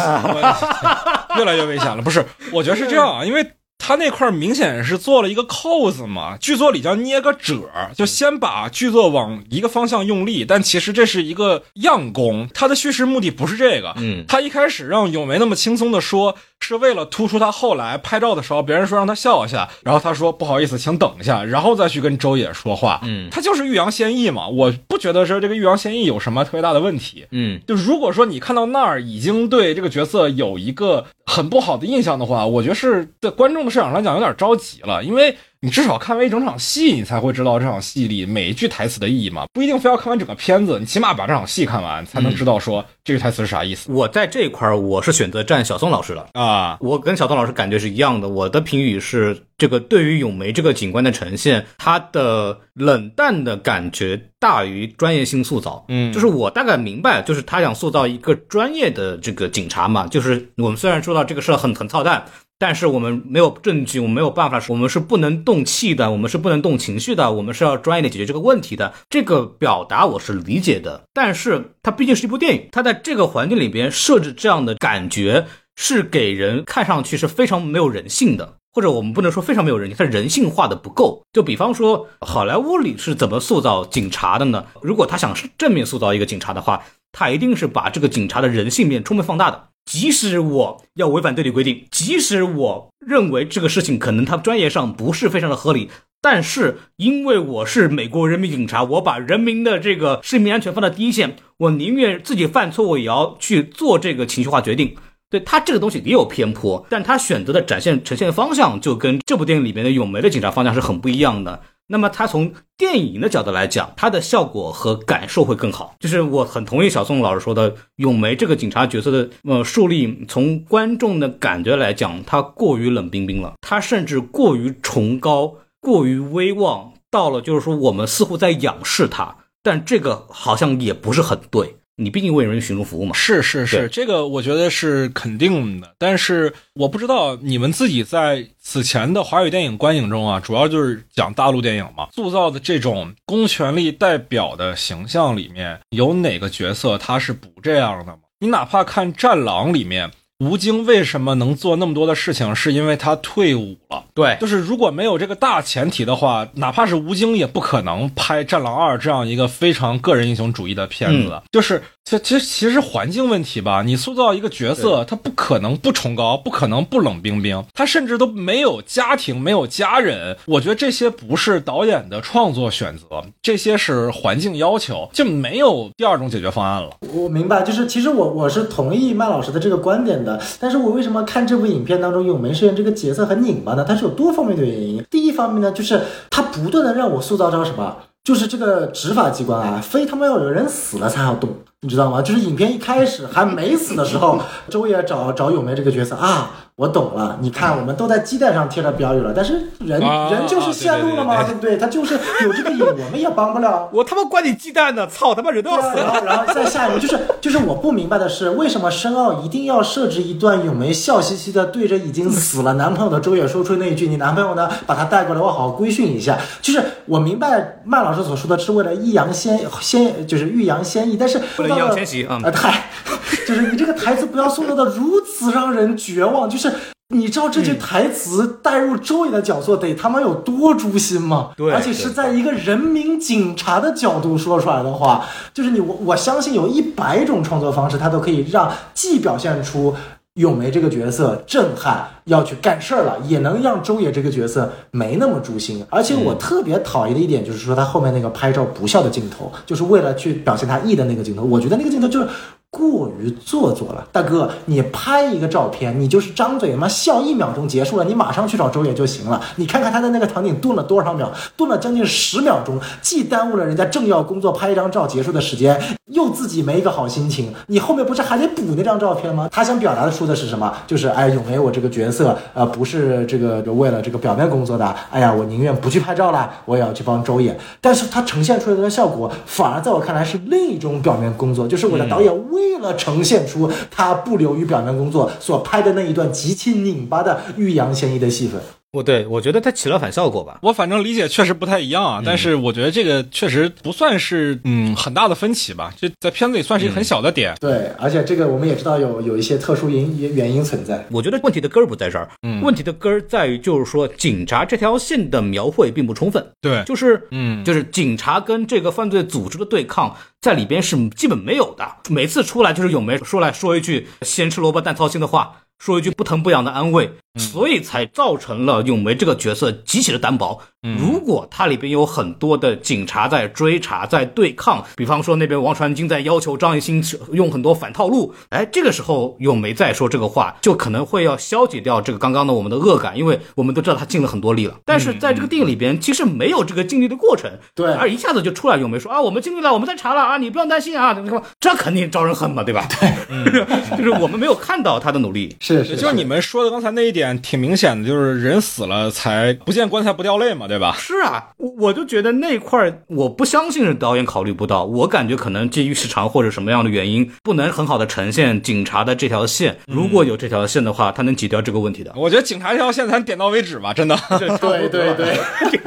[1.38, 2.02] 越来越危险了。
[2.02, 3.46] 不是，我觉得是这样啊，因为。
[3.90, 13.92] 他那块明显是做了一个扣子嘛，剧作里叫捏个褶，就先把剧作往一个方向用力，但其实这是一个样功，他的叙事目的不是这个。
[13.98, 23.00] 嗯，他一开始让咏梅那么轻松的说，是为了突出他后来拍照的时候，别人说让他笑一下，然后他说不好意思，请等一下，然后再去跟周也说话。
[23.04, 27.26] 嗯，他就是欲扬先抑嘛，我不觉得说这个欲扬先抑有什么特别大的问题。
[27.32, 33.70] 嗯，就如果说你看到那儿已经对这个角色有一个很不好的印象的话，我觉得是对观众的。
[33.70, 43.92] 市场来讲有点着急了，因为你至少看完一整场戏，你才会知道这场戏里每一句台词的意义嘛，不一定非要看完整个片子，你起码把这场戏看完，才能知道说这个台词是啥意思。
[43.92, 48.30] 我在这一块儿我是选择站小宋老师了啊，我跟小宋老师感觉是一样的。
[48.30, 55.84] 我的评语是，这个对于咏梅这个警官的呈现，他的冷淡的感觉大于专业性塑造。
[55.90, 62.24] 嗯，就是我大概明白，就是他想塑造一个专业的这个警察嘛，就是我们虽然说到这个事很很操蛋。
[62.60, 68.94] 但是我们没有证据，我们没有办法，我们是不能动气的，我们是不能动情绪的，我们是要专业的解决这个问题的。
[69.10, 75.48] 这个表达我是理解的，但是它毕竟是一部电影，它在这个环境里边设置这样的感觉，
[75.78, 81.24] 是给人看上去是非常没有人性的，或者我们不能说非常没有人性，它人性化的不够。
[81.32, 84.66] 就比方说，好莱坞里是怎么塑造警察的呢？
[84.82, 86.84] 如果他想正面塑造一个警察的话，
[87.14, 89.69] 他一定是把这个警察的人性面充分放大的。
[89.86, 95.90] 即使我要违反队里规定，即使我认为这个事情可能他专业上不是非常的合理，
[96.22, 104.96] 但是因为我是美国人民警察，我把人民的这个生命安全放在第一线，我宁愿自己犯错误也要去做这个情绪化决定。
[105.32, 111.62] 对他这个东西也有偏颇，但他选择的展现呈现方向就跟这部电影里面的咏梅的警察方向是很不一样的。
[111.92, 115.96] 那么他从电影的角度来讲，它的效果和感受会更好。
[116.00, 131.76] 就是我很同意小宋老师说的，咏梅这个警察角色的呃树立，从观众的感觉来讲，他过于冷冰冰了，他甚至过于崇高、过于威望，到了就是说我们似乎在仰视他，但这个好像也不是很对。
[132.00, 135.94] 你毕竟为人民群众服务嘛，是是是，这个我觉得是肯定的。
[135.98, 148.16] 但是我不知道你们自己在此前的华语电影观影中啊，主要就是讲大陆电影嘛，塑造的这种公权力代表的形象里面有哪个角色他是不这样的吗？
[148.40, 150.10] 你哪怕看《战狼》里面。
[150.40, 152.56] 吴京为什么能做那么多的事情？
[152.56, 154.06] 是因为他退伍了。
[154.14, 161.42] 对，就是如果没有这个大前提的话，哪怕是吴京也不可能拍《战狼二》这样一个非常个人英雄主义的片子。
[161.52, 163.84] 就是这其实其实环境问题吧。
[163.86, 170.36] 你塑造一个角色，他不可能不崇高，不可能不冷冰冰，他甚至都没有家庭，没有家人。
[170.48, 176.90] 我觉得这些不是导演的创作选择，这些是环境要求，就没有第二种解决方案了。
[177.14, 180.42] 我明白，就是其实我我是同意麦老师的这个观点的。
[180.60, 183.86] 但是我为什么看这部影片当中咏梅饰演这个角色很拧巴呢？
[183.88, 185.06] 它是有多方面的原因。
[185.12, 186.02] 第一方面呢，就是
[186.32, 191.50] 他不断的让我塑造着什么，就是这个执法机关啊，非他妈要有人死了才要动，
[191.82, 192.22] 你知道吗？
[192.22, 196.52] 就是影片一开始还没死的时候， 周也找找咏梅这个角色啊。
[196.80, 201.76] 我懂了，你看，我们都在鸡蛋上贴了标语了，但是人人就是线路了嘛，对不对？
[201.76, 203.90] 他就是有这个瘾，我们也帮不了。
[203.92, 205.06] 我他妈关你鸡蛋呢！
[205.06, 206.06] 操他妈人都要死了。
[206.06, 214.70] 然后，然后再下一个就是就是我不明白的是，为什么申奥一定要设置一段咏梅笑嘻嘻的对着已经死了男朋友的周也说出那一句：“你男朋友呢？
[214.88, 222.86] 把他带过来，我好好规训一下。”就是我明白曼老师所说的是为了抑扬先先，就是欲扬先抑，但是为了易烊千玺啊，太
[223.46, 226.69] 就是你这个台词不要塑造的如此让人绝望，就是。
[227.12, 231.50] 你知道这句台词带入周也的角色得他妈有多诛心吗？
[231.58, 239.96] 对，而且是在一个人民警察的角度说出来的话，就是你我我相信有一百种创作方式，它都可以让既表现出
[240.36, 245.84] 咏梅这个角色震撼要去干事儿了，也能让周也这个角色没那么诛心。
[245.90, 252.28] 而且我特别讨厌的一点就是说他后面那个拍照不笑的镜头，就是为了去表现他 E 的那个镜头，我觉得那个镜头就是。
[252.72, 259.42] 过于做作了，大哥，你拍一个照片，你就是张嘴他妈笑一秒钟结束了，你马上去找周也就行了。
[259.56, 267.52] 你看看他在那个场景顿了多少秒，顿了将近十秒钟，既耽误了人家正要工作拍一张照结束的时间，又自己没一个好心情。
[267.68, 269.50] 你后面不是还得补那张照片吗？
[269.52, 270.72] 他想表达的说的是什么？
[270.86, 277.60] 就是哎，咏梅我这个角色呃不是这个为了这个表面工作的，哎呀，我宁愿不去拍照了，我也要去帮周也。
[277.82, 282.59] 但是他呈现出来的效果，反而在我看来是另一种表面工作，就是我的导演为。
[282.60, 288.62] 为了呈现出他不流于表面工作所拍的那一段极其拧巴的欲扬先抑的戏份，
[288.92, 290.58] 我对我觉得它起了反效果吧。
[290.64, 297.56] 我反正理解确实不太一样啊，但是我觉得这个确实不算是嗯很大的分歧吧，这在片子里算是一个很小的点。
[297.60, 301.06] 对，而且这个我们也知道有有一些特殊因原因存在。
[301.12, 306.44] 我觉得问题的根儿不在这儿，嗯问题的根儿在于就是说警察这条线的描绘并不充分。
[306.60, 311.88] 对，就是嗯就是警察跟这个犯罪组织的对抗，在里边是基本没有的。
[312.10, 320.62] 每次出来就是咏梅说来说一句先吃萝卜淡操心的话，说一句不疼不痒的安慰，所以才造成了咏梅这个角色极其的单薄。
[320.82, 327.04] 如果它里边有很多的警察在追查、在对抗，比方说那边王传君在要求张艺兴
[327.34, 334.76] 用很多反套路，哎，这个时候咏梅再说这个话，就可能会要消解掉这个刚刚的我们的恶感，因为我们都知道他尽了很多力了。
[334.86, 341.14] 但是在这个电影里边，其实没有这个尽力的过程，对而一下子就出来咏梅说啊，我们尽力了，我们在查了啊，你不用担心啊，
[341.60, 342.88] 这肯定招人恨嘛，对吧？
[342.90, 343.66] 对，
[343.98, 345.54] 就是我们没有看到他的努力。
[345.60, 350.96] 是是，就是你们说的刚才那一点挺明显的，就是人死了才不见棺材不掉泪嘛，对吧？
[350.98, 359.78] 是啊，我我就觉得那块儿我不相信是导演考虑不到，我感觉可能基于时长或者什么样的原因，不能很好的呈现警察的这条线。
[359.88, 362.14] 如果有这条线的话，他能挤掉这个问题的。
[362.16, 364.16] 我觉得警察这条线咱点到为止吧，真的。
[364.62, 365.38] 对对 对，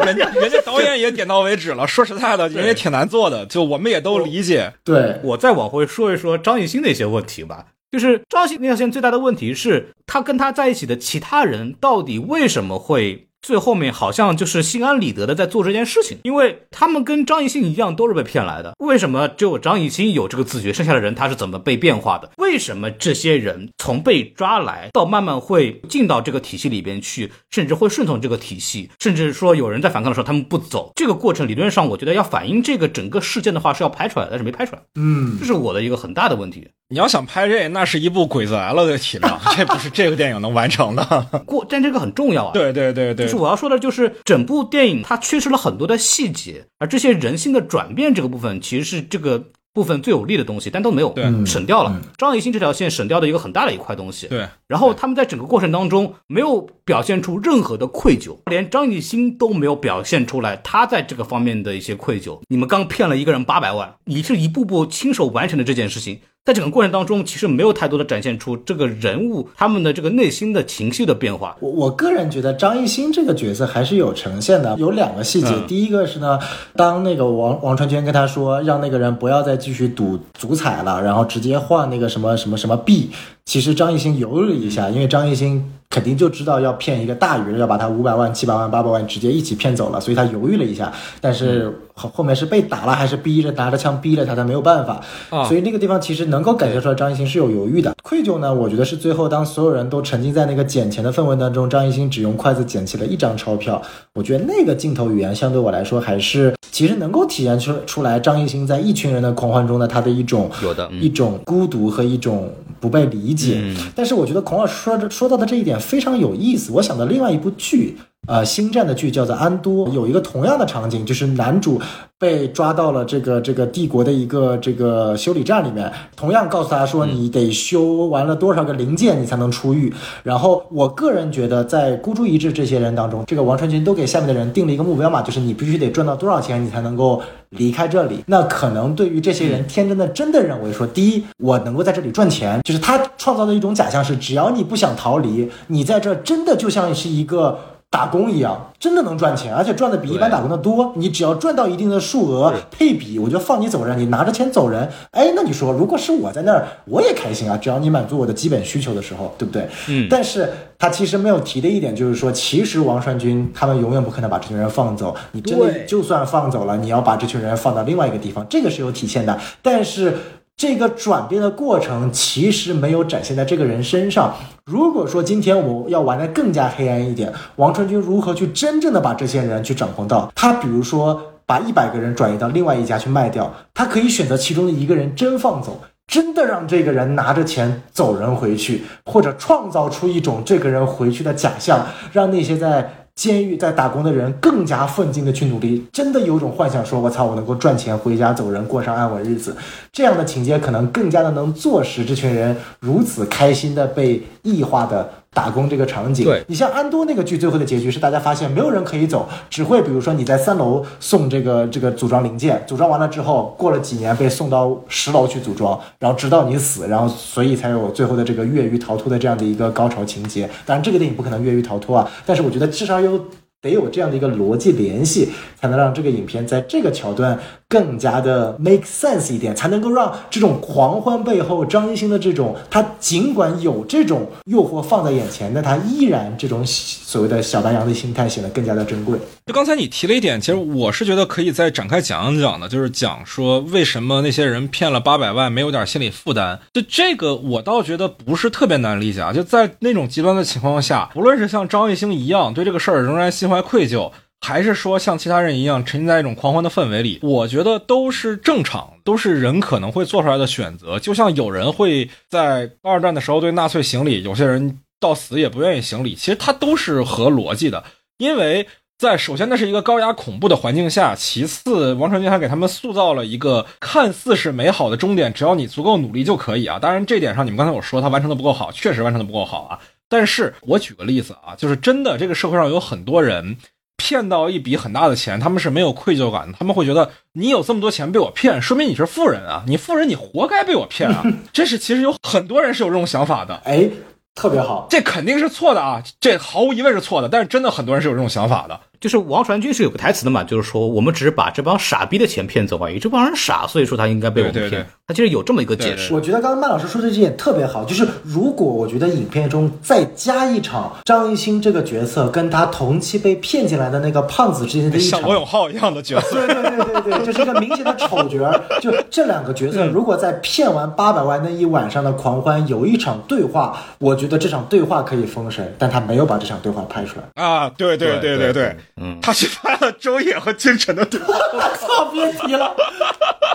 [0.04, 1.86] 人家人家导演也点到为止了。
[1.88, 4.72] 说实在的，人也挺难做的，就我们也都理解。
[4.84, 7.66] 对，我再往回说一说张艺兴的一些问题吧。
[7.90, 16.18] 就是张艺兴那条线最大的问题是，他跟他在一起的其他人到底为什么会最后面好像就是心安理得的在做这件事情？
[16.22, 22.30] 因为他们跟张艺兴一样都是被骗来的，为什么只有张艺兴有这个自觉，剩下的人他是怎么被变化的？
[22.38, 34.82] 为什么这些人从被抓来到慢慢会进到这个体系里边去，甚至会顺从这个体系，甚至说有人在反抗的时候他们不走，这个过程理论上我觉得要反映这个整个事件的话是要拍出来的，但是没拍出来。
[34.94, 36.68] 嗯，这是我的一个很大的问题。
[36.92, 41.02] 你要想拍这，那是一部鬼子来了的体量， 这不是这个电影能完成的。
[41.46, 49.42] 过，但这个很重要啊。，对对对对就是，我要说的，就是整部电影它缺失了很多的细节，而这些人性的转变这个部分，其实是这个
[49.72, 51.98] 部分最有利的东西，但都没有，对省掉了。
[52.18, 54.26] 张艺兴这条线省掉的一个很大的一块东西。
[54.26, 62.38] 对，然后他们在整个过程当中没有表现出任何的愧疚，连张艺兴都没有表现出来他在这个方面的一些愧疚。
[62.48, 71.56] 你们刚骗了一个人八百万，你是一步步亲手完成的这件事情，在整个过程当中，其实没有太多的展现出这个人物他们的这个内心的情绪的变化。
[71.60, 75.48] 我我个人觉得张艺兴这个角色还是有呈现的，有两个细节。
[75.50, 76.40] 嗯第一个是呢，
[76.74, 83.10] 当那个王王传君跟他说让那个人不要再继续赌足彩了，然后直接换那个什么什么什么币，
[83.44, 90.90] 其实张艺兴犹豫了一下，因为张艺兴肯定就知道要骗一个大鱼，要把他五百万、七百万、八百万直接一起骗走了，所以他犹豫了一下。
[91.20, 95.02] 但是后后面是被打了，还是逼着拿着枪逼着他，他没有办法。
[95.28, 97.94] 啊所以那个地方其实能够感觉出来张艺兴是有犹豫的。
[98.02, 103.82] 愧疚呢，我觉得是最后当所有人都沉浸在那个捡钱的氛围当中，张艺兴只用筷子捡起了一张钞票。
[104.14, 112.50] 我觉得那个镜头语言相对我来说还是其实能够体现出出来张艺兴在一群人的狂欢中的他的一种有的嗯一种孤独和一种
[112.82, 113.60] 不被理解。
[113.62, 117.96] 嗯但是我觉得孔老师说的说到的这一点非常有意思，我想到另外一部剧。
[118.28, 121.80] 呃，星战的剧叫做《安多》，有一个同样的场景，就是男主
[122.20, 129.92] 被抓到了这个这个帝国的一个这个修理站里面，同样告诉他说，你得修完了多少个零件，你才能出狱。
[130.22, 137.20] 然后，我个人觉得，在孤注一掷这些人当中，这个王传君都给下面的人定了一个目标嘛，就是你必须得赚到多少钱，你才能够
[137.50, 138.22] 离开这里。
[138.26, 147.58] 那可能对于这些人，天真的真的认为说，第一，我能够在这里赚钱，就是他创造的一种假象是，只要你不想逃离，你在这真的就像是一个。
[147.92, 150.94] 打工一样，真的能赚钱，而且赚的比一般打工的多。
[150.96, 153.98] 你只要赚到一定的数额配比，我就放你走人。
[153.98, 157.54] 你拿着钱走人，哎，那你说，如果是我在那儿，我也开心啊。
[157.58, 159.68] 只要你满足我的基本需求的时候，对不对？
[159.88, 160.48] 嗯但是
[160.78, 165.14] 他其实没有提的一点就是说，其实王传君他们永远不可能把这群人放走。
[165.32, 169.38] 你真的就算放走了，你要把这群人放到另外一个地方，这个是有体现的。
[169.60, 170.16] 但是。
[170.56, 174.34] 这个转变的过程其实没有展现在这个人身上。
[174.64, 180.30] 如果说今天我要玩的更加黑暗一点，王传君如何去真正的把这些人去掌控到？
[180.36, 185.80] 他比如说把一百个人转移到另外一家去卖掉，他可以选择其中的一个人真放走。
[186.08, 199.56] 真的让这个人拿着钱走人回去，或者创造出一种这个人回去的假象，让那些在监狱在打工的人更加奋进的去努力，真的有种幻想说，我操，我能够赚钱回家走人，过上安稳日子。
[199.92, 206.24] 这样的情节可能更加的能坐实这群人如此开心的被异化的打工这个场景。
[206.24, 220.48] 对你像安多那个剧最后的结局是大家发现没有人可以走，只会比如说你在三楼送这个这个组装零件，组装完了之后过了几年被送到十楼去组装，然后直到你死，然后所以才有最后的这个越狱逃脱的这样的一个高潮情节。
[220.66, 223.24] 当然这个电影不可能越狱逃脱啊，但是我觉得至少有。
[223.62, 227.38] 得有这样的一个逻辑联系，才能让这个影片在这个桥段
[227.72, 239.18] 更加的 make sense 一点，才能够让这种狂欢背后张艺兴的这种，他尽管有这种诱惑放在眼前，但他依然这种所谓的小白羊的心态显得更加的珍贵。
[239.46, 246.60] 就刚才你提了一点，其实我是觉得可以再展开讲一讲的，就是讲说为什么那些人骗了八百万没有点心理负担。
[246.74, 254.10] 就这个我倒觉得不是特别难理解啊，就在那种极端的情况下，不论是像张艺兴一样对这个事儿仍然心怀愧疚，
[254.44, 260.98] 还是说像其他人一样沉浸在一种狂欢的氛围里，我觉得都是正常，都是人可能会做出来的选择。
[260.98, 267.84] 就像有人会在二战的时候对纳粹行礼，有些人到死也不愿意行礼，其实它都是合逻辑的。
[268.18, 268.66] 因为
[268.98, 276.80] 在首先那是一个高压恐怖的环境下，其次王传君还给他们塑造了一个看似是美好的终点，只要你足够努力就可以啊。
[276.80, 279.78] 当然这点上你们刚才我说他完成的不够好，确实完成的不够好啊。
[280.08, 283.56] 但是我举个例子啊，就是真的，这个社会上有很多人
[283.96, 291.22] 骗到一笔很大的钱，他们是没有愧疚感的，他们会觉得你有这么多钱被我骗，说明你是富人啊，你富人你活该被我骗啊。
[291.52, 293.88] 这是其实有很多人是有这种想法的，哎，
[294.34, 298.80] 特别好，这肯定是错的啊，这毫无疑问是错的，但是真的很多人是有这种想法的。
[299.02, 304.70] 就是王传君是有个台词的嘛，就是说我们只是把这帮傻逼的钱骗走而已，这帮人傻，所以说他应该被我们骗。
[304.70, 306.14] 对对对他其实有这么一个解释。
[306.14, 318.52] 我觉得刚刚麦老师说的这点特别好，就是如果我觉得影片中再加一场张艺兴这个角色跟他同期被骗进来的那个胖子之间的一场像罗永浩一样的角色，对对对对对，就是一个明显的丑角。
[318.80, 327.42] 就这两个角色，如果在骗完八百万那一晚上的狂欢有一场对话，我觉得这场对话可以封神，但他没有把这场对话拍出来。
[327.44, 331.34] 啊，对对对对对，嗯，他去拍了周也和金晨的对话。
[331.54, 332.74] 我操，别提了。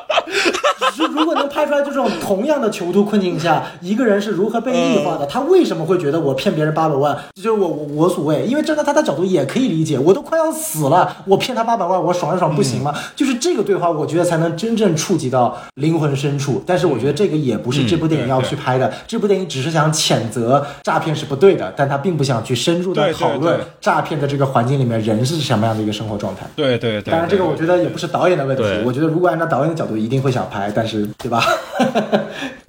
[0.96, 8.46] 就如果能拍出来这种同样的囚徒困境下，一个人是如何被异化的，他为什么会觉得我骗别人八百万，就是我我无所谓？
[8.46, 12.94] 因为站在他的角度也可以理解，我都快要死了，我骗他八百万，我爽一爽不行吗？
[13.16, 16.64] 就是这个对话，我觉得才能真正触及到灵魂深处。
[16.66, 26.46] 但是我觉得这个也不是这部电影要去拍的，这部电影只是想谴责诈骗是不对的，但他并不想去深入的讨论诈骗的这个环境里面人是什么样的一个生活状态。
[26.56, 28.64] 对对对，当然，这个我觉得也不是导演的问题。
[28.86, 31.44] 我觉得如果按照导演的角度，一定会想拍，但是对吧？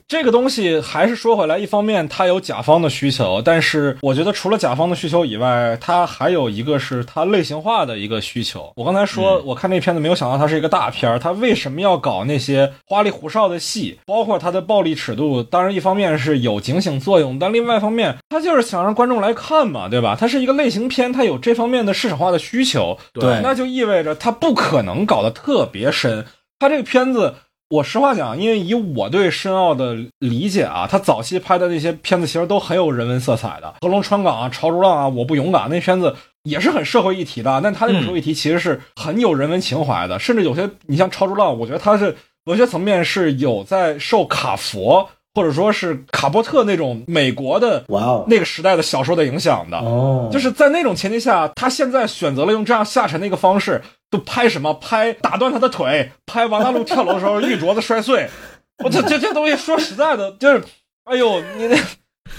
[0.08, 8.72] 这个东西还是说回来，一方面它有甲方的需求，但是我觉得除了甲方的需求以外，它还有一个是它类型化的一个需求。
[8.76, 15.42] 我刚才说，我看那片子没有想到它是一个大片儿，它为什么要搞那些花里胡哨的戏，包括它的暴力尺度？
[15.42, 20.16] 当然，一方面是有警醒作用，但另外一方面，它就是想让观众来看嘛，对吧？
[20.18, 26.24] 它是一个类型片，它有这方面的市场化的需求，对那就意味着它不可能搞得特别深。
[26.58, 27.34] 它这个片子。
[27.70, 42.16] 我实话讲，因为以我对申奥的理解啊，他早期拍的那些片子其实都很有人文色彩的，《合龙川港》啊，《潮逐浪》啊，《我不勇敢》那片子也是很社会议题的，但他那个社会议题其实是很有人文情怀的，甚至有些你像《潮逐浪》，我觉得他是
[42.46, 49.76] 文学层面是有在受卡佛或者说是卡波特那种美国的哇哦，那个时代的小说的影响的。
[49.76, 54.74] 哦，就是在那种前提下，他现在选择了用这样下沉的一个方式，就拍什么？
[54.74, 58.28] 拍打断他的腿，拍王大陆跳楼的时候玉镯子摔碎。
[58.82, 60.62] 我这这这东西说实在的，就是，
[61.04, 61.76] 哎呦，你那，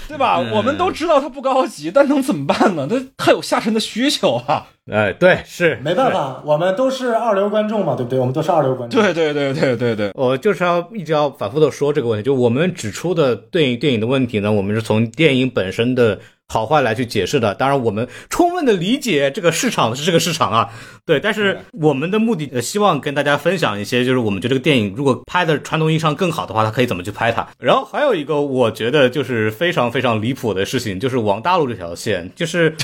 [0.08, 0.38] 对吧？
[0.40, 2.88] 嗯我们都知道他不高级，但能怎么办呢？
[2.88, 4.68] 他他有下沉的需求啊。
[4.90, 8.18] 哎，对，是没办法，我们都是二流观众嘛，对不对？
[8.18, 9.00] 我们都是二流观众。
[9.00, 16.18] 对对对对对对，我就是要一直要反复的说这个问题，就我们指出的对电影的问题呢，我们是从电影本身的
[16.50, 17.54] 好坏来去解释的。
[17.54, 20.68] 当然，我们充分的理解这个市场是这个市场啊，
[21.06, 21.20] 对。
[21.20, 27.46] 但是我们的目的，希望跟大家分享一些，就是我们觉得这个电影如果拍的传统意义上更好的话，它可以怎么去拍它。
[27.60, 32.74] 然后还有一个我觉得就是非常非常离谱的事情，就是王大陆这条线，就是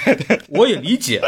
[0.48, 1.20] 我也理解。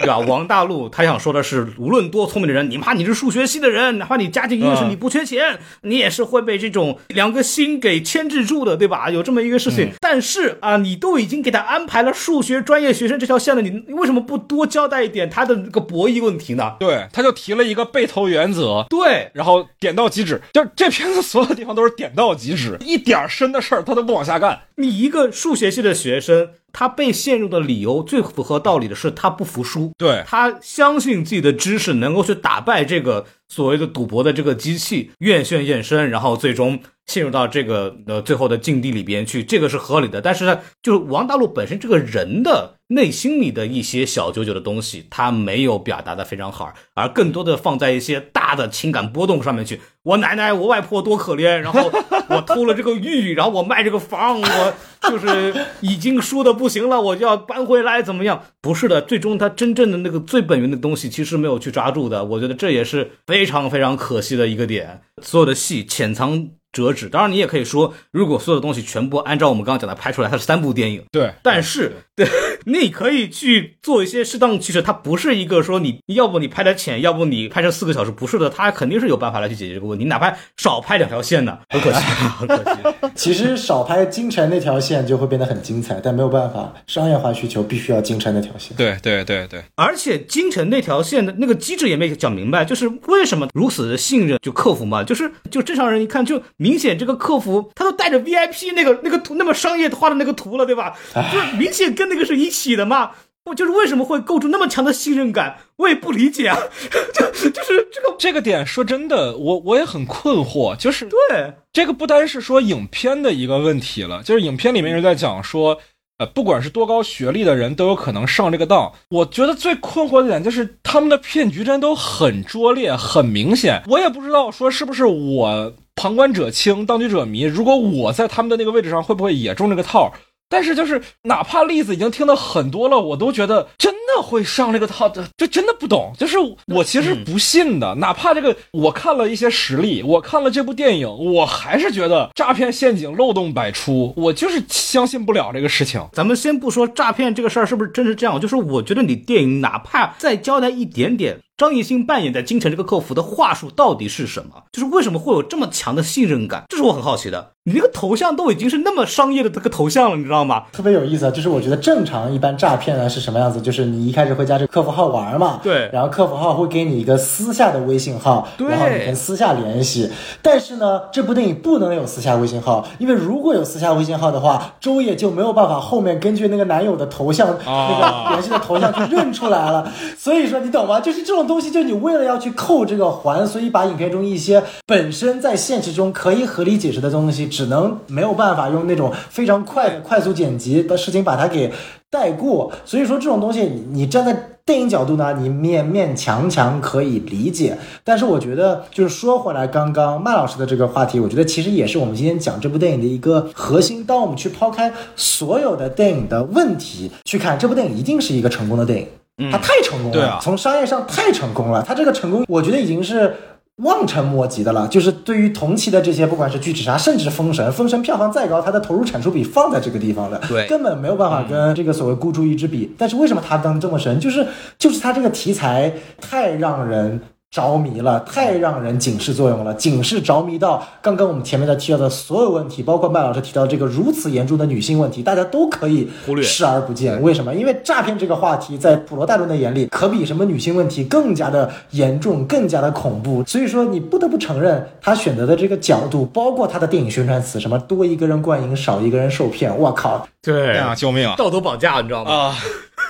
[0.00, 0.18] 对吧？
[0.18, 9.10] 王大陆他想说的是，无论多聪明的人，你怕你是数学系的人，哪怕你家境殷实，嗯你不缺钱，你也是会被这种两个心给牵制住的，对吧？
[9.10, 9.92] 有这么一个事情。
[10.00, 16.74] 但是啊，你都已经给他安排了数学专业学生这条线了，你你为什么不多交代一点他的那个博弈问题呢？
[16.80, 24.60] 对，他就提了一个背投原则，对，然后点到即止，就是这片子所有地方都是点到即止，一点儿深的事儿他都不往下干。
[24.76, 30.22] 你一个数学系的学生，他被陷入的理由最符合道理的是他不服输，对。
[30.26, 40.22] 他相信自己的知识能够去打败这个所谓的赌博的这个机器，愿炫验身，然后最终陷入到这个呃最后的境地里边去，这个是合理的。
[40.22, 49.80] 但是呢，就是王大陆本身这个人的内心里的一些小九九的东西，他没有表达的非常好，而更多的放在一些大的情感波动上面去。
[50.02, 51.90] 我奶奶，我外婆多可怜，然后
[52.28, 58.44] 我偷了这个玉，然后我卖这个房，我就是已经输的不行了，我就要搬回来，怎么样？
[58.62, 65.02] 不是的，最终他真正的那个最本源的东西其实没有去抓住的，我觉得这也是非常非常可惜的一个点。
[65.22, 66.50] 所有的戏潜藏。
[66.72, 71.02] 折纸，当然你也可以说，如果所有的东西全部按照我们刚刚讲的拍出来，它是三部电影。
[71.10, 72.28] 对，但是 对，
[72.66, 81.98] 你可以去做一些适当的取舍，它不是一个说你要不你拍的浅，要不你拍成四个小时，不是的，它肯定是有办法来去解决这个问题，哪怕少拍两条线呢，很可惜，
[82.38, 83.10] 很可惜。
[83.14, 88.76] 其实少拍京城那条线就会变得很精彩，但没有办法，商业化需求必须要京城那条线。
[88.76, 96.42] 对对对对，而且京城那条线的那个机制也没讲明白，就是为什么如此的信任就客服嘛，就是就正常人一看就。
[96.56, 100.94] 明显这个客服他都带着 VIP 那个那个图那么商业化的那个图了，对吧？
[101.32, 103.12] 就是明显跟那个是一起的嘛。
[103.46, 106.58] 我就是为什么会构筑那么强的信任感，我也不理解啊。
[107.14, 110.76] 就就是这个这个点，说真的，我我也很困惑。
[110.76, 115.80] 就是对这个不单是说影片的一个问题了，就是影片里面是在讲说。
[116.20, 118.92] 呃，不管是多高学历的人都有可能上这个当。
[119.08, 123.82] 我觉得最困惑的点就是他们的骗局真都很拙劣，很明显。
[123.86, 127.44] 我也不知道说是不是我旁观者清，当局者迷。
[127.44, 130.12] 如果我在他们的那个位置上，会不会也中这个套？
[130.50, 136.12] 但是就是哪怕例子已经听的很多了，我都觉得真的会上这个套的，就真的不懂。
[136.18, 136.36] 就是
[136.66, 146.04] 我其实不信的，哪怕这个我看了一些实例，我看了这部电影，我还是觉得诈骗陷阱漏洞百出，我就是相信不了这个事情。
[146.12, 151.38] 咱们先不说诈骗这个事儿是不是真是这样，就是我觉得你电影哪怕再交代一点点。
[151.60, 154.62] 张艺兴扮演在京城这个客服的话术到底是什么？
[154.72, 156.64] 就是为什么会有这么强的信任感？
[156.70, 157.50] 这是我很好奇的。
[157.64, 160.64] 你那个头像都已经是那么商业的这个头像了，你知道吗？
[160.72, 161.30] 特别有意思啊！
[161.30, 163.60] 就是我觉得正常一般诈骗呢是什么样子？
[163.60, 170.10] 就是你一开始会加这个客服号玩嘛，对，然后客服号会给你一个私下的微信号，然后你跟私下联系。
[170.40, 179.92] 但是呢，这部电影不能有私下微信号，因为如果有私下微信号的话，周也就没有办法后面根据那个男友的头像那个联系的头像去认出来了。
[180.16, 180.98] 所以说你懂吗？
[180.98, 191.72] 就是这种东西，就你为了要去扣这个环，所以把影片中一些本身在现实中可以合理解释的东西，只能没有办法用那种非常快的快速剪辑的事情把它给
[192.08, 192.70] 带过。
[192.84, 194.32] 所以说这种东西，你你站在
[194.64, 197.76] 电影角度呢，你勉勉强强可以理解。
[198.04, 204.04] 但是我觉得，就是说回来，刚刚麦老师的这个话题，我觉得其实也是我们今天讲这部电影的一个核心。
[204.04, 209.06] 当我们去抛开所有的电影的问题去看这部电影，一定是一个成功的电影。
[209.50, 211.82] 它太成功了，从商业上太成功了。
[211.82, 213.34] 他这个成功，我觉得已经是
[213.76, 214.86] 望尘莫及的了。
[214.88, 222.94] 就是对于同期的这些，不管是巨齿鲨，甚至封神，封神票房再高，它的投入产出比放在这个地方的，对，根本没有办法跟这个所谓孤注一掷比。
[222.98, 224.20] 但是为什么它能这么神？
[224.20, 224.46] 就是
[224.78, 227.20] 就是它这个题材太让人。
[227.50, 237.20] 着迷了，太让人警示作用了，警示着迷到刚刚我们前面在提到的所有问题，包括麦老师提到这个如此严重的女性问题，大家都可以忽略视而不见。
[237.20, 237.52] 为什么？
[237.52, 243.42] 因为诈骗这个话题在普罗大众的眼里，可比什么女性问题更加的严重，更加的恐怖。
[243.44, 252.30] 所以说，你不得不承认，他选择的这个角度，包括他的电影宣传词，什么多一个人灌赢，少一个人受骗，我靠，对啊，救命啊，道德绑架，你知道吗？
[252.30, 252.56] 啊，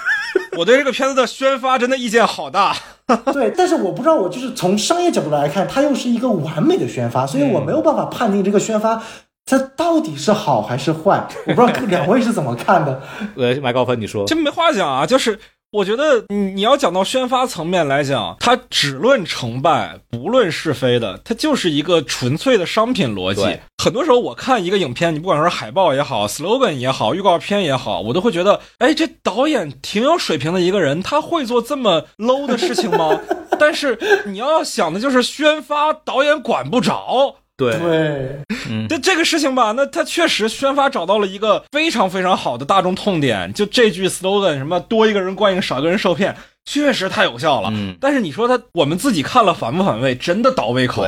[0.56, 2.74] 我对这个片子的宣发真的意见好大。
[3.32, 9.02] 对，但是我不知道，我就是从商业角度来看，它又是一个完美的宣发，所以我没有办法判定这个宣发
[9.46, 11.26] 它到底是好还是坏。
[11.46, 13.00] 我不知道 两位是怎么看的。
[13.36, 15.38] 呃，麦高芬，你说，这没话讲啊，就是。
[15.72, 23.56] 我觉得你你要讲到宣发层面来讲，它只论成败不论是非的，它就是一个纯粹的商品逻辑。
[23.78, 33.20] 很多时候我看一个影片，你不管说是海报也好，slogan 也好，预告片也好，我都会觉得，哎，这导演挺有水平的一个人，他会做这么 low 的事情吗？
[33.56, 37.36] 但是你要想的就是宣发，导演管不着。
[37.60, 38.38] 对对，
[38.70, 46.34] 嗯，这这个事情吧，那他确实宣发找到了一个非常非常好的大众痛点，就这句 slogan 什么多一个人观影，少一个人受骗，
[46.64, 47.70] 确实太有效了。
[47.74, 50.14] 嗯，但是你说他我们自己看了反不反胃？
[50.14, 51.06] 真的倒胃口。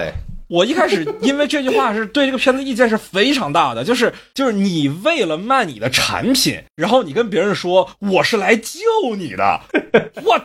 [0.53, 9.61] 我一开始因为这句话是对这个片子意见是非常大的，就是就是你为了卖你的产品，然后你跟别人说我是来救你的，
[10.23, 10.39] 我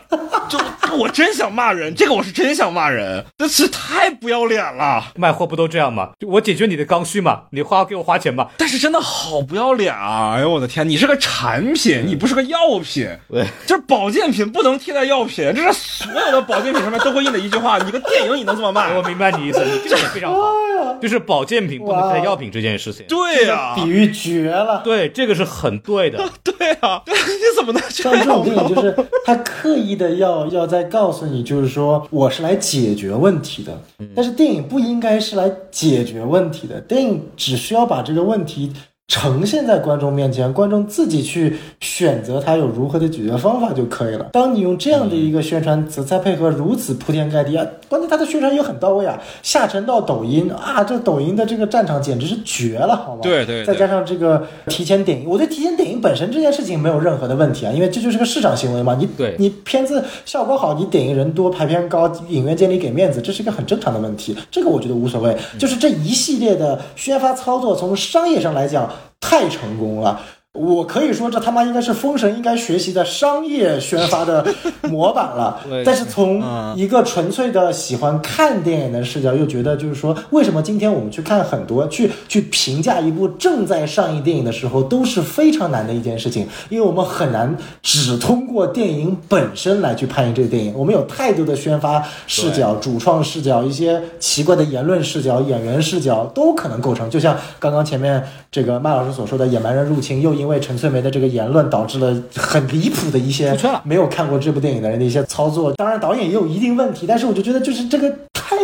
[0.48, 0.58] 就
[0.96, 5.12] 我真想骂人，这个我是真想骂人，这是太不要脸了。
[5.16, 6.12] 卖货不都这样吗？
[6.18, 8.50] 就我解决你的刚需嘛，你花给我花钱吧。
[8.56, 10.36] 但是真的好不要脸啊！
[10.36, 17.76] 哎呦我的天，你是个产品，你不是个药品，对，就是保健品不能替代药品，这是所有的保健品上面都会印的一句话。
[17.76, 18.90] 你个电影你能这么卖？
[18.96, 19.60] 我明白你意思，
[20.06, 20.52] 非常好，
[21.00, 23.04] 就是保健品不能替代药品这件事情。
[23.08, 24.82] 对呀、比喻绝了。
[24.84, 26.18] 对，这个是很对的。
[26.42, 27.12] 对啊、你
[27.56, 28.94] 怎么能这像这种电影，就是
[29.24, 33.80] 他刻意的要要在告诉你，就是说我是来解决问题的，
[34.14, 38.72] 但是电影不应该是来解决问题的，电影只需要把这个问题。
[39.08, 44.28] 呈现在观众面前，观众自己去选择他有如何的解决方法就可以了。
[44.34, 53.22] 当你用这样的一个宣传词，再配合如此铺天盖地啊，关键他的宣传也很到位啊，下沉到抖音啊，这抖音的这个战场简直是绝了，好吗？
[53.22, 58.94] 对对对再加上这个提前点映，我对提前点映本身这件事情没有任何的问题啊，因为这就是个市场行为嘛。
[59.00, 65.34] 你对你片子效果好，你点映人多，排片高，影院经理给面子，这是一个很正常的问题，这个我觉得无所谓。
[65.58, 68.86] 就是这一系列的宣发操作，从商业上来讲
[69.20, 70.20] 太成功了。
[70.58, 74.44] 我可以说，这他妈应该是封神应该学习的商业宣发的
[74.90, 75.84] 模板了对。
[75.84, 76.42] 但是从
[76.76, 97.08] 一个纯粹的喜欢看电影的视角，又觉得就是说，为什么今天我们去看很多去去评价一部正在上映电影的时候，都是非常难的一件事情，因为我们很难只通过电影本身来去判定这个电影，我们有太多的宣发视角、主创视角、一些奇怪的言论视角、演员视角都可能构成。
[97.08, 105.72] 就像刚刚前面这个麦老师所说的，《野蛮人入侵》又因为陈翠梅的这个言论，导致了很离谱的一些没有看过这部电影的人的一些操作。
[105.74, 108.56] 当然，导演也有一定问题，但是我就觉得就是这个太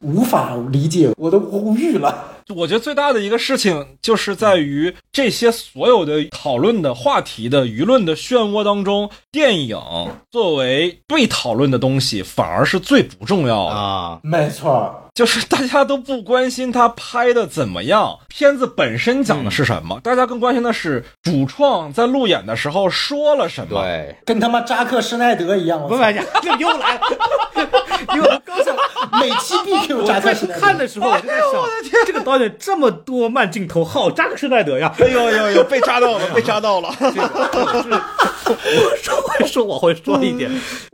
[0.00, 2.28] 无法理解，我都无语了。
[2.54, 9.78] 我觉得最大的一个事情就是在于这些所有的讨论的话题的舆论的漩涡当中，电影
[10.30, 13.74] 作为被讨论的东西，反而是最不重要的。
[13.74, 27.00] 啊，没错，就是大家都不关心他拍的怎么样，片子本身讲的是什么，大家更关心的是主创在路演的时候说了什么。，对，跟他妈扎克施奈德一样，我操不买家，这又来了，
[28.16, 28.74] 又刚想。
[29.20, 30.60] 每期必 Q 扎克施奈德。
[30.60, 34.92] 看的时候，我就在想，这个导演这么多慢镜头，好扎克施奈德呀！
[34.98, 36.92] 哎呦呦呦，被扎到了，被扎到了。
[36.98, 40.50] 我说会说，我会说一点。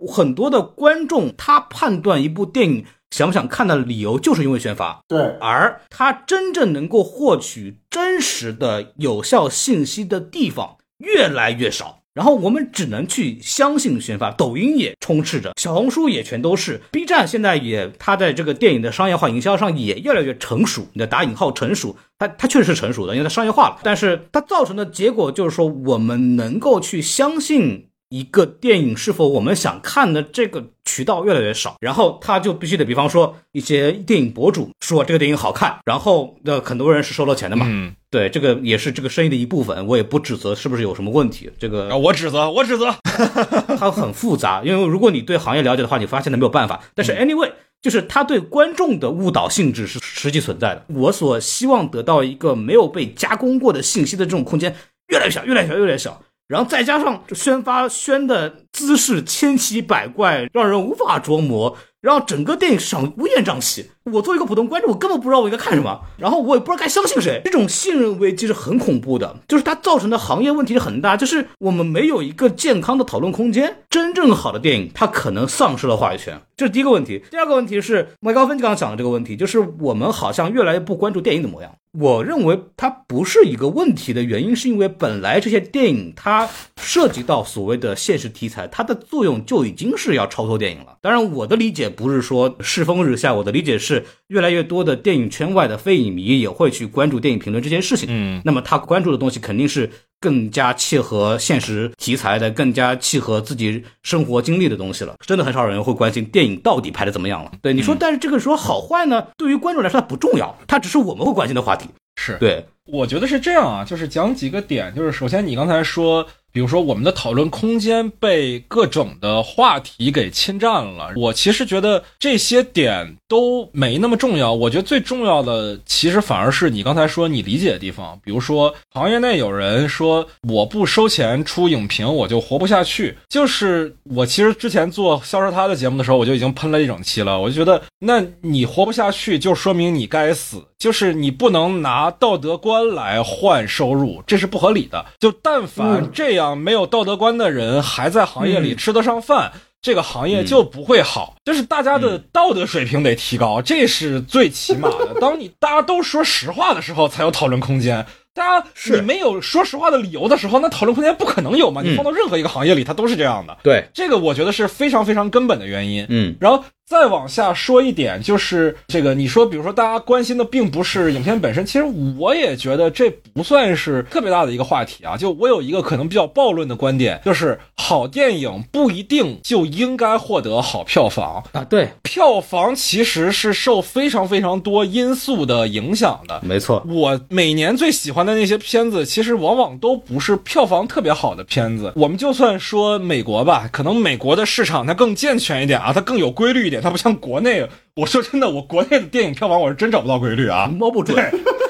[0.07, 11.97] 很多的观众他判断一部电影想不想看的理由，就是因为宣发，对，而他真正能够获取真实的有效信息的地方越来越少。
[12.14, 42.94] 然后我们只能去相信宣发，抖音也充斥着，小红书也全都是，B 站现在也，它在这个电影的商业化营销上也越来越成熟，你的打引号成熟，它它确实是成熟的，因为它商业化了，但是它造成的结果就是说，我们能够去相信一个电影是否我们想看的这个渠道越来越少，然后他就必须得，比方说一些电影博主说这个电影好看，然后的很多人是收了钱的嘛，嗯，对，这个也是这个生意的一部分，我也不指责是不是有什么问题，这个啊，我指责，我指责。
[43.78, 46.80] 它很复杂，因为如果你对行业了解的话，你发现它没有办法。
[46.94, 47.51] 但是 anyway，
[47.82, 50.85] 就是他对观众的误导性质是实际存在的。
[50.89, 54.74] 我所希望得到一个没有被加工过的信息的这种空间
[55.09, 56.22] 越来越小，越来越小，越来越小。
[56.49, 63.91] 然后再加上宣发宣的姿势千奇百怪，让人无法琢磨，让整个电影上乌烟瘴气。
[64.12, 67.40] 我作为一个普通观众，我根本不知道我应该看什么，然后我也不知道该相信谁。
[67.44, 73.78] 这种信任危机是很恐怖的，就是它造成的行业问题很大，就是我们没有一个健康的讨论空间。
[73.90, 77.22] 真正好的电影，它可能丧失了话语权，这是第一个问题。
[77.30, 81.72] 第二个问题是麦高芬刚刚讲的这个问题，就是我们好像越来越不关注电影的模样。
[81.98, 90.98] 我认为它不是一个问题的原因，是因为本来这些电影它涉及到所谓的现实题材，它的作用就已经是要超脱电影了。
[91.01, 93.98] 当然，我的理解不是说世风日下，我的理解是
[94.29, 98.09] 越来越多的电影圈外的非影迷也会去关注电影评论这件事情。
[98.11, 105.15] 嗯，那么他关注的东西肯定是更加契合现实题材的、更加契合自己生活经历的东西了。
[105.27, 107.53] 真的很少人会关心电影到底拍的怎么样了。
[107.62, 111.89] 对你说，但是这个说好坏呢，对于观众来说它不重要，它只是我们会关心的话题。
[112.20, 116.27] 是对，我觉得是这样啊，就是讲几个点，就是首先你刚才说，
[116.59, 121.12] 比如说我们的讨论空间被各种的话题给侵占了。
[121.14, 124.52] 我其实觉得这些点都没那么重要。
[124.52, 128.18] 我觉得最重要的其实反而是你刚才说你理解的地方。
[128.24, 137.40] 比如说行业内有人说我不收钱出影评我就活不下去，就是我其实之前做销售他的节目的时候我就已经喷了一整期了。
[137.40, 145.05] 我就觉得那你活不下去就说明你该死，就是你不能拿道德观来换收入，这是不合理的。
[145.19, 149.53] 就但凡这样没有道德观的人还在行业里吃得上饭。
[149.81, 155.15] 这个行业就不会好，就是大家的道德水平得提高，这是最起码的。
[155.23, 158.05] 当你大家都说实话的时候，才有讨论空间。
[158.35, 161.81] 大家你没有说实话的理由的时候，那讨论空间不可能有嘛？
[161.83, 163.57] 你放到任何一个行业里，它都是这样的。
[163.63, 166.05] 对，这个我觉得是非常非常根本的原因。
[166.09, 166.65] 嗯，然后。
[166.89, 171.85] 再往下说一点，就是这个，你说，比如说，大家关心的并不是影片本身，其实
[172.19, 175.15] 我也觉得这不算是特别大的一个话题啊。
[175.15, 181.62] 就我有一个可能比较暴论的观点，就是好电影不一定就应该获得好票房啊。
[181.65, 186.40] 对，票房其实是受非常非常多因素的影响的。
[186.43, 191.93] 没错，我每年最喜欢的那些片子，其实往往都不是票房特别好的片子。
[191.97, 196.78] 我们就算说美国吧，可能美国的市场它更健全一点啊，它更有规律一点。
[196.81, 201.17] 它不像国内，我说真的，我国内的电影票房我是真找不到规律啊，摸不准，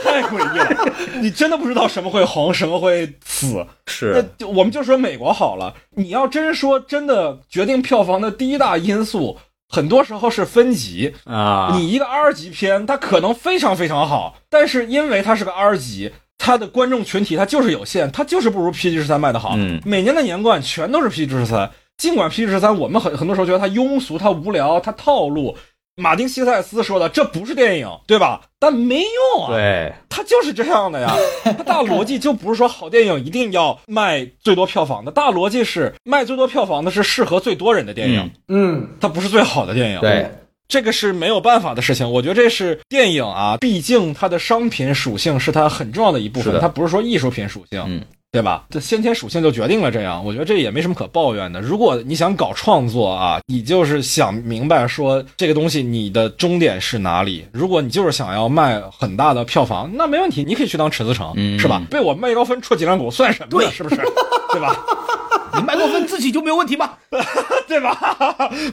[0.03, 0.93] 太诡异了。
[1.21, 3.67] 你真的不知道什么会红，什么会死。
[3.87, 5.75] 是，那我们就说美国好了。
[5.97, 11.75] 你要真说真的，决定票房的第一大因素，很多时候是分级啊。
[11.77, 19.55] 你一个 R 级片，它可能非常非常好，但是因为它是个 R 级，它的观众群体它就是有限，它就是不如 PG 十三卖的好。
[19.57, 21.71] 嗯，每年的年冠全都是 PG 十三。
[21.99, 25.55] 尽管《P 十三》，我们很很多时候觉得它庸俗、它无聊、它套路。
[26.01, 28.41] 马丁·西塞斯说的，这不是电影，对吧？
[28.61, 29.01] 但没
[29.35, 31.13] 用啊，对，它就是这样的呀。
[31.43, 38.31] 它大逻辑就不是说好电影一定要卖最多票房的，大逻辑是卖最多票房的是适合最多人的电影。
[38.47, 39.99] 嗯，它不是最好的电影。
[39.99, 40.31] 对，
[40.69, 42.09] 这个是没有办法的事情。
[42.09, 47.83] 我觉得这是电影啊，毕竟它的商品属性是它很重要的一部分，它不是说艺术品属性。
[47.89, 48.01] 嗯。
[48.31, 48.67] 对吧？
[48.69, 51.61] 这先天属性就决定了这样，我觉得这也没什么可抱怨的。
[51.63, 57.47] 如果你想搞创作啊，你就是想明白说这个东西你的终点是哪里。
[57.53, 61.83] 如果你就是想要卖很大的票房，那没问题，你可以去当池子城，是吧？
[61.91, 63.59] 被我麦高芬戳脊梁骨算什么？
[63.59, 63.97] 对，是不是？
[64.53, 64.77] 对吧？
[65.59, 66.93] 你麦克芬自己就没有问题吗？
[67.69, 67.97] 对吧？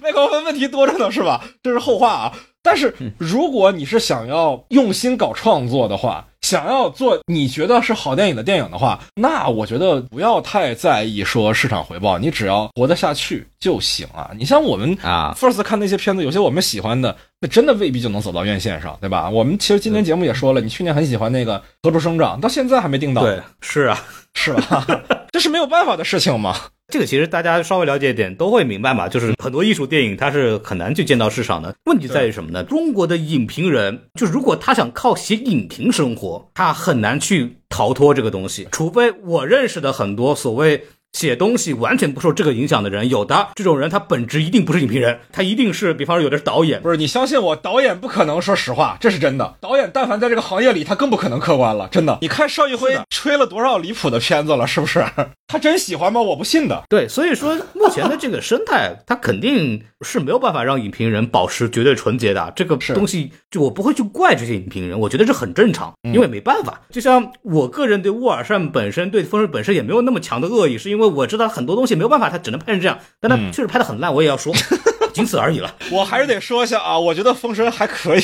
[0.02, 1.44] 麦克芬问题多着呢，是吧？
[1.62, 2.34] 这是后话啊。
[2.64, 14.32] 但是如果你是想要用心搞创作的话，想要做你觉得是好电影的电影的话，那我觉得不要太在意说市场回报，你只要活得下去就行啊。
[14.36, 19.30] 你像我们啊，first 看那些片子，有些我们喜欢的，那真的未必就能走到院线上，对吧？
[19.30, 23.24] 我们其实今天节目也说了，你去年很喜欢那个《何处生长》，到现在还没定档。
[23.24, 24.04] 对，是啊，
[24.34, 24.88] 是吧？
[25.32, 26.56] 这是没有办法的事情嘛。
[26.88, 31.76] 这个其实大家稍微了解一点都会明白嘛，就是很多艺术电影它是很难去见到市场的。
[31.86, 32.64] 问题在于什么呢？
[32.64, 40.86] 中国的影评人，就如果他想靠写影评生活，他很难去逃脱这个东西，除非我认识的很多所谓。
[41.16, 49.56] 写东西完全不受这个影响的人，有的这种人，他本质一定不是影评人，他一定是，比方说有的是导演，不是你相信我，导演不可能说实话，这是真的。
[49.62, 52.18] 导演但凡在这个行业里，他更不可能客观了，真的。
[52.20, 55.06] 你看邵艺辉吹了多少离谱的片子了，是不是？
[55.48, 56.20] 他真喜欢吗？
[56.20, 56.84] 我不信的。
[56.90, 62.52] 对，所以说目前的这个生态，他肯定是没有办法让影评人保持绝对纯洁的。
[62.58, 66.82] 这个东西，就我不会去怪这些影评人，我觉得这很正常，因为没办法。
[66.90, 71.05] 就像我个人对沃尔善本身、对风水本身也没有那么强的恶意，是因为。
[71.10, 74.54] 我知道很多东西没有办法，他只能拍成这样，但他确实拍的很烂，我也要说，
[75.14, 75.74] 仅此而已了。
[75.92, 78.22] 我还是得说一下啊，我觉得《封神》还可以，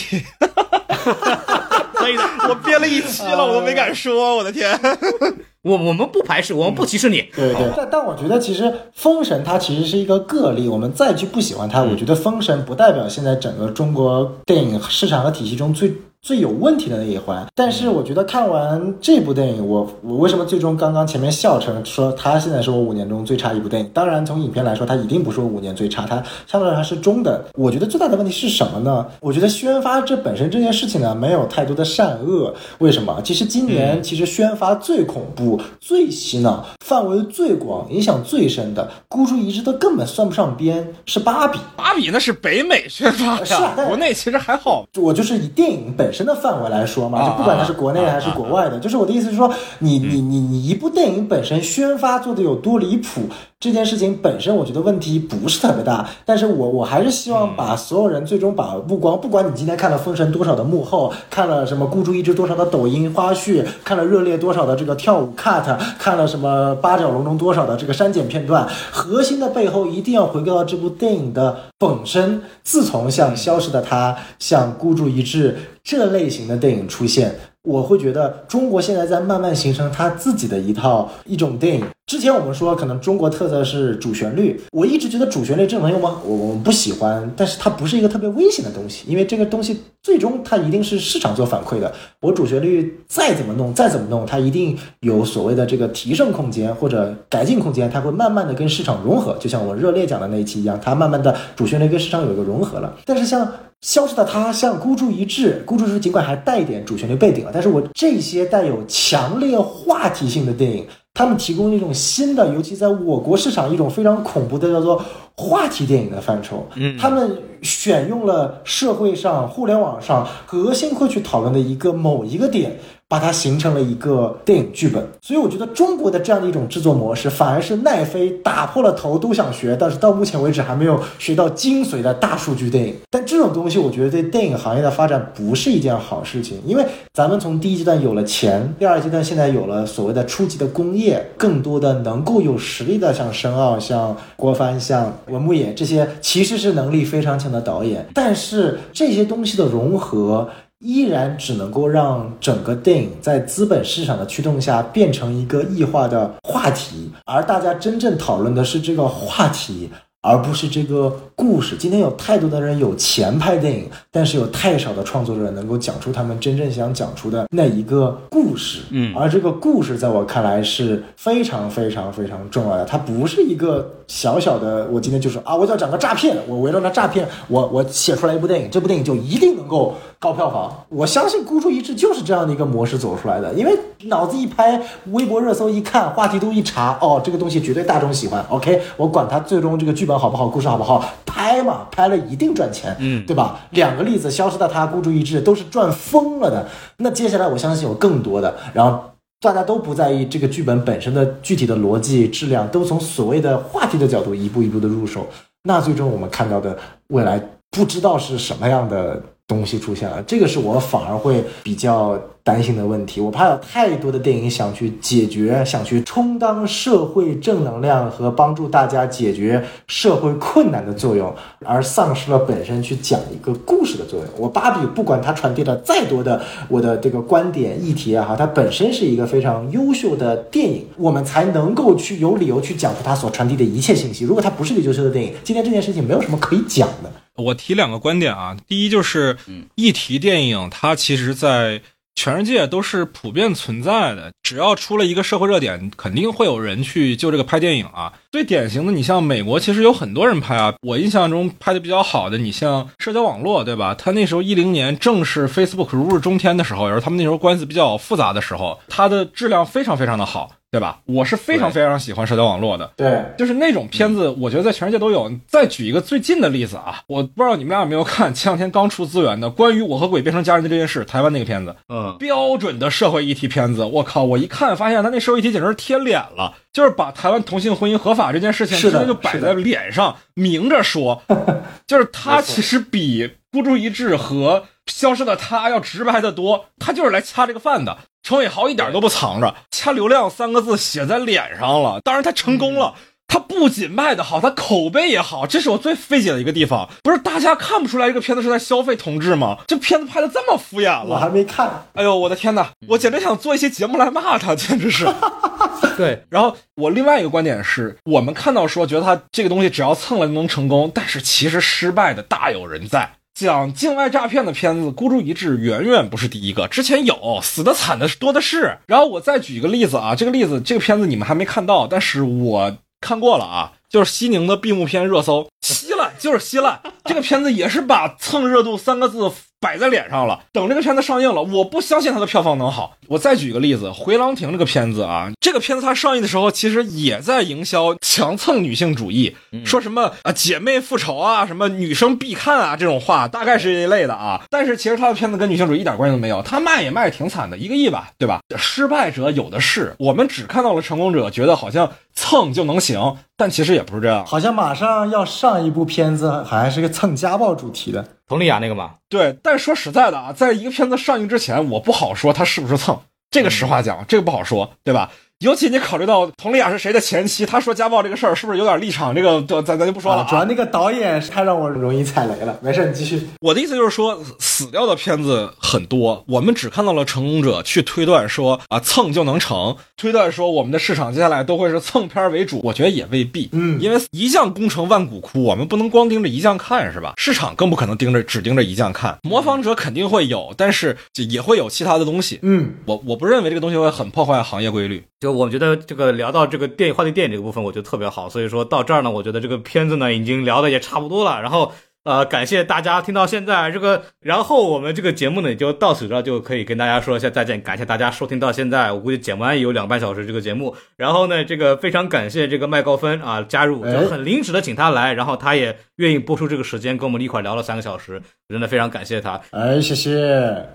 [1.93, 2.23] 可以的。
[2.49, 4.77] 我憋了一期了，我都没敢说，我的天。
[5.63, 7.21] 我我们不排斥，我们不歧视你。
[7.35, 8.63] 对对，但但我觉得其实
[8.95, 15.93] 《封神》它其实是一个个例，我们再去不喜欢它，我觉得《封神》不代表现在整个中国电影市场和体系中最。
[16.21, 23.89] 最有问题的那一环，但是我觉得看完这部电影，我我为什么最终刚刚前面笑成说他现在是我五年中最差一部电影？
[23.91, 27.43] 当然从影片来说，它一定不是我五年最差，它相对来说是中等。
[27.55, 29.03] 我觉得最大的问题是什么呢？
[29.19, 32.53] 我觉得宣发这本身这件事情呢，没有太多的善恶。
[32.77, 33.19] 为什么？
[33.23, 41.57] 其实今年其实宣发最恐怖、最洗脑、范围最广、影响最深的，孤注一掷的根本算不上边，是芭比。
[41.75, 44.85] 芭比那是北美宣发是啊，国内其实还好。
[44.99, 46.10] 我就是以电影本。
[46.11, 53.21] 本身的范围来说嘛，就不管它是国内还是国外的，就是我的意思是说，你你你你一部电影本身宣发做的有多离谱。
[53.61, 72.41] 这件事情本身，我觉得问题不是特别大，但是我我还是希望把所有人最终把目光，不管你今天看了《封神》多少的幕后，看了什么孤注一掷多少的抖音花絮，看了热烈多少的这个跳舞 cut，看了什么八角笼中多少的这个删减片段，核心的背后一定要回归到这部电影的本身。
[72.63, 75.51] 自从像《消失的她》、像《孤注一掷》
[75.83, 77.35] 这类型的电影出现。
[77.63, 81.85] 我会觉得中国现在在慢慢形成它自己的一套一种电影。
[82.07, 91.93] 之前我们说可能中国特色是主旋律，我一直觉得主旋律这种东西我我们不喜欢，但是它不是一个特别危险的东西，因为这个东西最终它一定是市场做反馈的。
[92.19, 99.37] 我主旋律再怎么弄再怎么弄，它一定有所谓的这个提升空间或者改进空间，它会慢慢的跟市场融合。
[99.39, 102.93] 就像我热烈讲的那一期一样，它慢慢的主旋律跟市场有一个融合了。
[103.05, 103.47] 但是像
[103.81, 115.03] 消失的他像孤注一掷，孤注一掷尽管还带一点主旋律背景啊，但是我这些带有强烈话题性的电影，他们提供一种新的，尤其在我国市场一种非常恐怖的叫做
[115.35, 116.67] 话题电影的范畴。
[116.75, 122.77] 嗯，他们选用了社会上、互联网上核心会去讨论的一个某一个点。
[123.11, 132.95] 把它形成了一个电影剧本，所以我觉得中国的这样的一种制作模式，反而是奈飞打破了头都想学，但是到目前为止还没有学到精髓的大数据电影。
[133.09, 148.07] 但这种东西，我觉得对电影行业的发展不是一件好事情，因为咱们从第一阶段有了钱，第二阶段现在有了所谓的初级的工业，更多的能够有实力的，像申奥、像郭帆、像文牧野这些，其实是能力非常强的导演。
[148.13, 150.47] 但是这些东西的融合。
[150.81, 159.89] 依然只能够让整个电影在资本市场的驱动下变成一个异化的话题，而大家真正讨论的是这个话题。
[160.21, 161.75] 而不是这个故事。
[161.75, 168.81] 今天有太多的人有钱拍电影，但是有太少的创作者能够讲出他们真正想讲出的那一个故事。
[168.91, 172.85] 嗯，而这个故事在我看来是非常非常非常重要的。
[172.85, 180.85] 它不是一个小小的，我今天就说啊，我要讲个诈骗，我围绕着诈骗，我我写出来一部电影，这部电影就一定能够高票房。
[180.89, 188.45] 我相信孤注一掷就是这样的一个模式走出来的，因为脑子一拍，微博热搜一看，话题度一查，哦，这个东西绝对大众喜欢。
[188.49, 190.10] OK，我管它最终这个剧本。
[190.17, 190.47] 好不好？
[190.47, 191.03] 故事好不好？
[191.25, 193.59] 拍嘛，拍了一定赚钱，嗯，对吧？
[193.71, 196.67] 两个例子，消失的他，孤注一掷，都是赚疯了的。
[196.97, 199.01] 那接下来，我相信有更多的，然后
[199.39, 205.25] 大家都不在意这个剧本本身的具体的逻辑质量，都从所谓的话题的角度一步一步的入手。
[205.63, 206.77] 那最终我们看到的
[207.07, 209.21] 未来，不知道是什么样的
[209.51, 210.23] 东西出现了。
[210.23, 212.17] 这个是我反而会比较。
[212.43, 221.31] 担心的问题，我怕有太多的电影想去解决，想去充当社会正能量和帮助大家解决社会困难的作用，
[221.63, 224.27] 而丧失了本身去讲一个故事的作用。
[224.39, 234.25] 我芭比不管它传递了再多的我的这个观点议题啊，哈，它本身是一个非常优秀的电影，我们才能够去有理由去讲出它所传递的一切信息。
[234.25, 237.11] 如果它不是个优秀的电影，今天这件事情没有什么可以讲的。
[237.41, 239.37] 我提两个观点啊，第一就是，
[239.75, 241.81] 议题电影它其实在。
[242.13, 248.11] 全世界都是普遍存在的，只要出了一个社会热点，肯定会有人去就这个拍电影啊。
[248.33, 250.73] 最典型的，你像美国，其实有很多人拍啊。
[250.81, 253.95] 我印象中拍的比较好的，你像社交网络，对吧？
[253.95, 260.51] 他那时候一零年正是 Facebook 如日中天的时候，也是他们那时候关系比较复杂的时候，它的质量非常非常的好。
[260.71, 260.99] 对吧？
[261.05, 262.89] 我是非常非常喜欢社交网络的。
[262.95, 265.29] 对，就是那种片子，我觉得在全世界都有。
[265.45, 273.83] 再举一个最近的例子啊，我不知道你们俩有没有看，前两天刚出资源的关于我和鬼变成家人的这件事，台湾那个片子，嗯，标准的社会议题片子。
[273.83, 281.21] 我靠，我一看发现他那社会议题简直是贴脸了，就是把台湾同性婚姻合法这件事情直接就摆在脸上，明着说，
[281.85, 287.97] 就是他其实比孤注一掷和消失的他要直白的多，他就是来掐这个饭的。
[288.23, 291.99] 程伟豪一点都不藏着，掐流量三个字写在脸上了。
[292.03, 292.93] 当然他成功了，
[293.27, 296.87] 他不仅卖的好，他口碑也好，这是我最费解的一个地方。
[297.01, 299.57] 不是大家看不出来这个片子是在消费同志吗？
[299.67, 301.87] 这片子拍的这么敷衍了，我还没看。
[301.93, 302.69] 哎呦，我的天哪！
[302.89, 305.07] 我简直想做一些节目来骂他，简直是。
[305.97, 313.13] 对，然后我另外一个观点是，我们看到说觉得他这个东西只要蹭了就能成功，但是其实失败的大有人在。
[313.33, 316.67] 讲境外诈骗的片子，孤注一掷远远不是第一个。
[316.67, 318.77] 之前有死的惨的多的是。
[318.87, 326.81] 然后我再举一个例子啊，这个例子这个片子你们还没看到，但是我看过了啊，就是西宁的闭幕片热搜，稀烂就是稀烂。
[327.05, 329.31] 这个片子也是把蹭热度三个字
[329.61, 330.41] 摆在脸上了。
[330.51, 332.97] 等这个片子上映了，我不相信它的票房能好。
[333.07, 344.41] 我再举一个例子，《回廊亭》这个片子啊，这个片子它上映的时候，其实也在营销强蹭女性主义，说什么啊姐妹复仇啊，什么女生必看啊这种话，大概是这一类的啊。
[344.49, 348.39] 但是其实它的片子跟女性主义一点关系都没有，它卖也卖挺惨的，一个亿吧，对吧？
[348.57, 354.25] 失败者有的是，我们只看到了成功者，觉得好像蹭就能行，但其实也不是这样。
[354.25, 358.95] 好像马上要上一部片子，好像是个蹭家暴主题的，佟丽娅那个嘛。
[359.09, 362.97] 对，但说实在的啊，在一个片子上映之前，我不好说他是不是蹭，
[363.29, 365.11] 这个实话讲，这个不好说，对吧？
[365.41, 369.13] 尤其你考虑到佟丽娅是谁的前妻，她说家暴这个事儿是不是有点立场？
[369.15, 370.23] 这个咱咱就不说了。
[370.29, 372.55] 主要那个导演太让我容易踩雷了。
[372.61, 373.27] 没事，你继续。
[373.39, 382.61] 我的意思就是说，死掉的片子很多，我们只看到了成功者，去推断说啊蹭就能成，推断说我们的市场接下来都会是蹭片为主。
[382.63, 387.13] 我觉得也未必，嗯，因为一将功成万骨枯，我们不能光盯着一将看，是吧？
[387.17, 392.37] 市场更不可能盯着只盯着一将看，模仿者肯定会有，但是也会有其他的东西。
[392.43, 395.03] 嗯，我我不认为这个东西会很破坏行业规律。
[395.19, 398.29] 就我觉得这个聊到这个电影话题电影这个部分，我觉得特别好。
[398.29, 401.41] 所以说到这儿呢，我觉得这个片子呢已经聊的也差不多了。
[401.41, 401.71] 然后
[402.03, 407.61] 呃，感谢大家听到现在这个，然后我们这个节目呢也就到此这就可以跟大家说一下再见。
[407.61, 410.75] 感谢大家收听到现在，我估计剪完也有两半小时这个节目。
[410.97, 418.19] 然后呢，这个非常感谢这个麦高芬啊加入，就很临时的请他来，然后他也愿意播出这个时间跟我们一块聊了三个小时，
[418.49, 419.39] 真的非常感谢他。
[419.51, 420.11] 哎，谢谢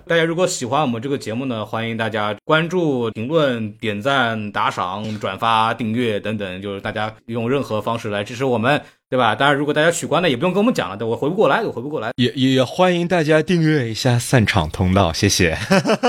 [0.07, 0.23] 大家！
[0.23, 9.33] 如果喜欢我们这个节目呢，欢迎大家关注、评论、点赞、打赏、转发、订阅等等，就是大家用任何方式来支持我们，对吧？
[9.35, 12.11] 当然，如果大家取关了，也不用跟我们讲了，对我回不过来，我回不过来。
[12.17, 15.57] 也也欢迎大家订阅一下散场通道，谢谢。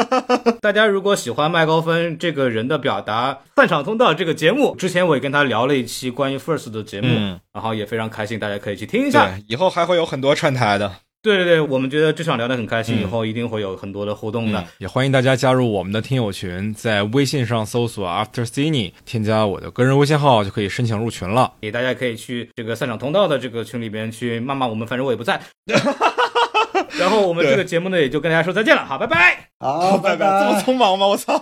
[0.61, 9.27] 大家如果喜欢麦高芬这个人的表达，散场通道这个节目，之前我也跟他聊了一期关于 First 的节目，嗯然后也非常开心，大家可以去听一下。
[9.27, 10.93] 对，以后还会有很多串台的。
[11.21, 14.65] 对对对，我们觉得这场聊得很开心，嗯以后一定会有很多的互动的。
[14.79, 21.53] 也欢迎大家加入我们的听友群，在微信上搜索 After Cine，添加我的个人微信号就可以申请入群了。
[21.61, 25.41] 也大家可以去这个散场通道的这个群里边去骂骂我们，反正我也不在。
[26.99, 29.49] 然后我们这个节目呢，也就跟大家说再见了，好，拜拜。
[29.59, 30.61] 好，拜拜这么。
[30.63, 31.07] 匆忙吗？
[31.09, 31.37] 我操！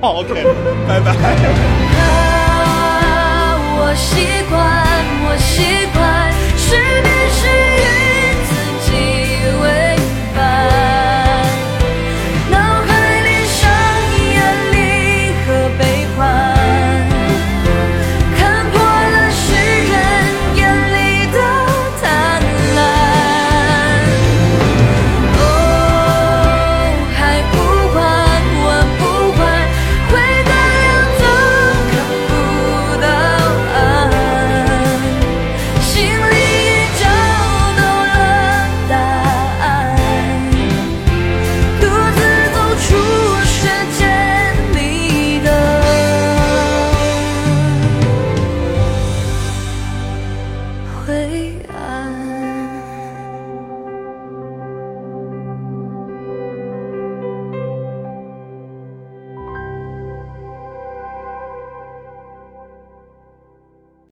[0.00, 0.34] 好，OK，
[0.86, 1.12] 拜拜。
[1.98, 4.60] 啊，我习惯，
[5.24, 7.81] 我习惯，是便是